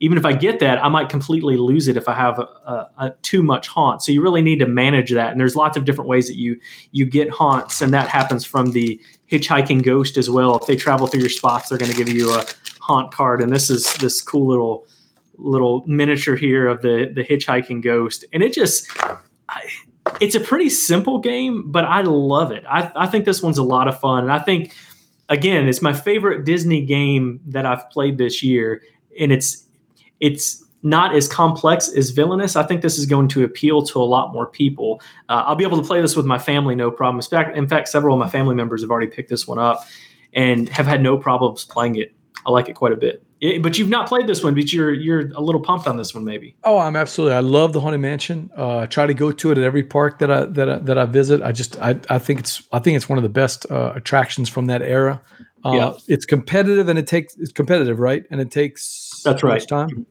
even 0.00 0.18
if 0.18 0.24
i 0.24 0.32
get 0.32 0.58
that 0.60 0.82
i 0.82 0.88
might 0.88 1.08
completely 1.08 1.56
lose 1.56 1.88
it 1.88 1.96
if 1.96 2.08
i 2.08 2.14
have 2.14 2.38
a, 2.38 2.42
a, 2.42 2.90
a 2.98 3.10
too 3.22 3.42
much 3.42 3.68
haunt. 3.68 4.02
So 4.02 4.12
you 4.12 4.22
really 4.22 4.42
need 4.42 4.58
to 4.58 4.66
manage 4.66 5.10
that 5.12 5.32
and 5.32 5.40
there's 5.40 5.56
lots 5.56 5.76
of 5.76 5.84
different 5.84 6.08
ways 6.08 6.26
that 6.28 6.36
you 6.36 6.58
you 6.92 7.04
get 7.06 7.30
haunts 7.30 7.82
and 7.82 7.92
that 7.92 8.08
happens 8.08 8.44
from 8.44 8.72
the 8.72 9.00
hitchhiking 9.30 9.82
ghost 9.82 10.16
as 10.16 10.28
well. 10.28 10.56
If 10.56 10.66
they 10.66 10.76
travel 10.76 11.06
through 11.06 11.20
your 11.20 11.30
spots 11.30 11.68
they're 11.68 11.78
going 11.78 11.90
to 11.90 11.96
give 11.96 12.08
you 12.08 12.32
a 12.32 12.44
haunt 12.80 13.12
card 13.12 13.42
and 13.42 13.52
this 13.52 13.70
is 13.70 13.92
this 13.94 14.20
cool 14.20 14.46
little 14.46 14.86
little 15.36 15.84
miniature 15.86 16.36
here 16.36 16.66
of 16.66 16.82
the 16.82 17.10
the 17.14 17.24
hitchhiking 17.24 17.82
ghost. 17.82 18.24
And 18.32 18.42
it 18.42 18.52
just 18.52 18.88
I, 19.48 19.62
it's 20.20 20.34
a 20.34 20.40
pretty 20.40 20.68
simple 20.68 21.18
game 21.18 21.70
but 21.70 21.84
i 21.84 22.02
love 22.02 22.52
it. 22.52 22.64
I, 22.68 22.90
I 22.94 23.06
think 23.06 23.24
this 23.24 23.42
one's 23.42 23.58
a 23.58 23.62
lot 23.62 23.88
of 23.88 23.98
fun. 23.98 24.24
And 24.24 24.32
i 24.32 24.38
think 24.38 24.74
again 25.28 25.68
it's 25.68 25.82
my 25.82 25.92
favorite 25.92 26.44
disney 26.44 26.84
game 26.84 27.40
that 27.46 27.66
i've 27.66 27.88
played 27.90 28.18
this 28.18 28.42
year. 28.42 28.82
And 29.18 29.32
it's 29.32 29.66
it's 30.20 30.64
not 30.84 31.14
as 31.14 31.28
complex 31.28 31.88
as 31.90 32.10
villainous. 32.10 32.56
I 32.56 32.64
think 32.64 32.82
this 32.82 32.98
is 32.98 33.06
going 33.06 33.28
to 33.28 33.44
appeal 33.44 33.82
to 33.82 34.00
a 34.00 34.04
lot 34.04 34.32
more 34.32 34.46
people. 34.46 35.00
Uh, 35.28 35.44
i'll 35.46 35.54
be 35.54 35.64
able 35.64 35.80
to 35.80 35.86
play 35.86 36.00
this 36.00 36.16
with 36.16 36.26
my 36.26 36.38
family 36.38 36.74
no 36.74 36.90
problem. 36.90 37.16
In 37.16 37.22
fact, 37.22 37.56
in 37.56 37.68
fact 37.68 37.88
several 37.88 38.14
of 38.14 38.20
my 38.20 38.28
family 38.28 38.54
members 38.54 38.82
have 38.82 38.90
already 38.90 39.10
picked 39.10 39.30
this 39.30 39.46
one 39.46 39.58
up 39.58 39.86
and 40.34 40.68
have 40.68 40.86
had 40.86 41.02
no 41.02 41.16
problems 41.16 41.64
playing 41.64 41.96
it. 41.96 42.14
I 42.46 42.50
like 42.50 42.68
it 42.68 42.74
quite 42.74 42.92
a 42.92 42.96
bit 42.96 43.24
it, 43.42 43.60
but 43.62 43.76
you've 43.76 43.88
not 43.88 44.06
played 44.08 44.26
this 44.26 44.42
one 44.42 44.54
but 44.54 44.72
you're 44.72 44.92
you're 44.92 45.30
a 45.32 45.40
little 45.40 45.60
pumped 45.60 45.86
on 45.86 45.96
this 45.96 46.14
one 46.14 46.24
maybe 46.24 46.54
Oh, 46.64 46.78
I'm 46.78 46.96
absolutely. 46.96 47.34
I 47.36 47.40
love 47.40 47.72
the 47.72 47.80
Haunted 47.80 48.00
Mansion. 48.00 48.50
Uh, 48.56 48.78
I 48.78 48.86
try 48.86 49.04
to 49.06 49.14
go 49.14 49.32
to 49.32 49.50
it 49.50 49.58
at 49.58 49.64
every 49.64 49.82
park 49.82 50.18
that 50.20 50.30
I 50.30 50.44
that 50.46 50.68
I, 50.70 50.78
that 50.78 50.96
I 50.96 51.04
visit. 51.06 51.42
I 51.42 51.52
just 51.52 51.76
I, 51.80 51.98
I 52.08 52.18
think 52.18 52.40
it's 52.40 52.62
I 52.72 52.78
think 52.78 52.96
it's 52.96 53.08
one 53.08 53.18
of 53.18 53.22
the 53.24 53.28
best 53.28 53.66
uh, 53.70 53.92
attractions 53.94 54.48
from 54.48 54.66
that 54.66 54.80
era. 54.80 55.20
Uh, 55.64 55.72
Yeah. 55.74 55.92
It's 56.08 56.24
competitive 56.24 56.88
and 56.88 56.98
it 56.98 57.06
takes 57.06 57.36
it's 57.36 57.52
competitive, 57.52 57.98
right? 57.98 58.24
And 58.30 58.40
it 58.40 58.50
takes 58.50 59.22
That's 59.24 59.42
right. 59.42 59.66
time. 59.66 60.06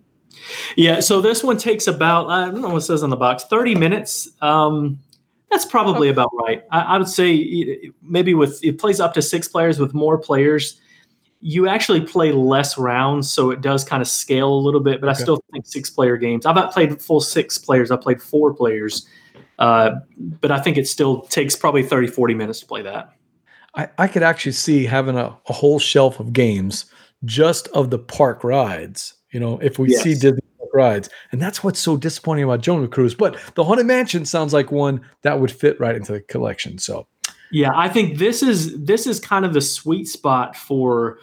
Yeah, 0.76 1.00
so 1.02 1.22
this 1.22 1.44
one 1.44 1.58
takes 1.58 1.88
about 1.88 2.30
I 2.30 2.46
don't 2.52 2.62
know 2.62 2.70
what 2.70 2.78
it 2.78 2.82
says 2.82 3.04
on 3.04 3.10
the 3.12 3.16
box, 3.18 3.46
thirty 3.46 3.76
minutes. 3.76 4.28
Um, 4.42 5.00
that's 5.50 5.66
probably 5.66 6.10
about 6.10 6.32
right. 6.34 6.64
I, 6.72 6.82
I 6.82 6.98
would 6.98 7.08
say 7.08 7.92
maybe 8.02 8.34
with 8.34 8.64
it 8.64 8.80
plays 8.80 9.00
up 9.00 9.14
to 9.14 9.22
six 9.22 9.48
players. 9.48 9.80
With 9.80 9.94
more 9.94 10.18
players, 10.18 10.81
you 11.42 11.68
actually 11.68 12.02
play 12.02 12.32
less 12.32 12.78
rounds, 12.78 13.32
so 13.32 13.50
it 13.50 13.62
does 13.62 13.84
kind 13.84 14.02
of 14.02 14.08
scale 14.08 14.54
a 14.54 14.62
little 14.62 14.80
bit. 14.80 15.02
But 15.02 15.10
I 15.10 15.14
still 15.14 15.44
think 15.52 15.66
six 15.66 15.90
player 15.90 16.16
games. 16.16 16.46
I've 16.46 16.56
not 16.56 16.72
played 16.72 17.02
full 17.02 17.20
six 17.20 17.58
players. 17.58 17.90
I 17.90 17.96
played 17.98 18.22
four 18.22 18.54
players, 18.54 19.08
uh, 19.58 19.92
but 20.18 20.52
I 20.52 20.60
think 20.60 20.78
it 20.78 20.88
still 20.88 21.22
takes 21.24 21.56
probably 21.56 21.84
30, 21.84 22.08
40 22.08 22.34
minutes 22.36 22.60
to 22.60 22.68
play 22.68 22.84
that. 22.84 23.16
I, 23.74 23.90
I 23.98 24.08
could 24.08 24.24
actually 24.24 24.52
see 24.52 24.86
having 24.86 25.18
a, 25.18 25.36
a 25.48 25.54
whole 25.54 25.80
shelf 25.80 26.20
of 26.20 26.32
games 26.34 26.86
just 27.26 27.68
of 27.70 27.90
the 27.90 28.00
park 28.00 28.44
rides. 28.44 29.16
You 29.32 29.40
know, 29.40 29.58
if 29.60 29.80
we 29.80 29.90
see 29.90 30.10
Yes. 30.10 30.20
Disney 30.20 30.42
park 30.58 30.70
rides, 30.74 31.10
and 31.32 31.42
that's 31.42 31.64
what's 31.64 31.80
so 31.80 31.98
disappointing 31.98 32.44
about 32.44 32.62
Jungle 32.62 32.88
Cruise. 32.88 33.16
But 33.16 33.40
the 33.56 33.64
Haunted 33.64 33.86
Mansion 33.86 34.26
sounds 34.26 34.54
like 34.54 34.72
one 34.72 35.02
that 35.24 35.40
would 35.40 35.52
fit 35.52 35.80
right 35.80 35.96
into 35.96 36.12
the 36.12 36.22
collection. 36.22 36.78
So 36.78 37.08
Yeah, 37.50 37.72
I 37.74 37.90
think 37.90 38.20
this 38.20 38.44
is 38.44 38.78
this 38.84 39.08
is 39.08 39.20
kind 39.20 39.46
of 39.46 39.54
the 39.54 39.62
sweet 39.62 40.08
spot 40.08 40.56
for 40.56 41.20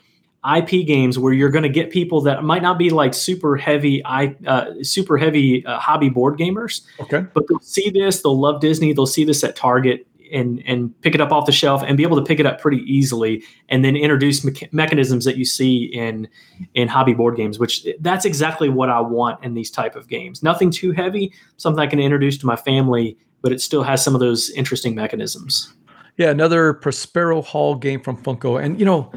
IP 0.56 0.86
games 0.86 1.18
where 1.18 1.32
you're 1.32 1.50
going 1.50 1.64
to 1.64 1.68
get 1.68 1.90
people 1.90 2.20
that 2.22 2.44
might 2.44 2.62
not 2.62 2.78
be 2.78 2.90
like 2.90 3.12
super 3.14 3.56
heavy, 3.56 4.02
I 4.04 4.36
uh, 4.46 4.66
super 4.82 5.16
heavy 5.18 5.64
uh, 5.66 5.78
hobby 5.78 6.08
board 6.08 6.38
gamers, 6.38 6.82
Okay. 7.00 7.26
but 7.34 7.44
they'll 7.48 7.58
see 7.60 7.90
this, 7.90 8.22
they'll 8.22 8.38
love 8.38 8.60
Disney, 8.60 8.92
they'll 8.92 9.06
see 9.06 9.24
this 9.24 9.42
at 9.44 9.56
Target 9.56 10.06
and 10.30 10.62
and 10.66 10.98
pick 11.00 11.14
it 11.14 11.20
up 11.22 11.32
off 11.32 11.46
the 11.46 11.52
shelf 11.52 11.82
and 11.86 11.96
be 11.96 12.02
able 12.02 12.16
to 12.16 12.22
pick 12.22 12.38
it 12.38 12.44
up 12.46 12.60
pretty 12.60 12.82
easily, 12.82 13.42
and 13.70 13.82
then 13.84 13.96
introduce 13.96 14.40
mecha- 14.40 14.70
mechanisms 14.72 15.24
that 15.24 15.36
you 15.38 15.44
see 15.44 15.84
in 15.86 16.28
in 16.74 16.86
hobby 16.86 17.14
board 17.14 17.34
games. 17.36 17.58
Which 17.58 17.86
that's 18.00 18.24
exactly 18.26 18.68
what 18.68 18.90
I 18.90 19.00
want 19.00 19.42
in 19.42 19.54
these 19.54 19.70
type 19.70 19.96
of 19.96 20.06
games. 20.06 20.42
Nothing 20.42 20.70
too 20.70 20.92
heavy, 20.92 21.32
something 21.56 21.80
I 21.80 21.86
can 21.86 21.98
introduce 21.98 22.36
to 22.38 22.46
my 22.46 22.56
family, 22.56 23.16
but 23.42 23.52
it 23.52 23.60
still 23.62 23.82
has 23.82 24.04
some 24.04 24.14
of 24.14 24.20
those 24.20 24.50
interesting 24.50 24.94
mechanisms. 24.94 25.72
Yeah, 26.18 26.30
another 26.30 26.74
Prospero 26.74 27.40
Hall 27.42 27.74
game 27.76 28.00
from 28.00 28.16
Funko. 28.22 28.62
And, 28.62 28.78
you 28.78 28.84
know, 28.84 29.10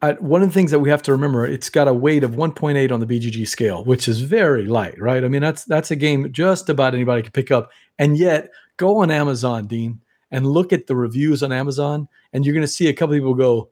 I, 0.00 0.12
one 0.12 0.42
of 0.42 0.48
the 0.48 0.54
things 0.54 0.70
that 0.70 0.78
we 0.78 0.90
have 0.90 1.02
to 1.02 1.12
remember, 1.12 1.44
it's 1.44 1.68
got 1.68 1.88
a 1.88 1.92
weight 1.92 2.22
of 2.22 2.32
1.8 2.32 2.92
on 2.92 3.00
the 3.00 3.06
BGG 3.06 3.48
scale, 3.48 3.84
which 3.84 4.06
is 4.06 4.20
very 4.20 4.66
light, 4.66 5.00
right? 5.00 5.24
I 5.24 5.28
mean, 5.28 5.42
that's 5.42 5.64
that's 5.64 5.90
a 5.90 5.96
game 5.96 6.32
just 6.32 6.68
about 6.68 6.94
anybody 6.94 7.22
can 7.22 7.32
pick 7.32 7.50
up. 7.50 7.70
And 7.98 8.16
yet, 8.16 8.50
go 8.76 8.98
on 8.98 9.10
Amazon, 9.10 9.66
Dean, 9.66 10.00
and 10.30 10.46
look 10.46 10.72
at 10.72 10.86
the 10.86 10.94
reviews 10.94 11.42
on 11.42 11.50
Amazon, 11.52 12.06
and 12.32 12.44
you're 12.46 12.54
going 12.54 12.66
to 12.66 12.72
see 12.72 12.88
a 12.88 12.92
couple 12.92 13.16
people 13.16 13.34
go, 13.34 13.70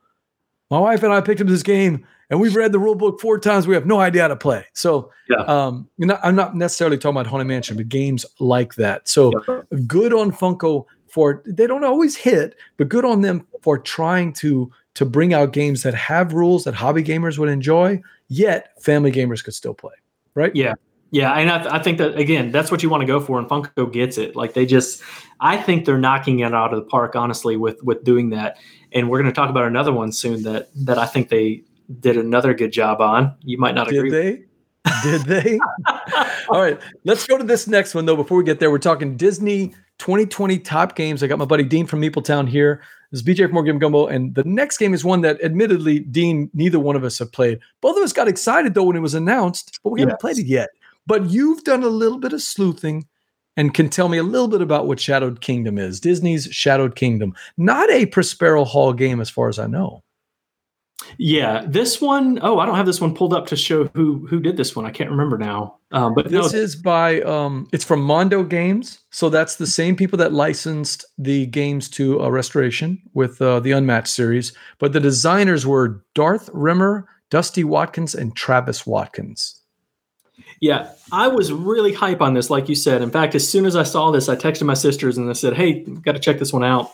"My 0.71 0.81
wife 0.81 1.05
and 1.05 1.13
I 1.13 1.21
picked 1.21 1.41
up 1.41 1.47
this 1.47 1.63
game, 1.63 2.05
and 2.29 2.41
we've 2.41 2.57
read 2.57 2.73
the 2.73 2.81
rule 2.81 2.97
book 2.97 3.21
four 3.21 3.39
times. 3.39 3.69
We 3.69 3.75
have 3.75 3.87
no 3.87 4.01
idea 4.01 4.23
how 4.23 4.29
to 4.29 4.37
play." 4.37 4.65
So, 4.73 5.13
Yeah. 5.31 5.43
um, 5.43 5.89
you 5.97 6.07
know, 6.07 6.19
I'm 6.25 6.35
not 6.35 6.57
necessarily 6.57 6.99
talking 6.99 7.17
about 7.17 7.29
Haunted 7.29 7.47
Mansion, 7.47 7.77
but 7.77 7.89
games 7.89 8.27
like 8.41 8.75
that. 8.75 9.09
So, 9.09 9.31
good 9.87 10.13
on 10.13 10.33
Funko 10.33 10.87
for 11.07 11.45
they 11.47 11.69
don't 11.69 11.85
always 11.85 12.17
hit, 12.17 12.57
but 12.79 12.89
good 12.89 13.05
on 13.05 13.21
them 13.21 13.47
for 13.63 13.79
trying 13.79 14.33
to 14.35 14.73
to 14.97 15.05
bring 15.05 15.33
out 15.33 15.53
games 15.53 15.83
that 15.83 15.95
have 15.95 16.33
rules 16.33 16.65
that 16.65 16.75
hobby 16.75 17.03
gamers 17.03 17.39
would 17.39 17.49
enjoy, 17.49 18.03
yet 18.29 18.83
family 18.83 19.13
gamers 19.13 19.45
could 19.45 19.55
still 19.55 19.75
play. 19.75 19.95
Right? 20.35 20.55
Yeah. 20.55 20.75
Yeah, 21.13 21.33
and 21.35 21.49
I, 21.49 21.59
th- 21.59 21.73
I 21.73 21.79
think 21.79 21.99
that 21.99 22.19
again, 22.19 22.51
that's 22.51 22.71
what 22.71 22.83
you 22.83 22.91
want 22.91 23.03
to 23.03 23.07
go 23.07 23.21
for, 23.21 23.39
and 23.39 23.49
Funko 23.49 23.93
gets 23.93 24.19
it. 24.19 24.35
Like 24.35 24.55
they 24.55 24.67
just, 24.67 25.03
I 25.39 25.57
think 25.57 25.85
they're 25.85 25.99
knocking 25.99 26.41
it 26.41 26.53
out 26.53 26.75
of 26.75 26.81
the 26.81 26.85
park, 26.85 27.15
honestly, 27.15 27.57
with 27.57 27.81
with 27.85 28.03
doing 28.03 28.31
that. 28.31 28.59
And 28.93 29.09
we're 29.09 29.23
going 29.23 29.33
to 29.33 29.35
talk 29.35 29.49
about 29.49 29.67
another 29.67 29.93
one 29.93 30.11
soon 30.11 30.43
that 30.43 30.69
that 30.75 30.99
I 30.99 31.07
think 31.07 31.29
they 31.29 31.63
did 32.01 32.17
another 32.17 32.55
good 32.55 32.73
job 32.73 33.01
on. 33.01 33.37
You 33.43 33.57
might 33.57 33.77
not 33.77 33.89
agree. 33.89 34.11
Did 34.11 34.47
they? 34.85 35.03
Did 35.03 35.21
they? 35.23 35.61
All 36.49 36.61
right, 36.61 36.79
let's 37.05 37.25
go 37.25 37.39
to 37.39 37.45
this 37.45 37.69
next 37.69 37.95
one 37.95 38.05
though. 38.05 38.17
Before 38.17 38.37
we 38.37 38.45
get 38.45 38.59
there, 38.59 38.73
we're 38.73 38.79
talking 38.79 39.17
Disney 39.17 39.75
2020 39.99 40.59
top 40.59 40.97
games. 40.97 41.23
I 41.23 41.29
got 41.29 41.39
my 41.39 41.45
buddy 41.45 41.65
Dean 41.65 41.87
from 41.87 42.01
Meepletown 42.01 42.49
here. 42.49 42.83
This 43.17 43.23
is 43.23 43.35
BJ 43.35 43.47
from 43.47 43.53
Board 43.53 43.65
Game 43.65 43.79
Gumbo, 43.79 44.09
and 44.09 44.35
the 44.35 44.45
next 44.45 44.77
game 44.77 44.93
is 44.93 45.03
one 45.03 45.23
that, 45.23 45.43
admittedly, 45.43 46.01
Dean, 46.01 46.51
neither 46.53 46.79
one 46.79 46.97
of 46.97 47.03
us 47.03 47.19
have 47.19 47.33
played. 47.33 47.61
Both 47.81 47.97
of 47.97 48.03
us 48.03 48.13
got 48.13 48.29
excited 48.29 48.75
though 48.75 48.83
when 48.83 48.97
it 48.97 49.01
was 49.01 49.15
announced, 49.15 49.81
but 49.83 49.89
we 49.89 50.01
haven't 50.01 50.21
played 50.21 50.37
it 50.37 50.45
yet. 50.45 50.69
But 51.07 51.31
you've 51.31 51.65
done 51.65 51.83
a 51.83 51.89
little 51.89 52.19
bit 52.19 52.35
of 52.35 52.43
sleuthing 52.43 53.07
and 53.57 53.73
can 53.73 53.89
tell 53.89 54.11
me 54.11 54.19
a 54.19 54.23
little 54.23 54.49
bit 54.49 54.61
about 54.61 54.87
what 54.87 55.01
Shadowed 55.01 55.41
Kingdom 55.41 55.79
is. 55.79 55.99
Disney's 55.99 56.45
Shadowed 56.51 56.95
Kingdom, 56.95 57.35
not 57.57 57.91
a 57.91 58.05
Prospero 58.05 58.65
Hall 58.65 58.93
game, 58.93 59.23
as 59.23 59.31
far 59.31 59.49
as 59.49 59.59
I 59.59 59.67
know. 59.67 60.03
Yeah, 61.19 61.65
this 61.67 62.01
one 62.01 62.39
oh 62.43 62.59
I 62.59 62.67
don't 62.67 62.77
have 62.77 62.87
this 62.87 63.01
one 63.01 63.15
pulled 63.15 63.35
up 63.35 63.47
to 63.47 63.57
show 63.57 63.85
who 63.95 64.27
who 64.27 64.41
did 64.41 64.57
this 64.57 64.75
one. 64.75 64.85
I 64.87 64.91
can't 64.91 65.11
remember 65.11 65.39
now. 65.39 65.79
Um, 65.93 66.15
but 66.15 66.31
no, 66.31 66.43
This 66.43 66.55
is 66.55 66.77
by 66.77 67.21
um 67.23 67.69
it's 67.73 67.85
from 67.85 68.01
Mondo 68.03 68.43
Games. 68.43 69.01
So 69.11 69.29
that's 69.29 69.57
the 69.57 69.67
same 69.67 69.97
people 69.97 70.19
that 70.19 70.33
licensed 70.33 71.05
the 71.19 71.47
games 71.47 71.89
to 71.91 72.23
uh, 72.23 72.29
Restoration 72.29 73.01
with 73.15 73.41
uh, 73.41 73.61
the 73.61 73.73
Unmatched 73.73 74.09
series, 74.09 74.53
but 74.79 74.93
the 74.93 75.01
designers 75.01 75.67
were 75.67 76.05
Darth 76.15 76.51
Rimmer, 76.53 77.09
Dusty 77.31 77.65
Watkins 77.65 78.15
and 78.15 78.35
Travis 78.35 78.87
Watkins. 78.87 79.61
Yeah, 80.61 80.93
I 81.13 81.29
was 81.29 81.53
really 81.53 81.93
hype 81.93 82.21
on 82.21 82.35
this, 82.35 82.51
like 82.51 82.69
you 82.69 82.75
said. 82.75 83.03
In 83.03 83.11
fact, 83.11 83.35
as 83.35 83.49
soon 83.49 83.67
as 83.67 83.77
I 83.77 83.83
saw 83.83 84.11
this, 84.11 84.29
I 84.29 84.37
texted 84.37 84.65
my 84.65 84.75
sisters 84.75 85.19
and 85.19 85.29
I 85.29 85.35
said, 85.35 85.55
"Hey, 85.55 85.81
got 85.81 86.13
to 86.13 86.19
check 86.19 86.39
this 86.39 86.53
one 86.53 86.65
out." 86.65 86.91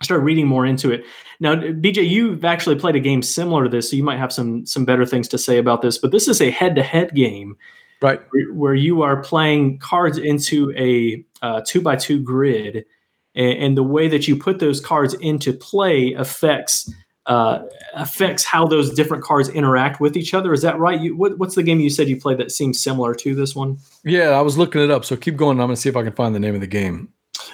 I 0.00 0.04
started 0.04 0.24
reading 0.24 0.46
more 0.46 0.64
into 0.64 0.90
it. 0.90 1.04
Now, 1.40 1.54
BJ, 1.56 2.08
you've 2.08 2.44
actually 2.44 2.76
played 2.76 2.96
a 2.96 3.00
game 3.00 3.22
similar 3.22 3.64
to 3.64 3.68
this, 3.70 3.90
so 3.90 3.96
you 3.96 4.02
might 4.02 4.18
have 4.18 4.32
some 4.32 4.64
some 4.64 4.84
better 4.84 5.04
things 5.04 5.28
to 5.28 5.38
say 5.38 5.58
about 5.58 5.82
this. 5.82 5.98
But 5.98 6.10
this 6.10 6.26
is 6.28 6.40
a 6.40 6.50
head-to-head 6.50 7.14
game 7.14 7.56
Right. 8.02 8.20
where- 8.54 8.74
you 8.74 9.02
are 9.02 9.22
playing 9.22 9.78
cards 9.78 10.16
into 10.16 10.72
a 10.76 11.24
uh, 11.42 11.60
two 11.66 11.82
by 11.82 11.96
two 11.96 12.18
grid, 12.22 12.86
and, 13.34 13.58
and 13.58 13.76
the 13.76 13.82
way 13.82 14.08
that 14.08 14.26
you 14.26 14.36
put 14.36 14.58
those 14.58 14.80
cards 14.80 15.12
into 15.14 15.52
play 15.52 16.14
affects 16.14 16.90
uh, 17.26 17.62
affects 17.94 18.42
how 18.42 18.66
those 18.66 18.90
different 18.94 19.22
cards 19.22 19.48
interact 19.50 20.00
with 20.00 20.16
each 20.16 20.32
other. 20.34 20.52
Is 20.54 20.62
that 20.62 20.78
right? 20.78 20.98
You, 20.98 21.14
what, 21.16 21.38
what's 21.38 21.54
the 21.54 21.62
game 21.62 21.78
you 21.78 21.90
said 21.90 22.08
you 22.08 22.18
played 22.18 22.38
that 22.38 22.50
seems 22.50 22.82
similar 22.82 23.14
to 23.16 23.34
this 23.34 23.54
one? 23.54 23.78
Yeah, 24.02 24.30
I 24.30 24.40
was 24.40 24.56
looking 24.58 24.80
it 24.80 24.90
up. 24.90 25.04
So 25.04 25.16
keep 25.16 25.36
going. 25.36 25.60
I'm 25.60 25.66
going 25.66 25.76
to 25.76 25.80
see 25.80 25.90
if 25.90 25.96
I 25.96 26.02
can 26.02 26.12
find 26.14 26.34
the 26.34 26.40
name 26.40 26.54
of 26.54 26.60
the 26.62 26.66
game. 26.66 27.10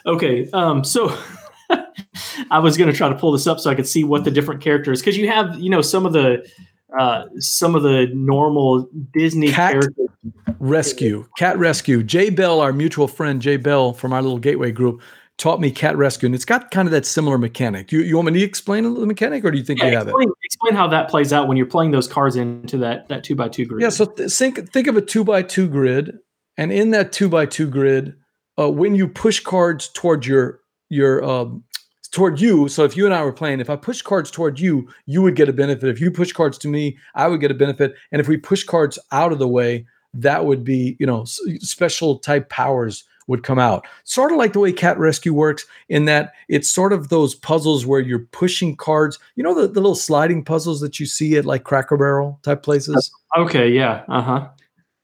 Okay, 0.07 0.49
um, 0.53 0.83
so 0.85 1.15
I 2.51 2.59
was 2.59 2.77
going 2.77 2.91
to 2.91 2.97
try 2.97 3.09
to 3.09 3.15
pull 3.15 3.33
this 3.33 3.47
up 3.47 3.61
so 3.61 3.71
I 3.71 3.75
could 3.75 3.87
see 3.89 4.05
what 4.05 4.25
the 4.25 4.31
different 4.31 4.61
characters 4.61 5.01
because 5.01 5.17
you 5.17 5.29
have 5.29 5.59
you 5.59 5.71
know 5.71 5.83
some 5.83 6.07
of 6.07 6.13
the 6.13 6.49
uh, 6.99 7.25
some 7.39 7.75
of 7.75 7.83
the 7.83 8.07
normal 8.15 8.89
Disney 9.13 9.51
Cat 9.51 9.73
characters. 9.73 10.09
Rescue, 10.59 11.27
Cat 11.37 11.59
Rescue. 11.59 12.03
Jay 12.03 12.31
Bell, 12.31 12.61
our 12.61 12.73
mutual 12.73 13.09
friend 13.09 13.43
Jay 13.43 13.57
Bell 13.57 13.93
from 13.93 14.13
our 14.13 14.23
little 14.23 14.39
gateway 14.39 14.73
group, 14.73 15.03
taught 15.39 15.61
me 15.61 15.71
Cat 15.71 15.97
Rescue, 15.97 16.27
and 16.27 16.35
it's 16.35 16.45
got 16.45 16.71
kind 16.71 16.89
of 16.89 16.93
that 16.93 17.05
similar 17.05 17.39
mechanic. 17.39 17.93
You 17.93 18.01
you 18.01 18.17
want 18.17 18.33
me 18.33 18.41
to 18.41 18.45
explain 18.45 18.85
the 18.85 19.07
mechanic, 19.07 19.45
or 19.45 19.51
do 19.51 19.59
you 19.59 19.65
think 19.65 19.81
Yeah, 19.81 19.91
you 19.91 19.97
have 19.97 20.09
it? 20.09 20.11
explain, 20.11 20.29
explain 20.43 20.75
how 20.75 20.87
that 20.89 21.11
plays 21.11 21.33
out 21.33 21.49
when 21.49 21.57
you're 21.57 21.67
playing 21.67 21.91
those 21.91 22.09
cards 22.09 22.37
into 22.37 22.79
that 22.79 23.09
that 23.09 23.25
two 23.25 23.35
by 23.35 23.49
two 23.49 23.67
grid. 23.67 23.83
Yeah, 23.83 23.91
so 23.91 24.07
th- 24.07 24.31
think 24.33 24.73
think 24.73 24.87
of 24.87 24.97
a 24.97 25.03
two 25.03 25.25
by 25.25 25.43
two 25.43 25.69
grid, 25.69 26.19
and 26.57 26.73
in 26.73 26.91
that 26.93 27.13
two 27.13 27.29
by 27.29 27.47
two 27.47 27.69
grid, 27.69 28.15
uh, 28.59 28.71
when 28.71 28.95
you 28.95 29.09
push 29.09 29.41
cards 29.41 29.89
toward 29.89 30.25
your 30.25 30.61
your 30.89 31.23
um, 31.25 31.65
toward 32.17 32.41
you. 32.41 32.67
So 32.67 32.83
if 32.83 32.97
you 32.97 33.05
and 33.05 33.15
I 33.15 33.23
were 33.23 33.33
playing, 33.33 33.61
if 33.61 33.71
I 33.71 33.77
push 33.77 34.03
cards 34.03 34.31
toward 34.31 34.59
you, 34.59 34.89
you 35.05 35.23
would 35.23 35.37
get 35.37 35.49
a 35.49 35.53
benefit. 35.53 35.89
If 35.89 36.01
you 36.01 36.11
push 36.11 36.33
cards 36.33 36.59
to 36.59 36.69
me, 36.69 36.97
I 37.15 37.29
would 37.29 37.41
get 37.41 37.51
a 37.51 37.55
benefit. 37.55 37.95
And 38.11 38.21
if 38.21 38.27
we 38.27 38.39
push 38.39 38.65
cards 38.65 38.99
out 39.13 39.33
of 39.33 39.39
the 39.39 39.47
way, 39.47 39.87
that 40.15 40.47
would 40.47 40.65
be 40.65 40.97
you 40.99 41.07
know 41.07 41.25
special 41.25 42.19
type 42.19 42.49
powers 42.49 43.05
would 43.27 43.43
come 43.43 43.59
out. 43.59 43.87
Sort 44.05 44.33
of 44.33 44.39
like 44.39 44.55
the 44.55 44.61
way 44.61 44.73
Cat 44.73 44.99
Rescue 44.99 45.35
works, 45.35 45.67
in 45.91 46.07
that 46.07 46.33
it's 46.49 46.71
sort 46.71 46.95
of 46.95 47.11
those 47.11 47.35
puzzles 47.35 47.85
where 47.85 48.01
you're 48.01 48.27
pushing 48.33 48.77
cards. 48.77 49.19
You 49.35 49.45
know 49.45 49.55
the, 49.55 49.69
the 49.69 49.81
little 49.81 49.95
sliding 49.95 50.43
puzzles 50.43 50.81
that 50.81 50.99
you 50.99 51.05
see 51.05 51.37
at 51.37 51.45
like 51.45 51.65
Cracker 51.65 51.99
Barrel 51.99 52.41
type 52.43 52.63
places. 52.63 53.11
okay, 53.37 53.69
yeah, 53.69 54.05
uh 54.09 54.23
huh. 54.23 54.49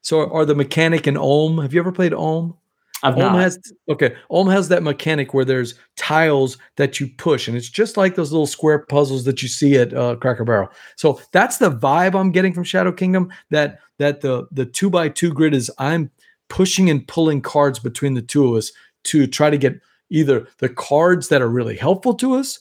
So 0.00 0.30
are 0.32 0.46
the 0.46 0.54
mechanic 0.54 1.06
in 1.06 1.18
Ulm? 1.18 1.58
Have 1.58 1.74
you 1.74 1.80
ever 1.80 1.92
played 1.92 2.14
Ulm? 2.14 2.56
I've 3.02 3.14
Ulm 3.14 3.32
not. 3.32 3.42
has 3.42 3.58
okay. 3.88 4.14
Ulm 4.30 4.48
has 4.48 4.68
that 4.68 4.82
mechanic 4.82 5.34
where 5.34 5.44
there's 5.44 5.74
tiles 5.96 6.56
that 6.76 7.00
you 7.00 7.08
push, 7.18 7.48
and 7.48 7.56
it's 7.56 7.68
just 7.68 7.96
like 7.96 8.14
those 8.14 8.30
little 8.30 8.46
square 8.46 8.80
puzzles 8.80 9.24
that 9.24 9.42
you 9.42 9.48
see 9.48 9.76
at 9.76 9.92
uh, 9.92 10.16
Cracker 10.16 10.44
Barrel. 10.44 10.68
So 10.96 11.20
that's 11.32 11.58
the 11.58 11.70
vibe 11.70 12.18
I'm 12.18 12.30
getting 12.30 12.52
from 12.52 12.64
Shadow 12.64 12.92
Kingdom. 12.92 13.32
That 13.50 13.80
that 13.98 14.20
the 14.20 14.46
the 14.52 14.66
two 14.66 14.88
by 14.88 15.08
two 15.08 15.32
grid 15.32 15.54
is 15.54 15.70
I'm 15.78 16.10
pushing 16.48 16.90
and 16.90 17.06
pulling 17.08 17.40
cards 17.40 17.78
between 17.78 18.14
the 18.14 18.22
two 18.22 18.48
of 18.48 18.56
us 18.56 18.72
to 19.04 19.26
try 19.26 19.50
to 19.50 19.58
get 19.58 19.80
either 20.10 20.46
the 20.58 20.68
cards 20.68 21.28
that 21.28 21.42
are 21.42 21.48
really 21.48 21.76
helpful 21.76 22.14
to 22.14 22.34
us, 22.34 22.60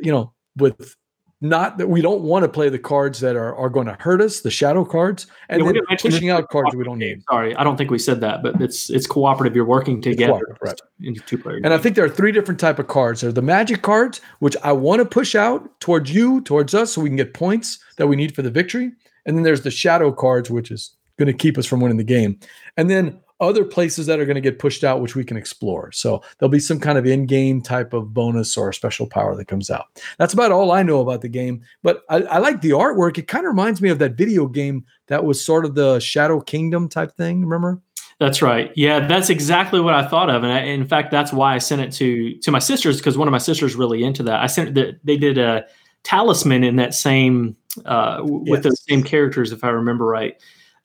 you 0.00 0.12
know, 0.12 0.32
with 0.56 0.96
not 1.40 1.78
that 1.78 1.88
we 1.88 2.00
don't 2.00 2.22
want 2.22 2.42
to 2.42 2.48
play 2.48 2.68
the 2.68 2.78
cards 2.78 3.20
that 3.20 3.36
are, 3.36 3.54
are 3.54 3.68
going 3.68 3.86
to 3.86 3.96
hurt 4.00 4.20
us, 4.20 4.40
the 4.40 4.50
shadow 4.50 4.84
cards, 4.84 5.28
and 5.48 5.64
Yeah, 5.64 5.72
then 5.72 5.98
pushing 5.98 6.30
out 6.30 6.48
cards 6.48 6.74
we 6.74 6.82
don't 6.82 6.98
need. 6.98 7.22
Sorry, 7.30 7.54
I 7.54 7.62
don't 7.62 7.76
think 7.76 7.90
we 7.90 7.98
said 7.98 8.20
that, 8.22 8.42
but 8.42 8.60
it's 8.60 8.90
it's 8.90 9.06
cooperative. 9.06 9.54
You're 9.54 9.64
working 9.64 10.00
together 10.00 10.56
right. 10.60 10.80
into 11.00 11.20
two 11.20 11.38
player. 11.38 11.60
And 11.62 11.72
I 11.72 11.78
think 11.78 11.94
there 11.94 12.04
are 12.04 12.10
three 12.10 12.32
different 12.32 12.58
type 12.58 12.78
of 12.78 12.88
cards. 12.88 13.20
There 13.20 13.30
are 13.30 13.32
the 13.32 13.42
magic 13.42 13.82
cards, 13.82 14.20
which 14.40 14.56
I 14.64 14.72
want 14.72 14.98
to 14.98 15.04
push 15.04 15.34
out 15.34 15.78
towards 15.80 16.12
you, 16.12 16.40
towards 16.40 16.74
us, 16.74 16.92
so 16.92 17.00
we 17.00 17.08
can 17.08 17.16
get 17.16 17.34
points 17.34 17.78
that 17.96 18.08
we 18.08 18.16
need 18.16 18.34
for 18.34 18.42
the 18.42 18.50
victory. 18.50 18.90
And 19.24 19.36
then 19.36 19.44
there's 19.44 19.62
the 19.62 19.70
shadow 19.70 20.10
cards, 20.10 20.50
which 20.50 20.70
is 20.70 20.96
going 21.18 21.26
to 21.26 21.32
keep 21.32 21.58
us 21.58 21.66
from 21.66 21.80
winning 21.80 21.98
the 21.98 22.04
game. 22.04 22.38
And 22.76 22.90
then 22.90 23.20
other 23.40 23.64
places 23.64 24.06
that 24.06 24.18
are 24.18 24.24
going 24.24 24.34
to 24.34 24.40
get 24.40 24.58
pushed 24.58 24.82
out, 24.82 25.00
which 25.00 25.14
we 25.14 25.24
can 25.24 25.36
explore. 25.36 25.92
So 25.92 26.22
there'll 26.38 26.50
be 26.50 26.58
some 26.58 26.80
kind 26.80 26.98
of 26.98 27.06
in-game 27.06 27.62
type 27.62 27.92
of 27.92 28.12
bonus 28.12 28.56
or 28.56 28.72
special 28.72 29.06
power 29.06 29.36
that 29.36 29.46
comes 29.46 29.70
out. 29.70 29.86
That's 30.18 30.32
about 30.34 30.52
all 30.52 30.72
I 30.72 30.82
know 30.82 31.00
about 31.00 31.20
the 31.20 31.28
game. 31.28 31.62
But 31.82 32.02
I, 32.10 32.16
I 32.22 32.38
like 32.38 32.60
the 32.60 32.70
artwork. 32.70 33.16
It 33.18 33.28
kind 33.28 33.44
of 33.44 33.50
reminds 33.50 33.80
me 33.80 33.90
of 33.90 33.98
that 34.00 34.14
video 34.16 34.46
game 34.46 34.84
that 35.06 35.24
was 35.24 35.44
sort 35.44 35.64
of 35.64 35.74
the 35.74 36.00
Shadow 36.00 36.40
Kingdom 36.40 36.88
type 36.88 37.16
thing. 37.16 37.42
Remember? 37.42 37.80
That's 38.18 38.42
right. 38.42 38.72
Yeah, 38.74 39.06
that's 39.06 39.30
exactly 39.30 39.78
what 39.80 39.94
I 39.94 40.08
thought 40.08 40.28
of, 40.28 40.42
and 40.42 40.52
I, 40.52 40.62
in 40.62 40.88
fact, 40.88 41.12
that's 41.12 41.32
why 41.32 41.54
I 41.54 41.58
sent 41.58 41.82
it 41.82 41.92
to 41.92 42.34
to 42.40 42.50
my 42.50 42.58
sisters 42.58 42.96
because 42.96 43.16
one 43.16 43.28
of 43.28 43.32
my 43.32 43.38
sisters 43.38 43.76
really 43.76 44.02
into 44.02 44.24
that. 44.24 44.42
I 44.42 44.48
sent 44.48 44.74
that 44.74 44.98
they 45.04 45.16
did 45.16 45.38
a 45.38 45.64
talisman 46.02 46.64
in 46.64 46.74
that 46.76 46.94
same 46.94 47.56
uh, 47.86 48.16
w- 48.16 48.38
with 48.50 48.58
Yes. 48.58 48.62
those 48.64 48.84
same 48.88 49.04
characters, 49.04 49.52
if 49.52 49.62
I 49.62 49.68
remember 49.68 50.04
right. 50.04 50.34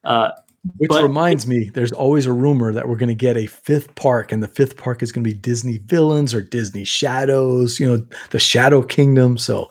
Uh, 0.03 0.29
Which 0.77 0.89
But- 0.89 1.03
reminds 1.03 1.45
me, 1.45 1.69
there's 1.73 1.91
always 1.91 2.25
a 2.25 2.31
rumor 2.33 2.71
that 2.73 2.87
we're 2.87 2.95
going 2.95 3.09
to 3.09 3.15
get 3.15 3.35
a 3.35 3.47
fifth 3.47 3.93
park, 3.95 4.31
and 4.31 4.41
the 4.41 4.47
fifth 4.47 4.77
park 4.77 5.03
is 5.03 5.11
going 5.11 5.23
to 5.23 5.29
be 5.29 5.33
Disney 5.37 5.79
villains 5.85 6.33
or 6.33 6.41
Disney 6.41 6.85
shadows, 6.85 7.79
you 7.79 7.85
know, 7.85 8.05
the 8.29 8.39
Shadow 8.39 8.81
Kingdom. 8.81 9.37
So, 9.37 9.69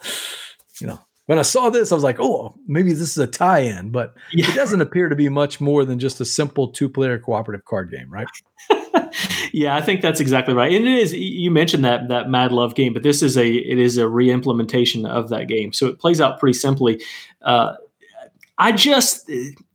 you 0.80 0.86
know, 0.86 1.00
when 1.26 1.38
I 1.38 1.42
saw 1.42 1.70
this, 1.70 1.92
I 1.92 1.94
was 1.94 2.04
like, 2.04 2.20
oh, 2.20 2.54
maybe 2.66 2.90
this 2.92 3.08
is 3.10 3.16
a 3.18 3.26
tie-in, 3.26 3.90
but 3.90 4.14
Yeah. 4.32 4.50
it 4.50 4.54
doesn't 4.54 4.82
appear 4.82 5.08
to 5.08 5.16
be 5.16 5.30
much 5.30 5.60
more 5.62 5.86
than 5.86 5.98
just 5.98 6.20
a 6.20 6.26
simple 6.26 6.68
two-player 6.68 7.18
cooperative 7.18 7.64
card 7.64 7.90
game, 7.90 8.10
right? 8.10 8.26
yeah, 9.52 9.74
I 9.76 9.80
think 9.80 10.02
that's 10.02 10.20
exactly 10.20 10.52
right. 10.52 10.72
And 10.72 10.86
it 10.86 10.98
is 10.98 11.14
you 11.14 11.50
mentioned 11.50 11.84
that 11.84 12.08
that 12.08 12.28
Mad 12.28 12.52
Love 12.52 12.74
game, 12.74 12.92
but 12.92 13.02
this 13.02 13.22
is 13.22 13.36
a 13.38 13.48
it 13.50 13.78
is 13.78 13.96
a 13.96 14.08
re-implementation 14.08 15.06
of 15.06 15.30
that 15.30 15.48
game. 15.48 15.72
So 15.72 15.86
it 15.86 15.98
plays 15.98 16.20
out 16.20 16.38
pretty 16.38 16.58
simply. 16.58 17.02
Uh, 17.42 17.74
I 18.58 18.70
just 18.72 19.24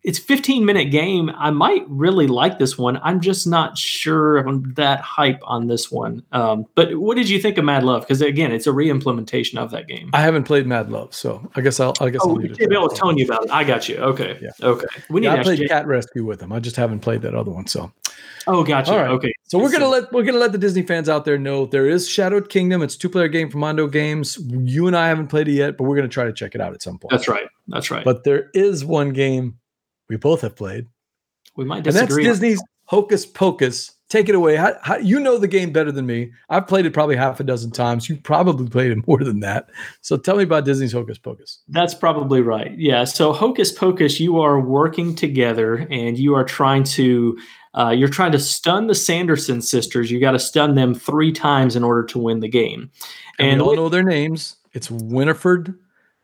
it's 0.04 0.20
15 0.20 0.64
minute 0.64 0.86
game. 0.86 1.32
I 1.36 1.50
might 1.52 1.84
really 1.90 2.28
like 2.28 2.60
this 2.60 2.78
one. 2.78 2.98
I'm 3.04 3.20
just 3.20 3.46
not 3.48 3.78
sure 3.78 4.38
I'm 4.38 4.74
that 4.76 5.02
hype 5.02 5.40
on 5.44 5.68
this 5.68 5.92
one. 5.92 6.24
Um, 6.32 6.66
but 6.76 6.96
what 6.96 7.18
did 7.18 7.28
you 7.28 7.42
think 7.42 7.58
of 7.58 7.66
Mad 7.66 7.84
Love? 7.84 8.02
Because 8.04 8.22
again, 8.22 8.52
it's 8.52 8.68
a 8.68 8.72
re-implementation 8.72 9.58
of 9.58 9.72
that 9.72 9.88
game. 9.88 10.12
I 10.14 10.22
haven't 10.22 10.44
played 10.44 10.68
Mad 10.68 10.90
Love, 10.92 11.14
so 11.14 11.50
I 11.56 11.62
guess 11.62 11.80
I'll 11.80 11.94
I 12.00 12.10
guess 12.10 12.22
Oh, 12.24 12.30
I'll 12.30 12.36
leave 12.36 12.52
it 12.52 12.62
at 12.62 12.70
Bill 12.70 12.84
was 12.84 12.98
telling 12.98 13.18
you 13.18 13.26
about 13.26 13.46
it. 13.46 13.52
I 13.52 13.64
got 13.64 13.90
you. 13.90 13.98
Okay. 13.98 14.40
Yeah. 14.42 14.52
Okay. 14.62 14.88
We 15.10 15.22
need 15.22 15.28
Yeah, 15.28 15.36
to 15.36 15.40
I 15.42 15.44
played. 15.44 15.68
Cat 15.68 15.88
Rescue 15.88 16.24
with 16.24 16.40
them. 16.40 16.54
I 16.54 16.60
just 16.60 16.76
haven't 16.76 17.00
played 17.00 17.22
that 17.24 17.34
other 17.36 17.52
one. 17.52 17.68
So, 17.68 17.92
Oh, 18.48 18.64
gotcha. 18.64 18.92
All 18.92 18.98
right. 18.98 19.10
Okay. 19.12 19.34
so 19.44 19.60
we're 19.60 19.72
gonna 19.72 19.88
let 19.88 20.12
we're 20.14 20.24
gonna 20.24 20.38
let 20.38 20.52
the 20.54 20.58
Disney 20.58 20.82
fans 20.82 21.10
out 21.10 21.26
there 21.26 21.38
know 21.38 21.66
there 21.66 21.88
is 21.88 22.08
Shadowed 22.08 22.50
Kingdom. 22.50 22.82
It's 22.82 22.96
a 22.96 23.00
two-player 23.00 23.28
game 23.28 23.50
from 23.50 23.60
Mondo 23.60 23.88
Games. 23.88 24.38
You 24.50 24.88
and 24.88 24.96
I 24.96 25.08
haven't 25.10 25.28
played 25.28 25.48
it 25.48 25.54
yet, 25.54 25.78
but 25.78 25.84
we're 25.84 25.96
gonna 25.98 26.08
try 26.08 26.26
to 26.26 26.34
check 26.34 26.56
it 26.56 26.62
out 26.62 26.74
at 26.74 26.82
some 26.82 26.98
point. 26.98 27.12
That's 27.12 27.28
right. 27.28 27.48
That's 27.68 27.92
right. 27.92 28.06
But 28.06 28.24
there 28.24 28.50
is 28.54 28.86
one 28.86 29.10
game 29.12 29.58
we 30.10 30.16
both 30.16 30.42
have 30.42 30.56
played, 30.56 30.88
we 31.56 31.66
might 31.66 31.84
disagree. 31.84 32.24
and 32.24 32.30
that's. 32.30 32.40
Disney's 32.40 32.62
Hocus 32.86 33.26
Pocus. 33.26 33.92
Take 34.10 34.30
it 34.30 34.36
away. 34.36 34.56
How, 34.56 34.74
how, 34.84 34.96
you 34.96 35.20
know 35.20 35.38
the 35.38 35.50
game 35.50 35.74
better 35.74 35.92
than 35.92 36.06
me. 36.06 36.32
I've 36.48 36.66
played 36.66 36.86
it 36.86 36.94
probably 36.94 37.18
half 37.18 37.42
a 37.42 37.44
dozen 37.44 37.72
times. 37.72 38.08
You 38.08 38.16
probably 38.16 38.70
played 38.70 38.92
it 38.92 39.06
more 39.06 39.22
than 39.22 39.42
that. 39.42 39.70
So 40.00 40.16
tell 40.16 40.38
me 40.38 40.44
about 40.44 40.64
Disney's 40.64 40.94
Hocus 40.94 41.18
Pocus. 41.18 41.60
That's 41.68 41.94
probably 41.94 42.40
right. 42.40 42.72
Yeah. 42.78 43.04
So 43.04 43.34
Hocus 43.34 43.74
Pocus, 43.74 44.18
you 44.22 44.40
are 44.40 44.62
working 44.62 45.14
together 45.14 45.86
and 45.92 46.18
you 46.18 46.36
are 46.36 46.46
trying 46.46 46.86
to 46.86 47.38
uh, 47.78 47.92
you're 47.92 48.10
trying 48.10 48.32
to 48.32 48.40
stun 48.40 48.88
the 48.88 48.96
Sanderson 48.96 49.62
sisters. 49.62 50.10
You 50.10 50.20
got 50.20 50.32
to 50.32 50.40
stun 50.40 50.76
them 50.76 50.96
three 50.96 51.32
times 51.32 51.76
in 51.76 51.84
order 51.84 52.04
to 52.06 52.20
win 52.20 52.40
the 52.40 52.48
game. 52.48 52.90
And, 53.38 53.54
And 53.54 53.62
we 53.62 53.68
all 53.68 53.76
know 53.76 53.90
their 53.90 54.04
names. 54.04 54.56
It's 54.74 54.90
Winifred, 54.90 55.76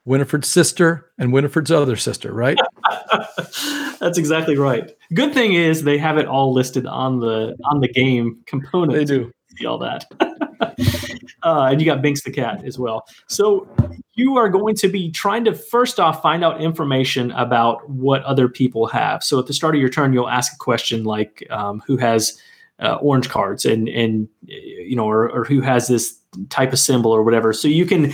Winifred's 0.06 0.48
sister, 0.48 1.12
and 1.18 1.32
Winifred's 1.32 1.72
other 1.72 1.96
sister, 1.96 2.34
right? 2.34 2.58
that's 4.00 4.18
exactly 4.18 4.58
right. 4.58 4.92
Good 5.14 5.34
thing 5.34 5.54
is 5.54 5.84
they 5.84 5.98
have 6.00 6.18
it 6.18 6.26
all 6.26 6.54
listed 6.54 6.88
on 6.88 7.20
the 7.20 7.56
on 7.72 7.80
the 7.80 7.88
game 7.88 8.42
component. 8.48 8.94
they 8.94 9.06
do. 9.06 9.32
see 9.58 9.66
all 9.66 9.78
that. 9.78 10.06
uh, 11.44 11.68
and 11.72 11.82
you 11.82 11.86
got 11.86 12.02
Binks 12.02 12.24
the 12.24 12.32
cat 12.32 12.64
as 12.64 12.80
well. 12.80 13.06
So 13.28 13.68
you 14.14 14.38
are 14.38 14.50
going 14.50 14.76
to 14.76 14.88
be 14.88 15.12
trying 15.12 15.46
to 15.46 15.54
first 15.54 16.00
off 16.00 16.22
find 16.22 16.44
out 16.44 16.62
information 16.62 17.32
about 17.32 17.90
what 17.90 18.24
other 18.24 18.48
people 18.48 18.88
have. 18.88 19.24
So 19.24 19.40
at 19.40 19.48
the 19.48 19.54
start 19.54 19.76
of 19.76 19.82
your 19.82 19.90
turn, 19.90 20.14
you'll 20.14 20.30
ask 20.30 20.54
a 20.54 20.58
question 20.58 21.04
like, 21.04 21.46
um, 21.50 21.82
"Who 21.86 21.98
has 21.98 22.40
uh, 22.80 22.96
orange 22.96 23.30
cards?" 23.30 23.66
and 23.66 23.88
and 23.90 24.28
you 24.44 24.96
know, 24.96 25.08
or, 25.08 25.30
or 25.30 25.44
who 25.46 25.62
has 25.62 25.88
this 25.88 26.18
type 26.50 26.74
of 26.74 26.80
symbol 26.80 27.12
or 27.12 27.24
whatever. 27.24 27.54
So 27.54 27.68
you 27.68 27.86
can 27.86 28.14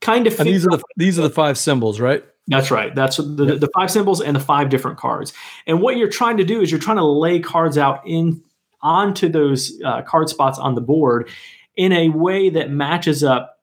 kind 0.00 0.26
of 0.26 0.38
And 0.38 0.48
these 0.48 0.66
are 0.66 0.76
the 0.76 0.82
these 0.96 1.18
are 1.18 1.22
the 1.22 1.30
five 1.30 1.58
symbols, 1.58 2.00
right? 2.00 2.24
that's 2.48 2.70
right. 2.70 2.92
That's 2.94 3.18
the, 3.18 3.56
the 3.56 3.70
five 3.74 3.92
symbols 3.92 4.20
and 4.20 4.34
the 4.34 4.40
five 4.40 4.70
different 4.70 4.98
cards. 4.98 5.32
And 5.66 5.80
what 5.80 5.96
you're 5.96 6.08
trying 6.08 6.36
to 6.38 6.44
do 6.44 6.60
is 6.60 6.70
you're 6.70 6.80
trying 6.80 6.96
to 6.96 7.04
lay 7.04 7.38
cards 7.38 7.78
out 7.78 8.02
in 8.04 8.42
onto 8.82 9.28
those 9.28 9.80
uh, 9.84 10.02
card 10.02 10.28
spots 10.28 10.58
on 10.58 10.74
the 10.74 10.80
board 10.80 11.28
in 11.80 11.92
a 11.92 12.10
way 12.10 12.50
that 12.50 12.70
matches 12.70 13.24
up 13.24 13.58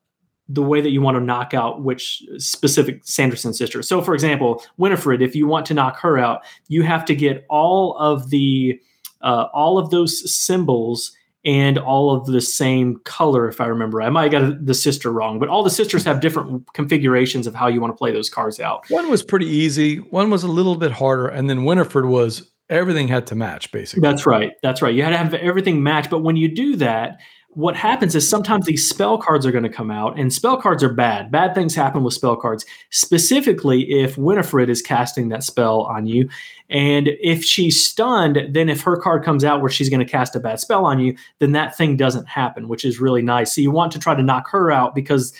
the 0.48 0.60
way 0.60 0.80
that 0.80 0.90
you 0.90 1.00
want 1.00 1.16
to 1.16 1.20
knock 1.20 1.54
out 1.54 1.82
which 1.82 2.20
specific 2.38 3.00
Sanderson 3.04 3.54
sister. 3.54 3.80
So, 3.80 4.02
for 4.02 4.12
example, 4.12 4.64
Winifred, 4.76 5.22
if 5.22 5.36
you 5.36 5.46
want 5.46 5.66
to 5.66 5.74
knock 5.74 6.00
her 6.00 6.18
out, 6.18 6.42
you 6.66 6.82
have 6.82 7.04
to 7.04 7.14
get 7.14 7.46
all 7.48 7.96
of 7.96 8.30
the 8.30 8.80
uh, 9.20 9.46
all 9.54 9.78
of 9.78 9.90
those 9.90 10.34
symbols 10.34 11.12
and 11.44 11.78
all 11.78 12.12
of 12.12 12.26
the 12.26 12.40
same 12.40 12.96
color, 13.04 13.48
if 13.48 13.60
I 13.60 13.66
remember. 13.66 14.02
I 14.02 14.10
might 14.10 14.32
have 14.32 14.50
got 14.56 14.66
the 14.66 14.74
sister 14.74 15.12
wrong, 15.12 15.38
but 15.38 15.48
all 15.48 15.62
the 15.62 15.70
sisters 15.70 16.04
have 16.04 16.18
different 16.20 16.66
configurations 16.72 17.46
of 17.46 17.54
how 17.54 17.68
you 17.68 17.80
want 17.80 17.92
to 17.92 17.96
play 17.96 18.10
those 18.10 18.28
cards 18.28 18.58
out. 18.58 18.84
One 18.90 19.08
was 19.08 19.22
pretty 19.22 19.46
easy. 19.46 19.98
One 19.98 20.28
was 20.28 20.42
a 20.42 20.48
little 20.48 20.74
bit 20.74 20.90
harder, 20.90 21.28
and 21.28 21.48
then 21.48 21.64
Winifred 21.64 22.06
was 22.06 22.50
everything 22.68 23.06
had 23.06 23.28
to 23.28 23.36
match 23.36 23.70
basically. 23.70 24.02
That's 24.02 24.26
right. 24.26 24.54
That's 24.60 24.82
right. 24.82 24.92
You 24.92 25.04
had 25.04 25.10
to 25.10 25.16
have 25.18 25.34
everything 25.34 25.84
match. 25.84 26.10
But 26.10 26.24
when 26.24 26.34
you 26.34 26.48
do 26.48 26.74
that, 26.76 27.20
what 27.58 27.74
happens 27.74 28.14
is 28.14 28.28
sometimes 28.28 28.66
these 28.66 28.88
spell 28.88 29.18
cards 29.18 29.44
are 29.44 29.50
going 29.50 29.64
to 29.64 29.68
come 29.68 29.90
out, 29.90 30.16
and 30.16 30.32
spell 30.32 30.62
cards 30.62 30.84
are 30.84 30.92
bad. 30.92 31.28
Bad 31.32 31.56
things 31.56 31.74
happen 31.74 32.04
with 32.04 32.14
spell 32.14 32.36
cards, 32.36 32.64
specifically 32.90 33.82
if 33.90 34.16
Winifred 34.16 34.70
is 34.70 34.80
casting 34.80 35.28
that 35.30 35.42
spell 35.42 35.80
on 35.80 36.06
you. 36.06 36.28
And 36.70 37.08
if 37.20 37.42
she's 37.44 37.82
stunned, 37.82 38.38
then 38.50 38.68
if 38.68 38.82
her 38.82 38.96
card 38.96 39.24
comes 39.24 39.42
out 39.42 39.60
where 39.60 39.70
she's 39.70 39.88
going 39.88 39.98
to 39.98 40.06
cast 40.06 40.36
a 40.36 40.40
bad 40.40 40.60
spell 40.60 40.86
on 40.86 41.00
you, 41.00 41.16
then 41.40 41.50
that 41.50 41.76
thing 41.76 41.96
doesn't 41.96 42.28
happen, 42.28 42.68
which 42.68 42.84
is 42.84 43.00
really 43.00 43.22
nice. 43.22 43.52
So 43.52 43.60
you 43.60 43.72
want 43.72 43.90
to 43.90 43.98
try 43.98 44.14
to 44.14 44.22
knock 44.22 44.48
her 44.50 44.70
out 44.70 44.94
because 44.94 45.32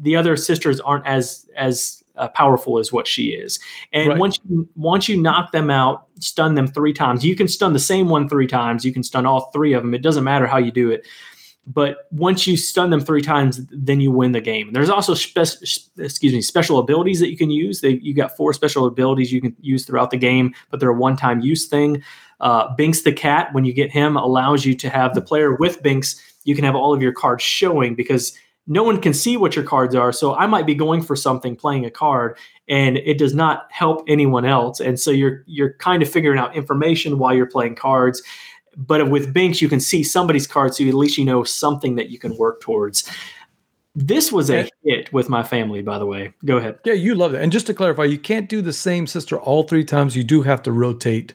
the 0.00 0.16
other 0.16 0.36
sisters 0.36 0.80
aren't 0.80 1.06
as 1.06 1.48
as 1.56 2.02
uh, 2.16 2.26
powerful 2.28 2.78
as 2.80 2.92
what 2.92 3.06
she 3.06 3.28
is. 3.28 3.60
And 3.92 4.08
Right. 4.08 4.18
once 4.18 4.40
you 4.50 4.68
once 4.74 5.08
you 5.08 5.16
knock 5.16 5.52
them 5.52 5.70
out, 5.70 6.08
stun 6.18 6.56
them 6.56 6.66
three 6.66 6.92
times. 6.92 7.24
You 7.24 7.36
can 7.36 7.46
stun 7.46 7.72
the 7.72 7.78
same 7.78 8.08
one 8.08 8.28
three 8.28 8.48
times. 8.48 8.84
You 8.84 8.92
can 8.92 9.04
stun 9.04 9.26
all 9.26 9.52
three 9.52 9.72
of 9.74 9.82
them. 9.84 9.94
It 9.94 10.02
doesn't 10.02 10.24
matter 10.24 10.48
how 10.48 10.58
you 10.58 10.72
do 10.72 10.90
it. 10.90 11.06
But 11.66 12.08
once 12.10 12.46
you 12.46 12.56
stun 12.56 12.90
them 12.90 13.00
three 13.00 13.22
times, 13.22 13.60
then 13.70 14.00
you 14.00 14.10
win 14.10 14.32
the 14.32 14.40
game. 14.40 14.72
There's 14.72 14.90
also 14.90 15.14
spe- 15.14 15.62
excuse 15.96 16.32
me 16.32 16.42
special 16.42 16.78
abilities 16.78 17.20
that 17.20 17.30
you 17.30 17.36
can 17.36 17.50
use. 17.50 17.80
They, 17.80 18.00
you 18.02 18.14
got 18.14 18.36
four 18.36 18.52
special 18.52 18.86
abilities 18.86 19.32
you 19.32 19.40
can 19.40 19.54
use 19.60 19.86
throughout 19.86 20.10
the 20.10 20.16
game, 20.16 20.54
but 20.70 20.80
they're 20.80 20.90
a 20.90 20.94
one-time 20.94 21.40
use 21.40 21.66
thing. 21.66 22.02
Uh, 22.40 22.74
Binks 22.74 23.02
the 23.02 23.12
cat, 23.12 23.54
when 23.54 23.64
you 23.64 23.72
get 23.72 23.92
him, 23.92 24.16
allows 24.16 24.64
you 24.64 24.74
to 24.74 24.90
have 24.90 25.14
the 25.14 25.22
player 25.22 25.54
with 25.54 25.82
Binks. 25.82 26.20
You 26.42 26.56
can 26.56 26.64
have 26.64 26.74
all 26.74 26.92
of 26.92 27.00
your 27.00 27.12
cards 27.12 27.44
showing 27.44 27.94
because 27.94 28.36
no 28.66 28.82
one 28.82 29.00
can 29.00 29.12
see 29.14 29.36
what 29.36 29.54
your 29.56 29.64
cards 29.64 29.94
are. 29.94 30.12
So 30.12 30.34
I 30.34 30.46
might 30.46 30.66
be 30.66 30.74
going 30.74 31.02
for 31.02 31.16
something, 31.16 31.56
playing 31.56 31.84
a 31.84 31.90
card, 31.90 32.38
and 32.68 32.96
it 32.96 33.18
does 33.18 33.34
not 33.34 33.66
help 33.70 34.04
anyone 34.08 34.44
else. 34.44 34.80
And 34.80 34.98
so 34.98 35.10
you're 35.10 35.42
you're 35.46 35.74
kind 35.74 36.02
of 36.02 36.08
figuring 36.08 36.38
out 36.38 36.56
information 36.56 37.18
while 37.18 37.34
you're 37.34 37.46
playing 37.46 37.76
cards. 37.76 38.22
But 38.76 39.10
with 39.10 39.32
Binks, 39.32 39.60
you 39.60 39.68
can 39.68 39.80
see 39.80 40.02
somebody's 40.02 40.46
card, 40.46 40.74
so 40.74 40.84
at 40.84 40.94
least 40.94 41.18
you 41.18 41.24
know 41.24 41.44
something 41.44 41.94
that 41.96 42.10
you 42.10 42.18
can 42.18 42.36
work 42.36 42.60
towards. 42.60 43.08
This 43.94 44.32
was 44.32 44.50
a 44.50 44.66
hit 44.84 45.12
with 45.12 45.28
my 45.28 45.42
family, 45.42 45.82
by 45.82 45.98
the 45.98 46.06
way. 46.06 46.32
Go 46.46 46.56
ahead. 46.56 46.78
Yeah, 46.84 46.94
you 46.94 47.14
love 47.14 47.34
it. 47.34 47.42
And 47.42 47.52
just 47.52 47.66
to 47.66 47.74
clarify, 47.74 48.04
you 48.04 48.18
can't 48.18 48.48
do 48.48 48.62
the 48.62 48.72
same 48.72 49.06
sister 49.06 49.38
all 49.38 49.64
three 49.64 49.84
times. 49.84 50.16
You 50.16 50.24
do 50.24 50.40
have 50.40 50.62
to 50.62 50.72
rotate 50.72 51.34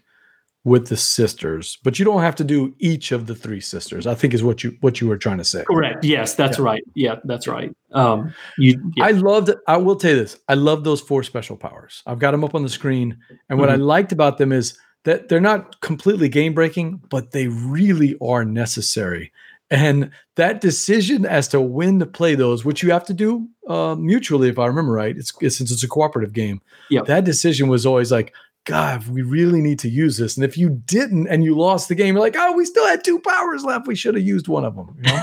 with 0.63 0.87
the 0.87 0.97
sisters, 0.97 1.77
but 1.83 1.97
you 1.97 2.03
don't 2.03 2.21
have 2.21 2.35
to 2.35 2.43
do 2.43 2.75
each 2.79 3.11
of 3.13 3.25
the 3.27 3.35
three 3.35 3.61
sisters. 3.61 4.05
I 4.05 4.15
think 4.15 4.33
is 4.33 4.43
what 4.43 4.63
you 4.63 4.75
what 4.81 4.99
you 4.99 5.07
were 5.07 5.17
trying 5.17 5.37
to 5.37 5.45
say. 5.45 5.63
Correct. 5.65 6.03
Yes, 6.03 6.33
that's 6.33 6.57
Yeah. 6.57 6.63
right. 6.65 6.83
Yeah, 6.95 7.15
that's 7.23 7.47
right. 7.47 7.71
Um, 7.93 8.33
you. 8.57 8.91
yeah. 8.97 9.05
I 9.05 9.11
loved 9.11 9.51
I 9.67 9.77
will 9.77 9.95
tell 9.95 10.11
you 10.11 10.17
this. 10.17 10.37
I 10.49 10.55
love 10.55 10.83
those 10.83 10.99
four 10.99 11.23
special 11.23 11.55
powers. 11.55 12.01
I've 12.05 12.19
got 12.19 12.31
them 12.31 12.43
up 12.43 12.53
on 12.55 12.63
the 12.63 12.69
screen. 12.69 13.17
And 13.49 13.59
what 13.59 13.69
I 13.69 13.75
liked 13.75 14.11
about 14.11 14.39
them 14.39 14.51
is 14.51 14.77
that 15.07 15.29
they're 15.29 15.39
not 15.39 15.79
completely 15.79 16.27
game 16.27 16.53
breaking, 16.53 17.01
but 17.09 17.31
they 17.31 17.47
really 17.47 18.17
are 18.21 18.43
necessary. 18.43 19.31
And 19.71 20.11
that 20.35 20.59
decision 20.59 21.25
as 21.25 21.47
to 21.49 21.61
when 21.61 21.99
to 21.99 22.05
play 22.05 22.35
those, 22.35 22.65
which 22.65 22.83
you 22.83 22.91
have 22.91 23.05
to 23.05 23.13
do 23.13 23.47
uh, 23.69 23.95
mutually, 23.95 24.49
if 24.49 24.59
I 24.59 24.65
remember 24.65 24.91
right, 24.91 25.15
it's, 25.15 25.31
it's 25.39 25.57
since 25.57 25.71
it's 25.71 25.83
a 25.83 25.87
cooperative 25.87 26.33
game. 26.33 26.59
Yep. 26.89 27.05
That 27.05 27.23
decision 27.23 27.69
was 27.69 27.85
always 27.85 28.11
like, 28.11 28.33
God, 28.65 29.07
we 29.07 29.21
really 29.21 29.61
need 29.61 29.79
to 29.79 29.89
use 29.89 30.17
this. 30.17 30.35
And 30.35 30.43
if 30.43 30.57
you 30.57 30.81
didn't 30.85 31.27
and 31.27 31.41
you 31.41 31.57
lost 31.57 31.87
the 31.87 31.95
game, 31.95 32.15
you're 32.15 32.21
like, 32.21 32.35
oh, 32.37 32.51
we 32.51 32.65
still 32.65 32.85
had 32.85 33.05
two 33.05 33.21
powers 33.21 33.63
left. 33.63 33.87
We 33.87 33.95
should 33.95 34.15
have 34.15 34.25
used 34.25 34.49
one 34.49 34.65
of 34.65 34.75
them. 34.75 34.93
You 35.01 35.13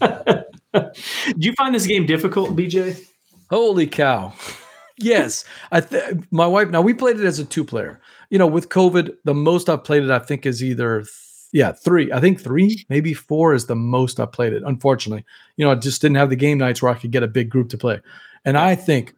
know? 0.00 0.44
Do 1.38 1.46
you 1.46 1.52
find 1.52 1.74
this 1.74 1.86
game 1.86 2.06
difficult, 2.06 2.56
BJ? 2.56 3.04
Holy 3.50 3.86
cow. 3.86 4.32
yes. 4.98 5.44
I 5.70 5.82
th- 5.82 6.14
my 6.30 6.46
wife 6.46 6.70
now 6.70 6.80
we 6.80 6.94
played 6.94 7.20
it 7.20 7.26
as 7.26 7.38
a 7.38 7.44
two 7.44 7.64
player. 7.64 8.00
You 8.30 8.38
know, 8.38 8.46
with 8.46 8.68
COVID, 8.68 9.10
the 9.24 9.34
most 9.34 9.68
I've 9.68 9.84
played 9.84 10.04
it 10.04 10.10
I 10.10 10.18
think 10.20 10.46
is 10.46 10.62
either 10.62 11.00
th- 11.00 11.10
yeah, 11.52 11.72
3. 11.72 12.12
I 12.12 12.20
think 12.20 12.40
3, 12.40 12.86
maybe 12.88 13.12
4 13.12 13.54
is 13.54 13.66
the 13.66 13.74
most 13.74 14.20
I 14.20 14.26
played 14.26 14.52
it. 14.52 14.62
Unfortunately, 14.64 15.24
you 15.56 15.64
know, 15.64 15.72
I 15.72 15.74
just 15.74 16.00
didn't 16.00 16.16
have 16.16 16.30
the 16.30 16.36
game 16.36 16.58
nights 16.58 16.80
where 16.80 16.92
I 16.92 16.98
could 16.98 17.10
get 17.10 17.24
a 17.24 17.28
big 17.28 17.50
group 17.50 17.68
to 17.70 17.78
play. 17.78 18.00
And 18.44 18.56
I 18.56 18.76
think 18.76 19.14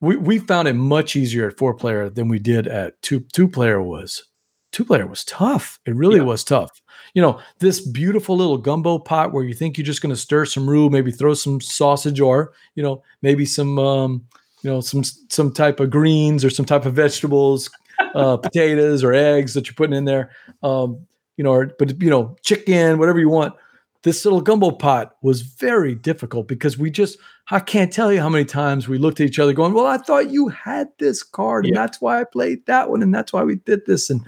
we 0.00 0.16
we 0.16 0.38
found 0.38 0.68
it 0.68 0.74
much 0.74 1.16
easier 1.16 1.48
at 1.48 1.58
four 1.58 1.74
player 1.74 2.08
than 2.08 2.28
we 2.28 2.38
did 2.38 2.68
at 2.68 3.00
two 3.02 3.20
two 3.32 3.48
player 3.48 3.82
was. 3.82 4.22
Two 4.70 4.84
player 4.84 5.06
was 5.06 5.24
tough. 5.24 5.78
It 5.86 5.94
really 5.94 6.16
Yeah. 6.16 6.22
was 6.24 6.44
tough. 6.44 6.80
You 7.14 7.22
know, 7.22 7.40
this 7.60 7.80
beautiful 7.80 8.36
little 8.36 8.58
gumbo 8.58 8.98
pot 8.98 9.32
where 9.32 9.44
you 9.44 9.54
think 9.54 9.76
you're 9.78 9.84
just 9.84 10.02
going 10.02 10.14
to 10.14 10.20
stir 10.20 10.46
some 10.46 10.68
roux, 10.68 10.90
maybe 10.90 11.12
throw 11.12 11.34
some 11.34 11.60
sausage 11.60 12.20
or, 12.20 12.52
you 12.74 12.82
know, 12.82 13.02
maybe 13.22 13.46
some 13.46 13.78
um, 13.78 14.24
you 14.62 14.70
know, 14.70 14.80
some 14.80 15.02
some 15.28 15.52
type 15.52 15.78
of 15.80 15.90
greens 15.90 16.44
or 16.44 16.50
some 16.50 16.64
type 16.66 16.86
of 16.86 16.94
vegetables, 16.94 17.70
uh, 18.14 18.36
potatoes 18.36 19.02
or 19.04 19.12
eggs 19.12 19.54
that 19.54 19.66
you're 19.66 19.74
putting 19.74 19.96
in 19.96 20.04
there. 20.04 20.30
Um, 20.62 21.06
you 21.36 21.44
know, 21.44 21.52
or, 21.52 21.66
but 21.78 22.00
you 22.02 22.10
know, 22.10 22.36
chicken, 22.42 22.98
whatever 22.98 23.18
you 23.18 23.28
want. 23.28 23.54
this 24.02 24.24
little 24.24 24.40
gumbo 24.40 24.70
pot 24.70 25.16
was 25.22 25.40
very 25.42 25.94
difficult 25.94 26.46
because 26.46 26.76
we 26.78 26.90
just 26.90 27.18
I 27.50 27.60
can't 27.60 27.92
tell 27.92 28.12
you 28.12 28.20
how 28.20 28.28
many 28.28 28.44
times 28.44 28.86
we 28.88 28.98
looked 28.98 29.20
at 29.20 29.26
each 29.26 29.38
other 29.38 29.52
going, 29.52 29.72
Well, 29.74 29.86
I 29.86 29.98
thought 29.98 30.30
you 30.30 30.48
had 30.48 30.88
this 30.98 31.22
card, 31.22 31.66
and 31.66 31.74
Yeah. 31.74 31.80
that's 31.82 32.00
why 32.00 32.20
I 32.20 32.24
played 32.24 32.64
that 32.66 32.90
one, 32.90 33.02
and 33.02 33.14
that's 33.14 33.32
why 33.32 33.42
we 33.42 33.56
did 33.56 33.84
this. 33.86 34.10
And 34.10 34.20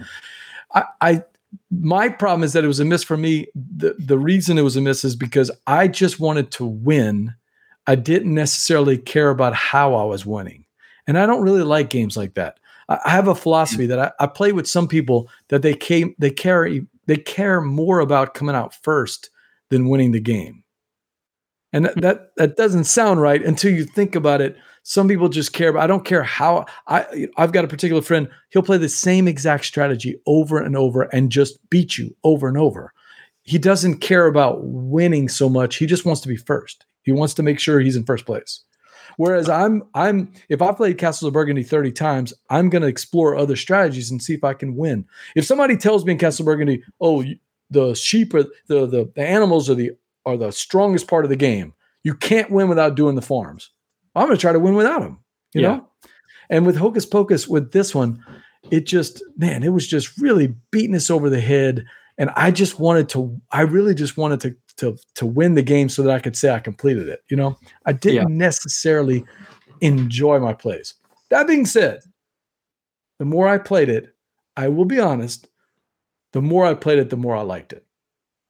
I, 0.75 0.83
I 1.01 1.23
my 1.71 2.09
problem 2.09 2.43
is 2.43 2.53
that 2.53 2.63
it 2.63 2.67
was 2.67 2.79
a 2.79 2.85
miss 2.85 3.03
for 3.03 3.17
me. 3.17 3.47
The 3.55 3.95
the 3.99 4.19
reason 4.19 4.57
it 4.57 4.63
was 4.63 4.75
a 4.75 4.81
miss 4.81 5.03
is 5.05 5.15
because 5.15 5.49
I 5.65 5.87
just 5.87 6.19
wanted 6.19 6.51
to 6.51 6.65
win. 6.65 7.33
I 7.87 7.95
didn't 7.95 8.33
necessarily 8.35 8.97
care 8.97 9.29
about 9.29 9.53
how 9.55 9.93
I 9.95 10.03
was 10.03 10.25
winning. 10.25 10.65
And 11.07 11.17
I 11.17 11.25
don't 11.25 11.41
really 11.41 11.63
like 11.63 11.89
games 11.89 12.17
like 12.17 12.33
that. 12.33 12.59
I 12.89 13.09
have 13.09 13.27
a 13.27 13.35
philosophy 13.35 13.85
that 13.87 13.99
I, 13.99 14.11
I 14.19 14.27
play 14.27 14.53
with 14.53 14.67
some 14.67 14.87
people 14.87 15.29
that 15.49 15.61
they 15.61 15.73
came 15.73 16.15
they 16.19 16.31
carry 16.31 16.85
they 17.05 17.17
care 17.17 17.61
more 17.61 17.99
about 17.99 18.33
coming 18.33 18.55
out 18.55 18.73
first 18.83 19.29
than 19.69 19.89
winning 19.89 20.11
the 20.11 20.19
game. 20.19 20.63
And 21.73 21.85
that, 21.85 21.93
hmm. 21.93 21.99
that 22.01 22.35
that 22.37 22.57
doesn't 22.57 22.85
sound 22.85 23.21
right 23.21 23.43
until 23.43 23.73
you 23.73 23.83
think 23.83 24.15
about 24.15 24.41
it. 24.41 24.57
Some 24.83 25.09
people 25.09 25.27
just 25.27 25.51
care 25.51 25.69
about 25.69 25.83
I 25.83 25.87
don't 25.87 26.05
care 26.05 26.23
how 26.23 26.65
I 26.87 27.27
I've 27.35 27.51
got 27.51 27.65
a 27.65 27.69
particular 27.69 28.01
friend, 28.01 28.29
he'll 28.49 28.63
play 28.63 28.77
the 28.77 28.89
same 28.89 29.27
exact 29.27 29.65
strategy 29.65 30.19
over 30.25 30.59
and 30.59 30.77
over 30.77 31.03
and 31.13 31.31
just 31.31 31.57
beat 31.69 31.97
you 31.97 32.15
over 32.23 32.47
and 32.47 32.57
over. 32.57 32.93
He 33.43 33.57
doesn't 33.57 33.99
care 33.99 34.27
about 34.27 34.63
winning 34.63 35.29
so 35.29 35.49
much. 35.49 35.77
He 35.77 35.85
just 35.85 36.05
wants 36.05 36.21
to 36.21 36.27
be 36.27 36.37
first. 36.37 36.85
He 37.03 37.11
wants 37.13 37.33
to 37.35 37.43
make 37.43 37.59
sure 37.59 37.79
he's 37.79 37.95
in 37.95 38.03
first 38.03 38.25
place. 38.25 38.63
Whereas 39.17 39.49
I'm 39.49 39.83
I'm 39.93 40.31
if 40.49 40.61
I 40.61 40.71
played 40.71 40.97
Castles 40.97 41.27
of 41.27 41.33
Burgundy 41.33 41.63
30 41.63 41.91
times, 41.91 42.33
I'm 42.49 42.69
going 42.69 42.81
to 42.83 42.87
explore 42.87 43.35
other 43.35 43.55
strategies 43.55 44.09
and 44.09 44.21
see 44.21 44.33
if 44.33 44.43
I 44.43 44.53
can 44.53 44.75
win. 44.75 45.05
If 45.35 45.45
somebody 45.45 45.75
tells 45.75 46.05
me 46.05 46.13
in 46.13 46.17
Castle 46.17 46.43
of 46.43 46.45
Burgundy, 46.47 46.83
"Oh, 47.01 47.23
the 47.69 47.93
sheep 47.95 48.33
or 48.33 48.43
the, 48.67 48.85
the 48.87 49.11
the 49.15 49.27
animals 49.27 49.69
are 49.69 49.75
the 49.75 49.91
are 50.25 50.37
the 50.37 50.51
strongest 50.51 51.07
part 51.07 51.25
of 51.25 51.29
the 51.29 51.35
game. 51.35 51.73
You 52.03 52.13
can't 52.15 52.51
win 52.51 52.69
without 52.69 52.95
doing 52.95 53.15
the 53.15 53.21
farms." 53.21 53.71
I'm 54.15 54.25
going 54.27 54.37
to 54.37 54.41
try 54.41 54.51
to 54.53 54.59
win 54.59 54.73
without 54.73 55.01
them, 55.01 55.19
you 55.53 55.61
Yeah. 55.61 55.67
know? 55.67 55.87
And 56.49 56.65
with 56.65 56.75
Hocus 56.75 57.05
Pocus 57.05 57.47
with 57.47 57.71
this 57.71 57.93
one, 57.93 58.23
it 58.71 58.85
just 58.87 59.21
man, 59.37 59.63
it 59.63 59.69
was 59.69 59.87
just 59.87 60.17
really 60.19 60.55
beating 60.71 60.95
us 60.95 61.09
over 61.11 61.29
the 61.29 61.39
head 61.41 61.85
and 62.17 62.31
I 62.35 62.51
just 62.51 62.79
wanted 62.79 63.09
to 63.09 63.39
I 63.51 63.61
really 63.61 63.93
just 63.93 64.17
wanted 64.17 64.39
to 64.41 64.55
to 64.77 64.97
to 65.15 65.25
win 65.25 65.55
the 65.55 65.61
game 65.63 65.89
so 65.89 66.03
that 66.03 66.13
I 66.15 66.19
could 66.19 66.35
say 66.35 66.51
I 66.53 66.59
completed 66.59 67.07
it, 67.09 67.23
you 67.29 67.37
know? 67.37 67.57
I 67.85 67.93
didn't 67.93 68.37
necessarily 68.37 69.23
enjoy 69.81 70.39
my 70.39 70.53
plays. 70.53 70.93
That 71.29 71.47
being 71.47 71.65
said, 71.65 72.01
the 73.19 73.25
more 73.25 73.47
I 73.47 73.57
played 73.57 73.89
it, 73.89 74.13
I 74.55 74.67
will 74.69 74.85
be 74.85 74.99
honest, 74.99 75.47
the 76.33 76.41
more 76.41 76.65
I 76.65 76.73
played 76.73 76.99
it, 76.99 77.09
the 77.09 77.17
more 77.17 77.35
I 77.35 77.41
liked 77.41 77.73
it. 77.73 77.85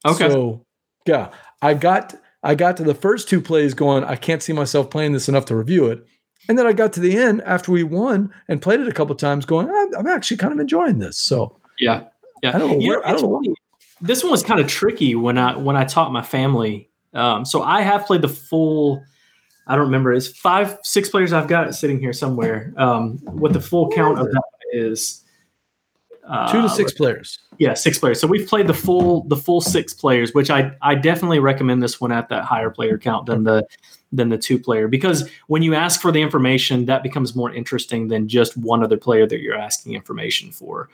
Okay. 0.05 0.30
So 0.30 0.65
yeah, 1.05 1.32
I 1.61 1.73
got 1.73 2.15
I 2.43 2.55
got 2.55 2.78
to 2.78 2.84
the 2.84 2.93
first 2.93 3.28
two 3.30 3.41
plays 3.41 3.73
going, 3.73 4.03
I 4.03 4.15
can't 4.15 4.43
see 4.43 4.53
myself 4.53 4.89
playing 4.89 5.13
this 5.13 5.28
enough 5.28 5.45
to 5.45 5.55
review 5.55 5.88
it. 5.88 6.05
And 6.49 6.57
then 6.57 6.67
I 6.67 6.71
got 6.73 6.93
to 6.93 6.99
the 7.01 7.17
end 7.17 7.41
after 7.45 7.71
we 7.71 7.84
won 7.84 8.34
and 8.47 8.61
played 8.61 8.80
it 8.80 8.88
a 8.88 8.91
couple 8.93 9.13
times, 9.15 9.45
going, 9.45 9.67
I'm, 9.69 9.95
I'm 9.95 10.07
actually 10.07 10.38
kind 10.38 10.53
of 10.53 10.59
enjoying 10.59 10.99
this. 10.99 11.17
So 11.17 11.57
yeah. 11.80 12.03
Yeah. 12.43 12.55
I 12.55 12.59
don't 12.59 12.80
know 12.80 12.88
where- 12.88 13.05
I 13.07 13.13
don't 13.13 13.21
know. 13.43 13.55
This 14.02 14.24
one 14.24 14.32
was 14.32 14.43
kind 14.43 14.60
of 14.60 14.68
tricky 14.68 15.16
when 15.16 15.38
I 15.38 15.56
when 15.56 15.76
I 15.76 15.86
taught 15.86 16.12
my 16.12 16.22
family. 16.22 16.89
Um, 17.14 17.45
so 17.45 17.64
I 17.64 17.82
have 17.82 18.06
played 18.06 18.22
the 18.22 18.30
full. 18.30 19.04
I 19.66 19.76
don't 19.76 19.86
remember. 19.86 20.14
It's 20.14 20.28
five, 20.28 20.78
six 20.84 21.10
players. 21.10 21.34
I've 21.34 21.48
got 21.48 21.74
sitting 21.76 22.00
here 22.00 22.14
somewhere. 22.14 22.74
Um, 22.78 23.18
what 23.26 23.54
the 23.54 23.62
full 23.62 23.89
count 23.91 24.20
of 24.20 24.28
that 24.32 24.43
is. 24.72 25.24
Uh, 26.28 26.52
two 26.52 26.62
to 26.62 26.70
six 26.70 26.93
players. 26.93 27.39
Yeah, 27.58 27.74
six 27.74 27.98
players. 27.98 28.20
So 28.20 28.28
we've 28.28 28.48
played 28.48 28.68
the 28.68 28.74
full 28.74 29.24
the 29.24 29.38
full 29.38 29.62
six 29.62 29.93
players, 29.93 30.34
which 30.34 30.50
I 30.50 30.72
I 30.82 30.95
definitely 30.95 31.39
recommend 31.39 31.82
this 31.82 32.02
one 32.02 32.12
at 32.12 32.30
that 32.30 32.43
higher 32.43 32.70
player 32.70 32.98
count 32.98 33.26
than 33.28 33.43
the 33.43 33.66
than 34.12 34.30
the 34.30 34.38
two 34.38 34.60
player 34.60 34.88
because 34.88 35.30
when 35.48 35.62
you 35.62 35.74
ask 35.74 36.02
for 36.02 36.12
the 36.12 36.22
information, 36.22 36.86
that 36.86 37.04
becomes 37.04 37.36
more 37.36 37.52
interesting 37.54 38.08
than 38.08 38.28
just 38.28 38.58
one 38.58 38.84
other 38.84 38.98
player 38.98 39.28
that 39.28 39.41
you're 39.41 39.58
asking 39.58 39.93
information 39.93 40.52
for. 40.52 40.89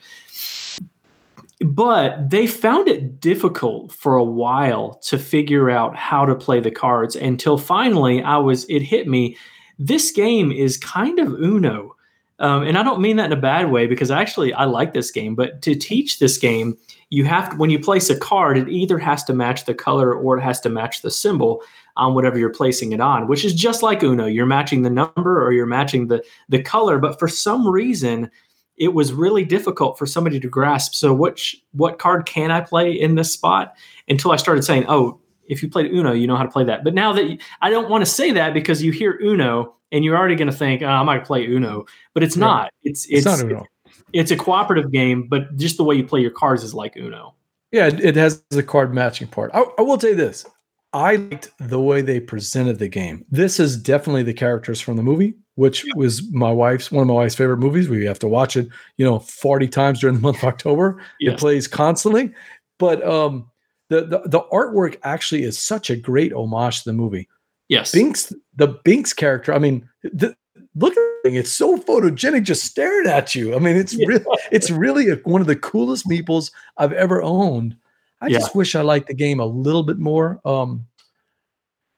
But 1.60 2.30
they 2.30 2.46
found 2.46 2.88
it 2.88 3.20
difficult 3.20 3.92
for 3.92 4.16
a 4.16 4.24
while 4.24 4.94
to 5.04 5.18
figure 5.18 5.70
out 5.70 5.96
how 5.96 6.26
to 6.26 6.34
play 6.34 6.60
the 6.60 6.70
cards 6.70 7.14
until 7.14 7.58
finally 7.58 8.22
I 8.22 8.38
was 8.38 8.64
it 8.64 8.82
hit 8.82 9.06
me. 9.06 9.36
This 9.78 10.10
game 10.10 10.50
is 10.50 10.76
kind 10.76 11.18
of 11.18 11.28
Uno. 11.28 11.94
Um, 12.40 12.64
and 12.64 12.76
I 12.76 12.82
don't 12.82 13.00
mean 13.00 13.16
that 13.16 13.26
in 13.26 13.32
a 13.32 13.40
bad 13.40 13.70
way 13.70 13.86
because 13.86 14.10
actually 14.10 14.52
I 14.52 14.64
like 14.64 14.92
this 14.92 15.12
game. 15.12 15.36
But 15.36 15.62
to 15.62 15.76
teach 15.76 16.18
this 16.18 16.36
game, 16.36 16.76
you 17.10 17.24
have 17.24 17.50
to, 17.50 17.56
when 17.56 17.70
you 17.70 17.78
place 17.78 18.10
a 18.10 18.18
card, 18.18 18.58
it 18.58 18.68
either 18.68 18.98
has 18.98 19.22
to 19.24 19.34
match 19.34 19.66
the 19.66 19.74
color 19.74 20.12
or 20.12 20.36
it 20.36 20.42
has 20.42 20.60
to 20.62 20.68
match 20.68 21.02
the 21.02 21.12
symbol 21.12 21.62
on 21.96 22.14
whatever 22.14 22.36
you're 22.36 22.50
placing 22.50 22.90
it 22.90 23.00
on, 23.00 23.28
which 23.28 23.44
is 23.44 23.54
just 23.54 23.84
like 23.84 24.02
Uno. 24.02 24.26
You're 24.26 24.46
matching 24.46 24.82
the 24.82 24.90
number 24.90 25.44
or 25.44 25.52
you're 25.52 25.64
matching 25.64 26.08
the 26.08 26.24
the 26.48 26.60
color. 26.60 26.98
But 26.98 27.20
for 27.20 27.28
some 27.28 27.68
reason, 27.68 28.28
it 28.76 28.94
was 28.94 29.12
really 29.12 29.44
difficult 29.44 29.98
for 29.98 30.06
somebody 30.06 30.40
to 30.40 30.48
grasp. 30.48 30.94
So 30.94 31.12
which 31.14 31.62
what 31.72 31.98
card 31.98 32.26
can 32.26 32.50
I 32.50 32.60
play 32.60 32.92
in 32.92 33.14
this 33.14 33.32
spot? 33.32 33.74
Until 34.08 34.32
I 34.32 34.36
started 34.36 34.62
saying, 34.62 34.84
oh, 34.88 35.20
if 35.46 35.62
you 35.62 35.68
played 35.68 35.90
Uno, 35.92 36.12
you 36.12 36.26
know 36.26 36.36
how 36.36 36.42
to 36.42 36.50
play 36.50 36.64
that. 36.64 36.84
But 36.84 36.94
now 36.94 37.12
that 37.12 37.28
you, 37.28 37.38
I 37.60 37.70
don't 37.70 37.88
want 37.88 38.04
to 38.04 38.10
say 38.10 38.30
that 38.32 38.54
because 38.54 38.82
you 38.82 38.92
hear 38.92 39.18
Uno 39.22 39.74
and 39.92 40.04
you're 40.04 40.16
already 40.16 40.34
going 40.34 40.50
to 40.50 40.56
think, 40.56 40.82
oh, 40.82 40.86
I 40.86 41.02
might 41.02 41.24
play 41.24 41.46
Uno, 41.46 41.86
but 42.14 42.22
it's 42.22 42.36
not. 42.36 42.72
It's 42.82 43.04
It's, 43.06 43.26
it's 43.26 43.26
not 43.26 43.40
Uno. 43.40 43.64
it's 44.12 44.30
a 44.30 44.36
cooperative 44.36 44.90
game, 44.90 45.28
but 45.28 45.56
just 45.56 45.76
the 45.76 45.84
way 45.84 45.94
you 45.94 46.04
play 46.04 46.20
your 46.20 46.30
cards 46.30 46.64
is 46.64 46.74
like 46.74 46.96
Uno. 46.96 47.34
Yeah, 47.72 47.88
it, 47.88 48.16
has 48.16 48.42
the 48.50 48.62
card 48.62 48.94
matching 48.94 49.28
part. 49.28 49.50
I, 49.52 49.64
I 49.78 49.82
will 49.82 49.98
say 49.98 50.14
this. 50.14 50.46
I 50.92 51.16
liked 51.16 51.50
the 51.58 51.80
way 51.80 52.02
they 52.02 52.20
presented 52.20 52.78
the 52.78 52.88
game. 52.88 53.24
This 53.30 53.58
is 53.58 53.76
definitely 53.76 54.22
the 54.22 54.32
characters 54.32 54.80
from 54.80 54.96
the 54.96 55.02
movie, 55.02 55.34
which 55.56 55.84
was 55.94 56.28
my 56.32 56.50
wife's 56.50 56.90
one 56.90 57.02
of 57.02 57.08
my 57.08 57.14
wife's 57.14 57.34
favorite 57.34 57.58
movies. 57.58 57.88
We 57.88 58.04
have 58.06 58.18
to 58.20 58.28
watch 58.28 58.56
it, 58.56 58.68
you 58.96 59.04
know, 59.04 59.18
40 59.20 59.68
times 59.68 60.00
during 60.00 60.16
the 60.16 60.22
month 60.22 60.38
of 60.38 60.44
October. 60.44 61.00
It 61.20 61.38
plays 61.38 61.68
constantly. 61.68 62.32
But 62.78 63.06
um 63.06 63.50
the, 63.90 64.00
the 64.06 64.22
the 64.26 64.40
artwork 64.52 64.96
actually 65.04 65.42
is 65.44 65.58
such 65.58 65.90
a 65.90 65.96
great 65.96 66.32
homage 66.32 66.82
to 66.82 66.88
the 66.88 66.92
movie. 66.94 67.28
Yes. 67.68 67.92
Binks, 67.92 68.32
the 68.56 68.68
Binks 68.84 69.12
character, 69.12 69.54
I 69.54 69.58
mean, 69.58 69.88
the, 70.02 70.34
look 70.74 70.92
at 70.92 70.96
the 70.96 71.20
thing. 71.24 71.34
It's 71.36 71.52
so 71.52 71.78
photogenic 71.78 72.42
just 72.44 72.64
staring 72.64 73.06
at 73.08 73.34
you. 73.34 73.54
I 73.54 73.58
mean, 73.58 73.76
it's 73.76 73.94
Yeah. 73.94 74.06
really 74.08 74.24
it's 74.50 74.70
really 74.70 75.10
a, 75.10 75.16
one 75.16 75.40
of 75.40 75.46
the 75.46 75.56
coolest 75.56 76.06
meeples 76.08 76.50
I've 76.78 76.92
ever 76.92 77.22
owned. 77.22 77.76
I 78.20 78.28
Yeah. 78.28 78.38
just 78.38 78.54
wish 78.56 78.74
I 78.74 78.80
liked 78.80 79.06
the 79.08 79.14
game 79.14 79.38
a 79.40 79.46
little 79.46 79.82
bit 79.82 79.98
more. 79.98 80.40
Um, 80.44 80.86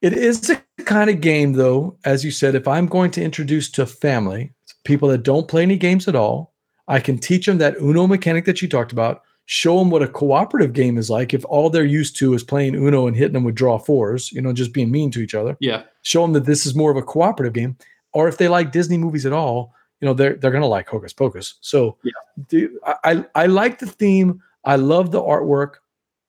it 0.06 0.18
is 0.18 0.40
the 0.42 0.62
kind 0.84 1.10
of 1.10 1.20
game, 1.20 1.52
though, 1.52 1.96
as 2.04 2.24
you 2.24 2.30
said, 2.30 2.54
if 2.54 2.68
I'm 2.68 2.86
going 2.86 3.10
to 3.12 3.22
introduce 3.22 3.70
to 3.72 3.86
family, 3.86 4.52
people 4.84 5.08
that 5.08 5.22
don't 5.22 5.48
play 5.48 5.62
any 5.62 5.76
games 5.76 6.08
at 6.08 6.16
all, 6.16 6.54
I 6.88 7.00
can 7.00 7.18
teach 7.18 7.46
them 7.46 7.58
that 7.58 7.76
Uno 7.80 8.06
mechanic 8.06 8.44
that 8.44 8.62
you 8.62 8.68
talked 8.68 8.92
about, 8.92 9.22
show 9.46 9.78
them 9.78 9.90
what 9.90 10.02
a 10.02 10.08
cooperative 10.08 10.72
game 10.72 10.98
is 10.98 11.08
like 11.10 11.32
if 11.34 11.44
all 11.46 11.70
they're 11.70 11.84
used 11.84 12.16
to 12.16 12.34
is 12.34 12.44
playing 12.44 12.74
Uno 12.74 13.06
and 13.06 13.16
hitting 13.16 13.32
them 13.32 13.44
with 13.44 13.54
draw 13.54 13.78
fours, 13.78 14.30
you 14.32 14.40
know, 14.40 14.52
just 14.52 14.72
being 14.72 14.90
mean 14.90 15.10
to 15.12 15.20
each 15.20 15.34
other. 15.34 15.56
Yeah. 15.60 15.82
show 16.02 16.22
them 16.22 16.32
that 16.34 16.46
this 16.46 16.66
is 16.66 16.74
more 16.74 16.90
of 16.90 16.96
a 16.96 17.02
cooperative 17.02 17.52
game 17.52 17.76
or 18.12 18.28
if 18.28 18.38
they 18.38 18.48
like 18.48 18.72
disney 18.72 18.96
movies 18.96 19.26
at 19.26 19.32
all 19.32 19.74
you 20.00 20.06
know 20.06 20.14
they're, 20.14 20.34
they're 20.34 20.50
gonna 20.50 20.66
like 20.66 20.88
hocus 20.88 21.12
pocus. 21.12 21.54
So 21.60 21.96
Yeah. 22.02 22.66
I 23.04 23.24
i 23.34 23.46
like 23.46 23.78
the 23.78 23.86
theme. 23.86 24.42
I 24.64 24.76
love 24.76 25.10
the 25.10 25.22
artwork. 25.22 25.76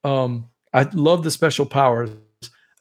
Um 0.04 0.50
i 0.74 0.84
love 0.94 1.24
the 1.24 1.32
special 1.32 1.66
powers. 1.66 2.10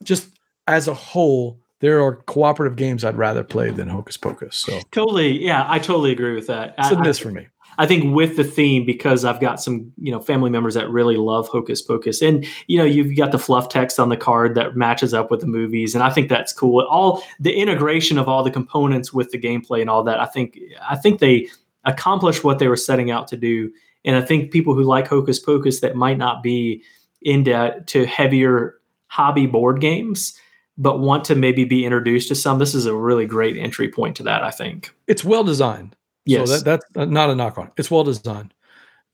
Just 0.03 0.36
as 0.67 0.89
a 0.89 0.95
whole 0.95 1.61
there 1.81 2.03
are 2.03 2.17
cooperative 2.23 2.77
games 2.77 3.05
i'd 3.05 3.17
rather 3.17 3.45
play 3.45 3.71
than 3.71 3.89
hocus 3.89 4.17
pocus 4.17 4.57
so 4.57 4.81
Totally. 4.93 5.45
Yeah, 5.45 5.67
I 5.69 5.79
totally 5.79 6.13
agree 6.13 6.35
with 6.35 6.47
that. 6.47 6.75
it's 6.79 6.91
a 6.91 6.99
miss 6.99 7.19
for 7.19 7.31
me 7.31 7.49
I 7.79 7.87
think 7.87 8.15
with 8.15 8.37
the 8.37 8.45
theme, 8.45 8.85
because 8.85 9.25
I've 9.25 9.41
got 9.41 9.61
some, 9.61 9.93
you 9.99 10.11
know, 10.11 10.21
family 10.21 10.51
members 10.51 10.75
that 10.75 10.89
really 10.89 11.17
love 11.17 11.49
Hocus 11.49 11.83
Pocus, 11.83 12.23
and 12.23 12.47
you 12.67 12.79
know, 12.79 12.85
you've 12.85 13.17
got 13.17 13.33
the 13.33 13.39
fluff 13.39 13.69
text 13.69 14.01
on 14.01 14.09
the 14.09 14.17
card 14.17 14.55
that 14.55 14.77
matches 14.77 15.13
up 15.13 15.31
with 15.31 15.41
the 15.41 15.47
movies, 15.47 15.95
and 15.95 16.03
I 16.03 16.11
think 16.11 16.29
that's 16.29 16.53
cool. 16.53 16.87
All 16.89 17.23
the 17.39 17.55
integration 17.55 18.19
of 18.19 18.29
all 18.29 18.43
the 18.43 18.51
components 18.51 19.13
with 19.13 19.31
the 19.31 19.39
gameplay 19.39 19.81
and 19.81 19.91
all 19.91 20.03
that, 20.05 20.21
I 20.21 20.27
think, 20.27 20.59
I 20.89 20.97
think 20.97 21.21
they 21.21 21.49
accomplished 21.85 22.45
what 22.45 22.59
they 22.59 22.69
were 22.69 22.77
setting 22.77 23.11
out 23.11 23.29
to 23.29 23.37
do, 23.37 23.71
and 24.05 24.17
I 24.17 24.23
think 24.23 24.53
people 24.53 24.75
who 24.75 24.83
like 24.83 25.07
Hocus 25.09 25.39
Pocus 25.39 25.81
that 25.81 25.97
might 25.97 26.19
not 26.19 26.43
be 26.43 26.83
into 27.23 27.83
to 27.87 28.07
heavier 28.07 28.77
hobby 29.09 29.47
board 29.47 29.81
games, 29.81 30.39
but 30.79 31.01
want 31.01 31.25
to 31.27 31.35
maybe 31.35 31.65
be 31.65 31.85
introduced 31.85 32.29
to 32.29 32.35
some, 32.35 32.59
this 32.59 32.75
is 32.75 32.87
a 32.87 32.95
really 32.95 33.27
great 33.27 33.57
entry 33.57 33.91
point 33.91 34.17
to 34.17 34.23
that. 34.25 34.43
I 34.43 34.51
think. 34.51 34.95
it's 35.07 35.25
well 35.25 35.45
designed 35.45 35.97
Yes. 36.27 36.49
So 36.49 36.57
that, 36.57 36.65
that's 36.65 36.85
uh, 36.97 37.05
not 37.07 37.31
a 37.31 37.35
knock 37.35 37.57
on. 37.57 37.69
it. 37.69 37.73
It's 37.79 37.91
well 37.91 38.05
designed. 38.05 38.53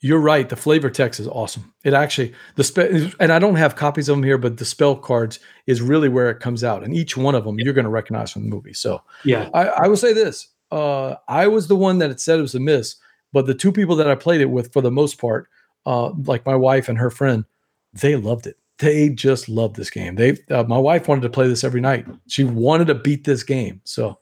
You're 0.00 0.18
right. 0.18 0.48
The 0.48 0.56
flavor 0.56 0.90
text 0.90 1.20
is 1.20 1.28
awesome. 1.28 1.72
It 1.84 1.94
actually 1.94 2.32
the 2.56 2.64
spell 2.64 2.88
and 3.20 3.30
I 3.30 3.38
don't 3.38 3.54
have 3.54 3.76
copies 3.76 4.08
of 4.08 4.16
them 4.16 4.24
here, 4.24 4.38
but 4.38 4.56
the 4.56 4.64
spell 4.64 4.96
cards 4.96 5.38
is 5.66 5.80
really 5.80 6.08
where 6.08 6.28
it 6.28 6.40
comes 6.40 6.64
out, 6.64 6.82
and 6.82 6.92
each 6.92 7.16
one 7.16 7.36
of 7.36 7.44
them 7.44 7.60
you're 7.60 7.74
going 7.74 7.84
to 7.84 7.90
recognize 7.90 8.32
from 8.32 8.42
the 8.42 8.48
movie. 8.48 8.72
So 8.72 9.02
yeah. 9.24 9.48
I, 9.54 9.66
I 9.66 9.88
will 9.88 9.96
say 9.96 10.12
this: 10.12 10.48
uh, 10.72 11.14
I 11.28 11.46
was 11.46 11.68
the 11.68 11.76
one 11.76 11.98
that 11.98 12.10
it 12.10 12.18
said 12.18 12.40
it 12.40 12.42
was 12.42 12.56
a 12.56 12.60
miss, 12.60 12.96
but 13.32 13.46
the 13.46 13.54
two 13.54 13.70
people 13.70 13.94
that 13.96 14.10
I 14.10 14.16
played 14.16 14.40
it 14.40 14.50
with, 14.50 14.72
for 14.72 14.80
the 14.80 14.90
most 14.90 15.20
part, 15.20 15.48
uh, 15.86 16.10
like 16.24 16.44
my 16.46 16.56
wife 16.56 16.88
and 16.88 16.98
her 16.98 17.10
friend, 17.10 17.44
they 17.92 18.16
loved 18.16 18.48
it. 18.48 18.58
They 18.82 19.08
just 19.08 19.48
love 19.48 19.74
this 19.74 19.90
game. 19.90 20.16
They, 20.16 20.36
uh, 20.50 20.64
my 20.64 20.78
wife 20.78 21.06
wanted 21.08 21.22
to 21.22 21.30
play 21.30 21.46
this 21.46 21.62
every 21.62 21.80
night. 21.80 22.06
She 22.26 22.42
wanted 22.44 22.88
to 22.88 22.96
beat 22.96 23.24
this 23.24 23.44
game. 23.44 23.80
So 23.84 24.18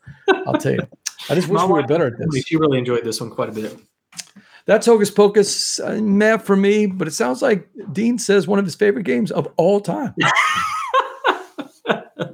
I'll 0.46 0.54
tell 0.54 0.74
you, 0.74 0.86
I 1.30 1.34
just 1.34 1.48
wish 1.50 1.62
we 1.62 1.68
were 1.68 1.86
better 1.86 2.06
at 2.06 2.12
this. 2.18 2.44
She 2.44 2.56
really 2.56 2.78
enjoyed 2.78 3.04
this 3.04 3.20
one 3.20 3.30
quite 3.30 3.48
a 3.48 3.52
bit. 3.52 3.78
That's 4.66 4.86
Hocus 4.86 5.10
Pocus, 5.10 5.80
uh, 5.80 5.94
meh 6.02 6.36
for 6.36 6.54
me, 6.54 6.86
but 6.86 7.08
it 7.08 7.12
sounds 7.12 7.40
like 7.42 7.68
Dean 7.92 8.18
says 8.18 8.46
one 8.46 8.58
of 8.58 8.64
his 8.64 8.74
favorite 8.74 9.04
games 9.04 9.32
of 9.32 9.48
all 9.56 9.80
time. 9.80 10.14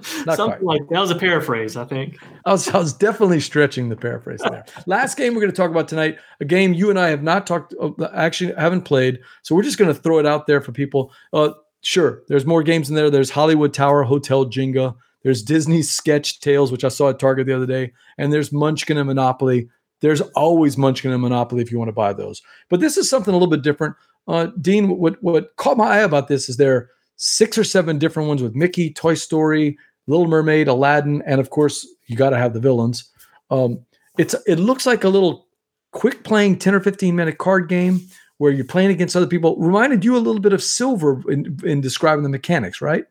Something 0.03 0.47
quite. 0.47 0.63
like 0.63 0.83
that 0.91 1.01
was 1.01 1.13
a 1.13 1.15
paraphrase, 1.15 1.77
I 1.77 1.85
think. 1.85 2.19
I 2.45 2.51
was, 2.51 2.69
I 2.69 2.79
was 2.79 2.93
definitely 2.93 3.39
stretching 3.39 3.89
the 3.89 3.97
paraphrase 3.97 4.41
there. 4.43 4.65
Last 4.87 5.17
game 5.17 5.35
we're 5.35 5.41
going 5.41 5.53
to 5.53 5.57
talk 5.57 5.71
about 5.71 5.87
tonight, 5.87 6.19
a 6.41 6.45
game 6.45 6.75
you 6.75 6.91
and 6.91 6.99
I 6.99 7.09
have 7.09 7.23
not 7.23 7.47
talked, 7.47 7.75
uh, 7.81 7.91
actually 8.13 8.53
haven't 8.55 8.83
played. 8.83 9.21
So 9.43 9.55
we're 9.55 9.63
just 9.63 9.79
going 9.79 9.95
to 9.95 9.99
throw 9.99 10.19
it 10.19 10.27
out 10.27 10.49
there 10.49 10.61
for 10.61 10.73
people. 10.73 11.13
Uh, 11.33 11.51
sure, 11.87 12.25
there's 12.27 12.45
more 12.45 12.65
games 12.65 12.89
in 12.89 12.97
there. 12.97 13.11
There's 13.11 13.31
Hollywood 13.31 13.73
Tower 13.73 14.03
Hotel 14.03 14.45
Jenga. 14.45 14.97
There's 15.23 15.43
Disney 15.43 15.83
Sketch 15.83 16.41
Tales, 16.41 16.73
which 16.73 16.83
I 16.83 16.89
saw 16.89 17.11
at 17.11 17.21
Target 17.21 17.47
the 17.47 17.55
other 17.55 17.67
day, 17.67 17.93
and 18.19 18.33
there's 18.33 18.53
Munchkin 18.53 18.99
and 18.99 19.07
Monopoly. 19.07 19.69
There's 20.01 20.21
always 20.21 20.77
Munchkin 20.77 21.13
and 21.13 21.23
Monopoly 21.23 21.63
if 21.63 21.71
you 21.71 21.79
want 21.79 21.89
to 21.89 21.95
buy 21.95 22.13
those. 22.13 22.43
But 22.69 22.81
this 22.81 22.97
is 22.97 23.09
something 23.09 23.33
a 23.33 23.37
little 23.37 23.51
bit 23.51 23.63
different. 23.63 23.95
Uh, 24.27 24.49
Dean, 24.61 24.99
what 24.99 25.23
what 25.23 25.55
caught 25.57 25.77
my 25.77 25.87
eye 25.87 25.99
about 25.99 26.27
this 26.27 26.49
is 26.49 26.57
there 26.57 26.75
are 26.75 26.91
six 27.15 27.57
or 27.57 27.65
seven 27.65 27.99
different 27.99 28.29
ones 28.29 28.43
with 28.43 28.57
Mickey, 28.57 28.93
Toy 28.93 29.15
Story, 29.15 29.79
Little 30.09 30.27
Mermaid, 30.27 30.67
Aladdin, 30.67 31.23
and 31.25 31.41
of 31.41 31.51
course 31.51 31.87
you 32.07 32.17
got 32.17 32.31
to 32.31 32.39
have 32.39 32.53
the 32.53 32.61
villains. 32.61 33.09
Um, 33.51 33.87
it's 34.19 34.35
it 34.47 34.59
looks 34.59 34.87
like 34.87 35.05
a 35.05 35.09
little 35.09 35.47
quick 35.93 36.25
playing 36.25 36.59
10 36.59 36.75
or 36.75 36.81
15 36.81 37.15
minute 37.15 37.39
card 37.39 37.69
game 37.69 38.01
where 38.39 38.53
you're 38.53 38.65
playing 38.65 38.91
against 38.91 39.17
other 39.17 39.27
people. 39.27 39.57
Reminded 39.57 40.05
you 40.05 40.17
a 40.17 40.19
little 40.19 40.41
bit 40.41 40.53
of 40.53 40.63
Silver 40.63 41.23
in, 41.31 41.59
in 41.65 41.81
describing 41.81 42.23
the 42.23 42.29
mechanics, 42.29 42.81
right? 42.81 43.05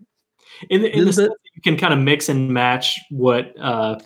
In 0.69 0.81
the, 0.81 0.95
in 0.95 1.05
the 1.05 1.13
sense 1.13 1.29
that 1.29 1.51
you 1.55 1.61
can 1.61 1.77
kind 1.77 1.93
of 1.93 1.99
mix 1.99 2.29
and 2.29 2.49
match 2.49 2.99
what 3.09 3.53
uh, 3.59 3.99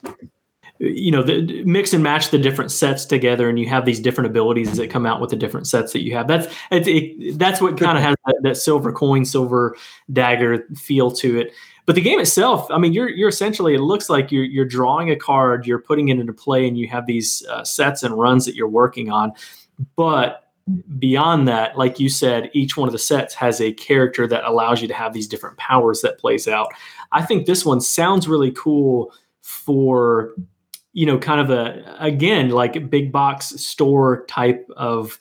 you 0.80 1.11
know, 1.11 1.22
the, 1.22 1.63
mix 1.65 1.91
and 1.93 2.01
match 2.01 2.30
the 2.30 2.38
different 2.38 2.72
sets 2.72 3.05
together, 3.05 3.49
and 3.49 3.59
you 3.59 3.67
have 3.67 3.86
these 3.86 3.99
different 3.99 4.30
abilities 4.30 4.78
that 4.78 4.89
come 4.89 5.05
out 5.05 5.20
with 5.20 5.30
the 5.30 5.36
different 5.36 5.67
sets 5.67 5.91
that 5.91 6.03
you 6.03 6.15
have. 6.15 6.28
That's 6.28 6.47
it, 6.72 6.88
it, 6.88 7.38
that's 7.38 7.61
what 7.61 7.78
kind 7.78 7.97
of 7.97 8.03
has 8.03 8.15
that, 8.26 8.39
that 8.43 8.57
silver 8.57 8.93
coin, 8.93 9.26
silver 9.26 9.76
dagger 10.13 10.65
feel 10.76 11.11
to 11.11 11.38
it. 11.38 11.53
But 11.86 11.95
the 11.95 12.01
game 12.01 12.20
itself, 12.20 12.70
I 12.72 12.78
mean, 12.78 12.93
you're 12.93 13.09
you're 13.09 13.30
essentially 13.30 13.76
it 13.76 13.82
looks 13.82 14.09
like 14.09 14.32
you're 14.32 14.45
you're 14.45 14.63
drawing 14.63 15.11
a 15.11 15.17
card, 15.17 15.67
you're 15.67 15.80
putting 15.80 16.09
it 16.09 16.20
into 16.20 16.34
play, 16.34 16.65
and 16.65 16.78
you 16.78 16.88
have 16.88 17.05
these 17.05 17.45
uh, 17.49 17.65
sets 17.65 18.03
and 18.03 18.17
runs 18.17 18.45
that 18.45 18.55
you're 18.55 18.70
working 18.70 19.11
on. 19.11 19.34
But 19.97 20.48
beyond 20.97 21.47
that, 21.47 21.78
like 21.78 21.99
you 21.99 22.09
said, 22.09 22.49
each 22.53 22.78
one 22.78 22.88
of 22.88 22.93
the 22.93 22.99
sets 22.99 23.34
has 23.36 23.61
a 23.61 23.74
character 23.74 24.28
that 24.28 24.43
allows 24.43 24.82
you 24.82 24.88
to 24.88 24.93
have 24.93 25.13
these 25.13 25.28
different 25.28 25.57
powers 25.57 26.01
that 26.01 26.20
plays 26.20 26.47
out. 26.47 26.70
I 27.11 27.24
think 27.24 27.45
this 27.45 27.65
one 27.65 27.82
sounds 27.82 28.28
really 28.28 28.51
cool 28.51 29.13
for 29.41 30.36
you 30.93 31.05
know 31.05 31.17
kind 31.17 31.39
of 31.39 31.49
a 31.49 31.97
again 31.99 32.49
like 32.49 32.89
big 32.89 33.11
box 33.11 33.47
store 33.49 34.26
type 34.26 34.67
of 34.76 35.20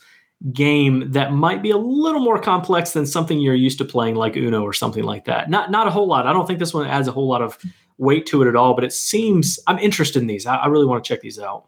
game 0.52 1.10
that 1.12 1.32
might 1.32 1.62
be 1.62 1.70
a 1.70 1.76
little 1.76 2.20
more 2.20 2.38
complex 2.38 2.92
than 2.92 3.04
something 3.04 3.40
you're 3.40 3.54
used 3.54 3.78
to 3.78 3.84
playing 3.84 4.14
like 4.14 4.36
Uno 4.36 4.62
or 4.62 4.72
something 4.72 5.02
like 5.02 5.24
that. 5.24 5.50
Not 5.50 5.70
not 5.70 5.86
a 5.86 5.90
whole 5.90 6.06
lot. 6.06 6.26
I 6.26 6.32
don't 6.32 6.46
think 6.46 6.58
this 6.58 6.74
one 6.74 6.86
adds 6.86 7.08
a 7.08 7.12
whole 7.12 7.28
lot 7.28 7.42
of 7.42 7.58
weight 7.98 8.26
to 8.26 8.42
it 8.42 8.48
at 8.48 8.56
all, 8.56 8.74
but 8.74 8.84
it 8.84 8.92
seems 8.92 9.58
I'm 9.66 9.78
interested 9.78 10.20
in 10.20 10.28
these. 10.28 10.46
I, 10.46 10.56
I 10.56 10.66
really 10.68 10.86
want 10.86 11.02
to 11.02 11.08
check 11.08 11.20
these 11.20 11.38
out. 11.38 11.66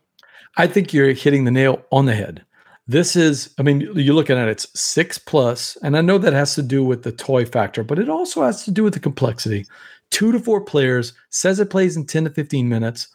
I 0.56 0.66
think 0.66 0.92
you're 0.92 1.12
hitting 1.12 1.44
the 1.44 1.50
nail 1.50 1.82
on 1.90 2.06
the 2.06 2.14
head. 2.14 2.44
This 2.86 3.14
is, 3.14 3.54
I 3.58 3.62
mean, 3.62 3.80
you're 3.94 4.14
looking 4.14 4.36
at 4.36 4.48
it, 4.48 4.52
it's 4.52 4.80
six 4.80 5.18
plus, 5.18 5.76
and 5.82 5.96
I 5.96 6.00
know 6.00 6.18
that 6.18 6.32
has 6.32 6.54
to 6.56 6.62
do 6.62 6.84
with 6.84 7.02
the 7.02 7.12
toy 7.12 7.44
factor, 7.44 7.84
but 7.84 7.98
it 7.98 8.08
also 8.08 8.42
has 8.42 8.64
to 8.64 8.70
do 8.70 8.82
with 8.82 8.94
the 8.94 9.00
complexity. 9.00 9.66
Two 10.10 10.32
to 10.32 10.40
four 10.40 10.60
players, 10.60 11.12
says 11.28 11.60
it 11.60 11.70
plays 11.70 11.96
in 11.96 12.04
10 12.04 12.24
to 12.24 12.30
15 12.30 12.68
minutes, 12.68 13.08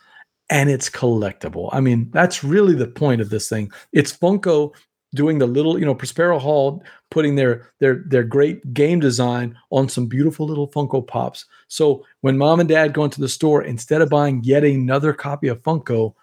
and 0.50 0.70
it's 0.70 0.90
collectible. 0.90 1.70
I 1.74 1.82
mean, 1.82 2.10
that's 2.12 2.44
really 2.44 2.76
the 2.76 2.88
point 2.88 3.20
of 3.20 3.30
this 3.30 3.50
thing. 3.50 3.72
It's 3.92 4.16
Funko 4.16 4.74
doing 5.14 5.40
the 5.40 5.48
little, 5.48 5.80
you 5.80 5.86
know, 5.86 5.96
Prospero 5.96 6.38
Hall 6.38 6.84
putting 7.10 7.36
their 7.36 7.72
their 7.80 8.04
their 8.06 8.24
great 8.24 8.74
game 8.74 9.00
design 9.00 9.58
on 9.72 9.90
some 9.90 10.06
beautiful 10.06 10.46
little 10.46 10.68
Funko 10.68 11.06
Pops. 11.06 11.46
So 11.68 12.06
when 12.22 12.38
mom 12.38 12.60
and 12.60 12.70
dad 12.70 12.94
go 12.94 13.04
into 13.04 13.22
the 13.22 13.30
store, 13.30 13.64
instead 13.64 14.02
of 14.02 14.10
buying 14.10 14.42
yet 14.44 14.64
another 14.64 15.14
copy 15.14 15.48
of 15.48 15.64
Funko, 15.64 16.14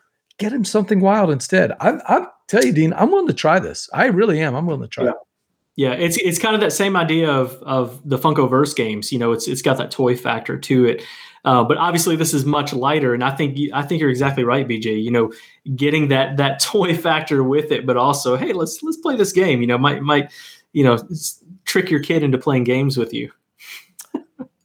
get 0.42 0.52
him 0.52 0.64
something 0.64 1.00
wild 1.00 1.30
instead. 1.30 1.72
I 1.80 1.92
I 2.06 2.26
tell 2.48 2.64
you, 2.64 2.72
Dean, 2.72 2.92
I'm 2.94 3.10
willing 3.10 3.28
to 3.28 3.32
try 3.34 3.58
this. 3.58 3.88
I 3.92 4.06
really 4.06 4.40
am. 4.40 4.54
I'm 4.54 4.66
willing 4.66 4.82
to 4.82 4.88
try 4.88 5.04
Yeah. 5.04 5.10
it. 5.10 5.16
Yeah, 5.74 5.92
it's 5.92 6.18
it's 6.18 6.38
kind 6.38 6.54
of 6.54 6.60
that 6.60 6.72
same 6.72 6.96
idea 6.96 7.30
of 7.30 7.54
of 7.62 7.98
the 8.04 8.18
Funkoverse 8.18 8.76
games. 8.76 9.10
You 9.10 9.18
know, 9.18 9.32
it's 9.32 9.48
it's 9.48 9.62
got 9.62 9.78
that 9.78 9.90
toy 9.90 10.14
factor 10.16 10.58
to 10.58 10.84
it. 10.84 11.02
Uh, 11.44 11.64
but 11.64 11.76
obviously, 11.78 12.14
this 12.14 12.34
is 12.34 12.44
much 12.44 12.72
lighter, 12.74 13.14
and 13.14 13.24
I 13.24 13.34
think 13.34 13.56
you, 13.56 13.70
I 13.74 13.82
think 13.82 14.00
you're 14.00 14.10
exactly 14.10 14.44
right, 14.44 14.68
BJ. 14.68 15.02
You 15.02 15.10
know, 15.10 15.32
getting 15.74 16.08
that 16.08 16.36
that 16.36 16.60
toy 16.72 16.94
factor 16.96 17.42
with 17.42 17.72
it, 17.72 17.86
but 17.86 17.96
also, 17.96 18.36
hey, 18.36 18.52
let's 18.52 18.82
let's 18.82 18.98
play 18.98 19.16
this 19.16 19.32
game. 19.32 19.60
You 19.62 19.66
know, 19.66 19.78
might 19.78 20.02
might 20.02 20.30
you 20.74 20.84
know 20.84 20.98
trick 21.64 21.90
your 21.90 22.00
kid 22.00 22.22
into 22.22 22.36
playing 22.38 22.64
games 22.64 22.98
with 22.98 23.14
you. 23.14 23.32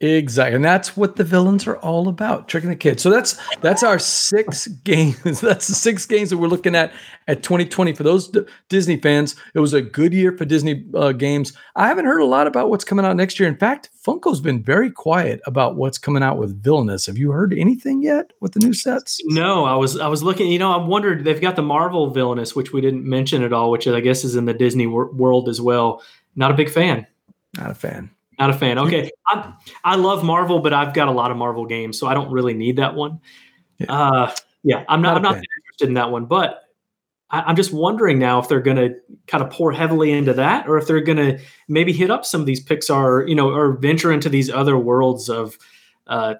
Exactly. 0.00 0.54
And 0.54 0.64
that's 0.64 0.96
what 0.96 1.16
the 1.16 1.24
villains 1.24 1.66
are 1.66 1.76
all 1.78 2.06
about, 2.06 2.46
tricking 2.46 2.70
the 2.70 2.76
kids. 2.76 3.02
So 3.02 3.10
that's 3.10 3.36
that's 3.56 3.82
our 3.82 3.98
six 3.98 4.66
games. 4.84 5.40
That's 5.40 5.66
the 5.66 5.74
six 5.74 6.06
games 6.06 6.30
that 6.30 6.36
we're 6.36 6.46
looking 6.46 6.76
at 6.76 6.92
at 7.26 7.42
2020 7.42 7.94
for 7.94 8.04
those 8.04 8.28
D- 8.28 8.44
Disney 8.68 8.96
fans. 8.96 9.34
It 9.54 9.58
was 9.58 9.74
a 9.74 9.82
good 9.82 10.14
year 10.14 10.36
for 10.36 10.44
Disney 10.44 10.84
uh, 10.94 11.10
games. 11.10 11.52
I 11.74 11.88
haven't 11.88 12.04
heard 12.04 12.20
a 12.20 12.26
lot 12.26 12.46
about 12.46 12.70
what's 12.70 12.84
coming 12.84 13.04
out 13.04 13.16
next 13.16 13.40
year. 13.40 13.48
In 13.48 13.56
fact, 13.56 13.90
Funko's 14.06 14.40
been 14.40 14.62
very 14.62 14.88
quiet 14.88 15.40
about 15.46 15.74
what's 15.74 15.98
coming 15.98 16.22
out 16.22 16.38
with 16.38 16.62
Villainous. 16.62 17.06
Have 17.06 17.18
you 17.18 17.32
heard 17.32 17.52
anything 17.52 18.00
yet 18.00 18.32
with 18.40 18.52
the 18.52 18.60
new 18.60 18.72
sets? 18.74 19.20
No, 19.24 19.64
I 19.64 19.74
was 19.74 19.98
I 19.98 20.06
was 20.06 20.22
looking. 20.22 20.46
You 20.46 20.60
know, 20.60 20.70
I 20.70 20.76
wondered 20.76 21.24
they've 21.24 21.40
got 21.40 21.56
the 21.56 21.62
Marvel 21.62 22.08
villainous, 22.10 22.54
which 22.54 22.72
we 22.72 22.80
didn't 22.80 23.04
mention 23.04 23.42
at 23.42 23.52
all, 23.52 23.72
which 23.72 23.88
I 23.88 23.98
guess 23.98 24.22
is 24.22 24.36
in 24.36 24.44
the 24.44 24.54
Disney 24.54 24.86
wor- 24.86 25.10
world 25.10 25.48
as 25.48 25.60
well. 25.60 26.04
Not 26.36 26.52
a 26.52 26.54
big 26.54 26.70
fan. 26.70 27.04
Not 27.56 27.72
a 27.72 27.74
fan. 27.74 28.10
Not 28.38 28.50
a 28.50 28.52
fan. 28.52 28.78
Okay, 28.78 29.10
I 29.26 29.52
I 29.84 29.96
love 29.96 30.22
Marvel, 30.22 30.60
but 30.60 30.72
I've 30.72 30.94
got 30.94 31.08
a 31.08 31.12
lot 31.12 31.30
of 31.30 31.36
Marvel 31.36 31.66
games, 31.66 31.98
so 31.98 32.06
I 32.06 32.14
don't 32.14 32.30
really 32.30 32.54
need 32.54 32.76
that 32.76 32.94
one. 32.94 33.20
Yeah. 33.78 33.92
Uh, 33.92 34.34
yeah, 34.62 34.84
I'm 34.88 35.02
Not 35.02 35.10
not. 35.10 35.16
I'm 35.16 35.22
not 35.22 35.34
fan. 35.34 35.44
interested 35.58 35.88
in 35.88 35.94
that 35.94 36.10
one. 36.10 36.26
But 36.26 36.62
I, 37.30 37.42
I'm 37.42 37.56
just 37.56 37.72
wondering 37.72 38.18
now 38.18 38.38
if 38.38 38.48
they're 38.48 38.60
going 38.60 38.76
to 38.76 38.94
kind 39.26 39.42
of 39.42 39.50
pour 39.50 39.72
heavily 39.72 40.12
into 40.12 40.32
that, 40.34 40.68
or 40.68 40.78
if 40.78 40.86
they're 40.86 41.00
going 41.00 41.18
to 41.18 41.38
maybe 41.68 41.92
hit 41.92 42.10
up 42.10 42.24
some 42.24 42.40
of 42.40 42.46
these 42.46 42.64
Pixar, 42.64 43.28
you 43.28 43.34
know, 43.34 43.50
or 43.50 43.72
venture 43.72 44.12
into 44.12 44.28
these 44.28 44.50
other 44.50 44.78
worlds 44.78 45.28
of 45.28 45.58
uh, 46.06 46.34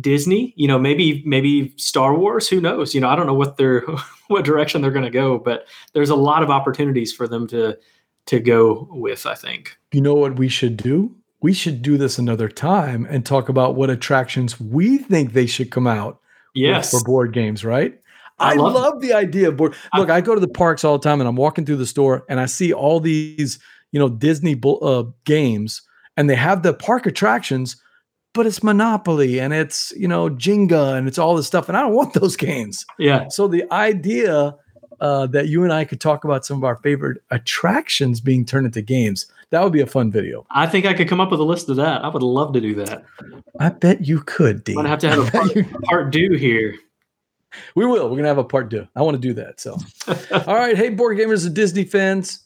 Disney. 0.00 0.54
You 0.56 0.68
know, 0.68 0.78
maybe 0.78 1.22
maybe 1.26 1.74
Star 1.76 2.14
Wars. 2.14 2.48
Who 2.48 2.60
knows? 2.60 2.94
You 2.94 3.00
know, 3.00 3.08
I 3.08 3.16
don't 3.16 3.26
know 3.26 3.34
what 3.34 3.56
they're 3.56 3.80
what 4.28 4.44
direction 4.44 4.80
they're 4.80 4.90
going 4.90 5.04
to 5.04 5.10
go, 5.10 5.38
but 5.38 5.66
there's 5.92 6.10
a 6.10 6.16
lot 6.16 6.42
of 6.42 6.50
opportunities 6.50 7.12
for 7.12 7.26
them 7.26 7.46
to 7.48 7.78
to 8.26 8.40
go 8.40 8.88
with. 8.90 9.26
I 9.26 9.34
think. 9.34 9.76
You 9.92 10.00
know 10.00 10.14
what 10.14 10.36
we 10.36 10.48
should 10.48 10.76
do? 10.76 11.14
We 11.42 11.52
should 11.52 11.82
do 11.82 11.96
this 11.98 12.18
another 12.18 12.48
time 12.48 13.06
and 13.10 13.26
talk 13.26 13.48
about 13.48 13.74
what 13.74 13.90
attractions 13.90 14.60
we 14.60 14.98
think 14.98 15.32
they 15.32 15.46
should 15.46 15.70
come 15.70 15.86
out 15.86 16.20
Yes. 16.54 16.90
for 16.90 17.02
board 17.02 17.32
games, 17.32 17.64
right? 17.64 17.98
I, 18.38 18.52
I 18.52 18.54
love, 18.54 18.74
love- 18.74 19.00
the 19.00 19.12
idea 19.12 19.48
of 19.48 19.56
board. 19.56 19.74
Look, 19.96 20.10
I 20.10 20.20
go 20.20 20.34
to 20.34 20.40
the 20.40 20.48
parks 20.48 20.84
all 20.84 20.98
the 20.98 21.02
time, 21.08 21.20
and 21.20 21.28
I'm 21.28 21.36
walking 21.36 21.64
through 21.64 21.76
the 21.76 21.86
store, 21.86 22.24
and 22.28 22.40
I 22.40 22.46
see 22.46 22.72
all 22.72 22.98
these, 23.00 23.58
you 23.92 23.98
know, 23.98 24.08
Disney 24.08 24.58
uh, 24.64 25.04
games, 25.24 25.82
and 26.16 26.28
they 26.28 26.34
have 26.36 26.62
the 26.62 26.74
park 26.74 27.06
attractions, 27.06 27.76
but 28.34 28.46
it's 28.46 28.62
Monopoly 28.62 29.38
and 29.40 29.52
it's 29.52 29.92
you 29.96 30.08
know 30.08 30.30
Jenga 30.30 30.96
and 30.96 31.06
it's 31.06 31.18
all 31.18 31.36
this 31.36 31.46
stuff, 31.46 31.68
and 31.68 31.76
I 31.76 31.82
don't 31.82 31.94
want 32.00 32.14
those 32.14 32.36
games. 32.36 32.84
Yeah. 32.98 33.28
So 33.28 33.46
the 33.48 33.64
idea 33.72 34.56
uh, 35.00 35.26
that 35.28 35.48
you 35.48 35.64
and 35.64 35.72
I 35.72 35.84
could 35.84 36.00
talk 36.00 36.24
about 36.24 36.44
some 36.44 36.56
of 36.58 36.64
our 36.64 36.76
favorite 36.76 37.22
attractions 37.30 38.20
being 38.20 38.44
turned 38.44 38.66
into 38.66 38.82
games, 38.82 39.26
that 39.52 39.62
would 39.62 39.72
be 39.72 39.82
a 39.82 39.86
fun 39.86 40.10
video. 40.10 40.46
I 40.50 40.66
think 40.66 40.86
I 40.86 40.94
could 40.94 41.08
come 41.08 41.20
up 41.20 41.30
with 41.30 41.38
a 41.38 41.44
list 41.44 41.68
of 41.68 41.76
that. 41.76 42.02
I 42.02 42.08
would 42.08 42.22
love 42.22 42.54
to 42.54 42.60
do 42.60 42.74
that. 42.76 43.04
I 43.60 43.68
bet 43.68 44.06
you 44.06 44.22
could, 44.22 44.56
I'm 44.56 44.62
Dean. 44.62 44.76
gonna 44.76 44.88
have 44.88 44.98
to 45.00 45.10
have 45.10 45.28
a 45.28 45.30
part, 45.30 45.82
part 45.84 46.10
due 46.10 46.32
here. 46.32 46.74
We 47.74 47.84
will. 47.84 48.08
We're 48.08 48.16
gonna 48.16 48.28
have 48.28 48.38
a 48.38 48.44
part 48.44 48.70
two. 48.70 48.88
I 48.96 49.02
want 49.02 49.14
to 49.14 49.20
do 49.20 49.34
that. 49.34 49.60
So, 49.60 49.76
all 50.46 50.54
right. 50.56 50.74
Hey, 50.74 50.88
board 50.88 51.18
gamers 51.18 51.46
and 51.46 51.54
Disney 51.54 51.84
fans. 51.84 52.40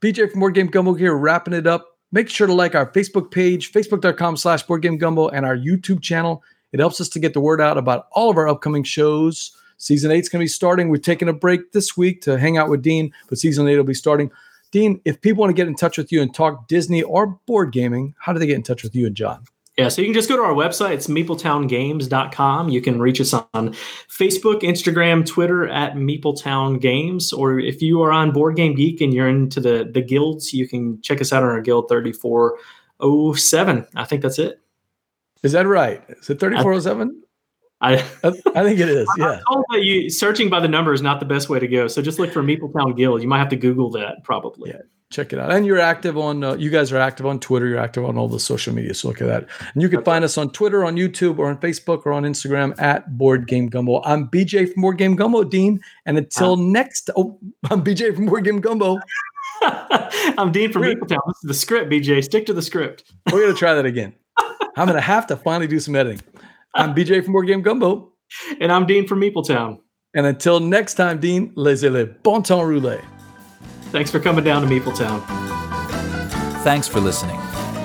BJ 0.00 0.30
from 0.30 0.38
Board 0.38 0.54
Game 0.54 0.68
Gumbo 0.68 0.94
here, 0.94 1.14
wrapping 1.16 1.52
it 1.52 1.66
up. 1.66 1.98
Make 2.12 2.28
sure 2.28 2.46
to 2.46 2.54
like 2.54 2.76
our 2.76 2.86
Facebook 2.92 3.32
page, 3.32 3.72
facebook.com 3.72 4.36
slash 4.36 4.62
board 4.62 4.82
game 4.82 4.98
gumbo, 4.98 5.28
and 5.28 5.44
our 5.44 5.56
YouTube 5.56 6.00
channel. 6.00 6.44
It 6.72 6.78
helps 6.78 7.00
us 7.00 7.08
to 7.10 7.18
get 7.18 7.34
the 7.34 7.40
word 7.40 7.60
out 7.60 7.76
about 7.76 8.06
all 8.12 8.30
of 8.30 8.36
our 8.36 8.48
upcoming 8.48 8.84
shows. 8.84 9.56
Season 9.78 10.12
eight's 10.12 10.28
gonna 10.28 10.44
be 10.44 10.48
starting. 10.48 10.90
We're 10.90 10.98
taking 10.98 11.28
a 11.28 11.32
break 11.32 11.72
this 11.72 11.96
week 11.96 12.22
to 12.22 12.38
hang 12.38 12.56
out 12.56 12.68
with 12.70 12.82
Dean, 12.82 13.12
but 13.28 13.38
season 13.38 13.66
eight 13.66 13.76
will 13.76 13.84
be 13.84 13.94
starting. 13.94 14.30
Dean, 14.72 15.00
if 15.04 15.20
people 15.20 15.42
want 15.42 15.50
to 15.50 15.54
get 15.54 15.68
in 15.68 15.76
touch 15.76 15.96
with 15.96 16.10
you 16.10 16.20
and 16.22 16.34
talk 16.34 16.66
Disney 16.66 17.02
or 17.02 17.38
board 17.46 17.72
gaming, 17.72 18.14
how 18.18 18.32
do 18.32 18.38
they 18.38 18.46
get 18.46 18.56
in 18.56 18.62
touch 18.62 18.82
with 18.82 18.96
you 18.96 19.06
and 19.06 19.14
John? 19.14 19.44
Yeah, 19.78 19.88
so 19.88 20.02
you 20.02 20.08
can 20.08 20.14
just 20.14 20.28
go 20.28 20.36
to 20.36 20.42
our 20.42 20.52
website. 20.52 20.92
It's 20.92 21.06
meepletowngames.com. 21.06 22.68
You 22.68 22.82
can 22.82 23.00
reach 23.00 23.22
us 23.22 23.32
on 23.32 23.72
Facebook, 24.10 24.60
Instagram, 24.60 25.24
Twitter 25.24 25.66
at 25.68 25.94
Meepletown 25.94 26.78
Games. 26.78 27.32
Or 27.32 27.58
if 27.58 27.80
you 27.80 28.02
are 28.02 28.12
on 28.12 28.32
Board 28.32 28.56
Game 28.56 28.74
Geek 28.74 29.00
and 29.00 29.14
you're 29.14 29.28
into 29.28 29.60
the, 29.60 29.88
the 29.90 30.02
guilds, 30.02 30.52
you 30.52 30.68
can 30.68 31.00
check 31.00 31.22
us 31.22 31.32
out 31.32 31.42
on 31.42 31.48
our 31.48 31.62
Guild 31.62 31.88
3407. 31.88 33.86
I 33.94 34.04
think 34.04 34.20
that's 34.20 34.38
it. 34.38 34.60
Is 35.42 35.52
that 35.52 35.66
right? 35.66 36.02
Is 36.08 36.28
it 36.28 36.38
3407? 36.38 37.21
I, 37.82 37.94
I, 38.22 38.30
think 38.30 38.78
it 38.78 38.88
is. 38.88 39.08
Yeah. 39.18 39.32
I'm 39.32 39.42
told 39.52 39.64
that 39.72 39.82
you 39.82 40.08
searching 40.08 40.48
by 40.48 40.60
the 40.60 40.68
number 40.68 40.92
is 40.92 41.02
not 41.02 41.18
the 41.20 41.26
best 41.26 41.48
way 41.48 41.58
to 41.58 41.66
go. 41.66 41.88
So 41.88 42.00
just 42.00 42.18
look 42.18 42.32
for 42.32 42.42
Meepletown 42.42 42.96
Guild. 42.96 43.22
You 43.22 43.28
might 43.28 43.40
have 43.40 43.48
to 43.50 43.56
Google 43.56 43.90
that 43.90 44.22
probably. 44.22 44.70
Yeah. 44.70 44.82
Check 45.10 45.34
it 45.34 45.38
out. 45.38 45.52
And 45.52 45.66
you're 45.66 45.78
active 45.78 46.16
on, 46.16 46.42
uh, 46.42 46.54
you 46.54 46.70
guys 46.70 46.90
are 46.90 46.96
active 46.96 47.26
on 47.26 47.38
Twitter. 47.38 47.66
You're 47.66 47.78
active 47.78 48.04
on 48.04 48.16
all 48.16 48.28
the 48.28 48.40
social 48.40 48.72
media. 48.72 48.94
So 48.94 49.08
look 49.08 49.20
at 49.20 49.26
that. 49.26 49.46
And 49.74 49.82
you 49.82 49.90
can 49.90 50.02
find 50.04 50.24
us 50.24 50.38
on 50.38 50.50
Twitter, 50.52 50.84
on 50.84 50.96
YouTube, 50.96 51.38
or 51.38 51.50
on 51.50 51.58
Facebook, 51.58 52.06
or 52.06 52.12
on 52.12 52.22
Instagram 52.22 52.80
at 52.80 53.18
Board 53.18 53.46
Game 53.46 53.66
Gumbo. 53.66 54.00
I'm 54.04 54.28
BJ 54.28 54.72
from 54.72 54.80
Board 54.80 54.96
Game 54.96 55.14
Gumbo, 55.14 55.44
Dean. 55.44 55.80
And 56.06 56.16
until 56.16 56.56
next, 56.56 57.10
oh, 57.14 57.38
I'm 57.70 57.84
BJ 57.84 58.14
from 58.16 58.24
Board 58.24 58.44
Game 58.44 58.60
Gumbo. 58.60 58.98
I'm 59.62 60.50
Dean 60.50 60.72
from 60.72 60.82
Meepletown. 60.82 61.20
This 61.26 61.36
is 61.42 61.48
the 61.48 61.54
script, 61.54 61.90
BJ. 61.90 62.24
Stick 62.24 62.46
to 62.46 62.54
the 62.54 62.62
script. 62.62 63.12
We're 63.30 63.42
going 63.42 63.52
to 63.52 63.58
try 63.58 63.74
that 63.74 63.84
again. 63.86 64.14
I'm 64.38 64.86
going 64.86 64.94
to 64.94 65.02
have 65.02 65.26
to 65.26 65.36
finally 65.36 65.66
do 65.66 65.78
some 65.78 65.94
editing. 65.94 66.22
I'm 66.74 66.94
BJ 66.94 67.22
from 67.22 67.32
Board 67.32 67.46
Game 67.46 67.62
Gumbo. 67.62 68.12
And 68.60 68.72
I'm 68.72 68.86
Dean 68.86 69.06
from 69.06 69.20
Meepletown. 69.20 69.78
And 70.14 70.26
until 70.26 70.58
next 70.60 70.94
time, 70.94 71.20
Dean, 71.20 71.52
laissez 71.54 71.90
le 71.90 72.06
bon 72.06 72.42
temps 72.42 72.64
rouler. 72.64 73.02
Thanks 73.90 74.10
for 74.10 74.18
coming 74.18 74.44
down 74.44 74.62
to 74.62 74.68
Meepletown. 74.68 75.22
Thanks 76.62 76.88
for 76.88 77.00
listening. 77.00 77.38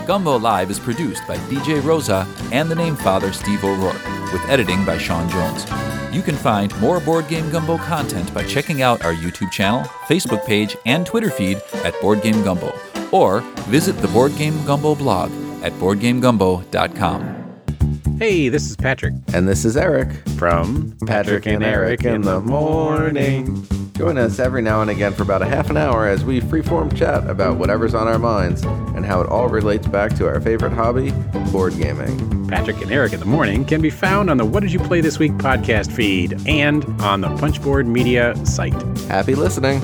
Gumbo 0.05 0.38
Live 0.39 0.71
is 0.71 0.79
produced 0.79 1.27
by 1.27 1.35
DJ 1.49 1.83
Rosa 1.83 2.25
and 2.53 2.71
the 2.71 2.75
name 2.75 2.95
father 2.95 3.33
Steve 3.33 3.65
O'Rourke, 3.65 4.01
with 4.31 4.41
editing 4.47 4.85
by 4.85 4.97
Sean 4.97 5.29
Jones. 5.29 5.65
You 6.15 6.21
can 6.21 6.35
find 6.35 6.77
more 6.79 7.01
Board 7.01 7.27
Game 7.27 7.49
Gumbo 7.49 7.77
content 7.77 8.33
by 8.33 8.43
checking 8.43 8.81
out 8.81 9.03
our 9.03 9.13
YouTube 9.13 9.51
channel, 9.51 9.81
Facebook 10.07 10.45
page, 10.45 10.77
and 10.85 11.05
Twitter 11.05 11.29
feed 11.29 11.61
at 11.83 11.99
Board 11.99 12.21
Game 12.21 12.41
Gumbo, 12.41 12.73
or 13.11 13.41
visit 13.67 13.97
the 13.97 14.07
Board 14.07 14.33
Game 14.38 14.63
Gumbo 14.65 14.95
blog 14.95 15.29
at 15.61 15.73
boardgamegumbo.com. 15.73 17.47
Hey, 18.18 18.49
this 18.49 18.68
is 18.70 18.76
Patrick 18.76 19.13
And 19.34 19.47
this 19.47 19.63
is 19.63 19.78
Eric. 19.78 20.09
from 20.38 20.97
Patrick 21.05 21.45
and 21.45 21.63
Eric 21.63 22.03
in 22.03 22.22
the 22.22 22.39
morning. 22.39 23.65
Join 23.93 24.18
us 24.18 24.39
every 24.39 24.61
now 24.61 24.82
and 24.82 24.89
again 24.89 25.13
for 25.13 25.22
about 25.24 25.41
a 25.41 25.45
half 25.45 25.70
an 25.70 25.78
hour 25.78 26.07
as 26.07 26.24
we 26.26 26.41
freeform 26.41 26.95
chat 26.95 27.30
about 27.30 27.57
whatever's 27.57 27.93
on 27.93 28.07
our 28.07 28.18
minds 28.18 28.63
and 28.63 29.05
how 29.05 29.22
it 29.22 29.28
all 29.28 29.47
relates 29.49 29.88
back 29.88 30.15
to 30.15 30.28
our 30.28 30.39
favorite 30.41 30.72
hobby, 30.74 31.11
board 31.51 31.76
gaming. 31.78 32.47
Patrick 32.47 32.82
and 32.82 32.91
Eric 32.91 33.13
in 33.13 33.20
the 33.20 33.26
morning 33.26 33.65
can 33.65 33.82
be 33.82 33.89
found 33.91 34.30
on 34.32 34.38
the 34.38 34.45
What 34.45 34.61
Did 34.61 34.72
You 34.72 34.80
Play 34.80 35.01
This 35.01 35.20
Week 35.20 35.34
podcast 35.34 35.91
feed 35.91 36.39
and 36.47 36.86
on 37.01 37.22
the 37.22 37.30
Punchboard 37.38 37.88
Media 37.88 38.36
site. 38.45 38.74
Happy 39.09 39.36
listening. 39.36 39.80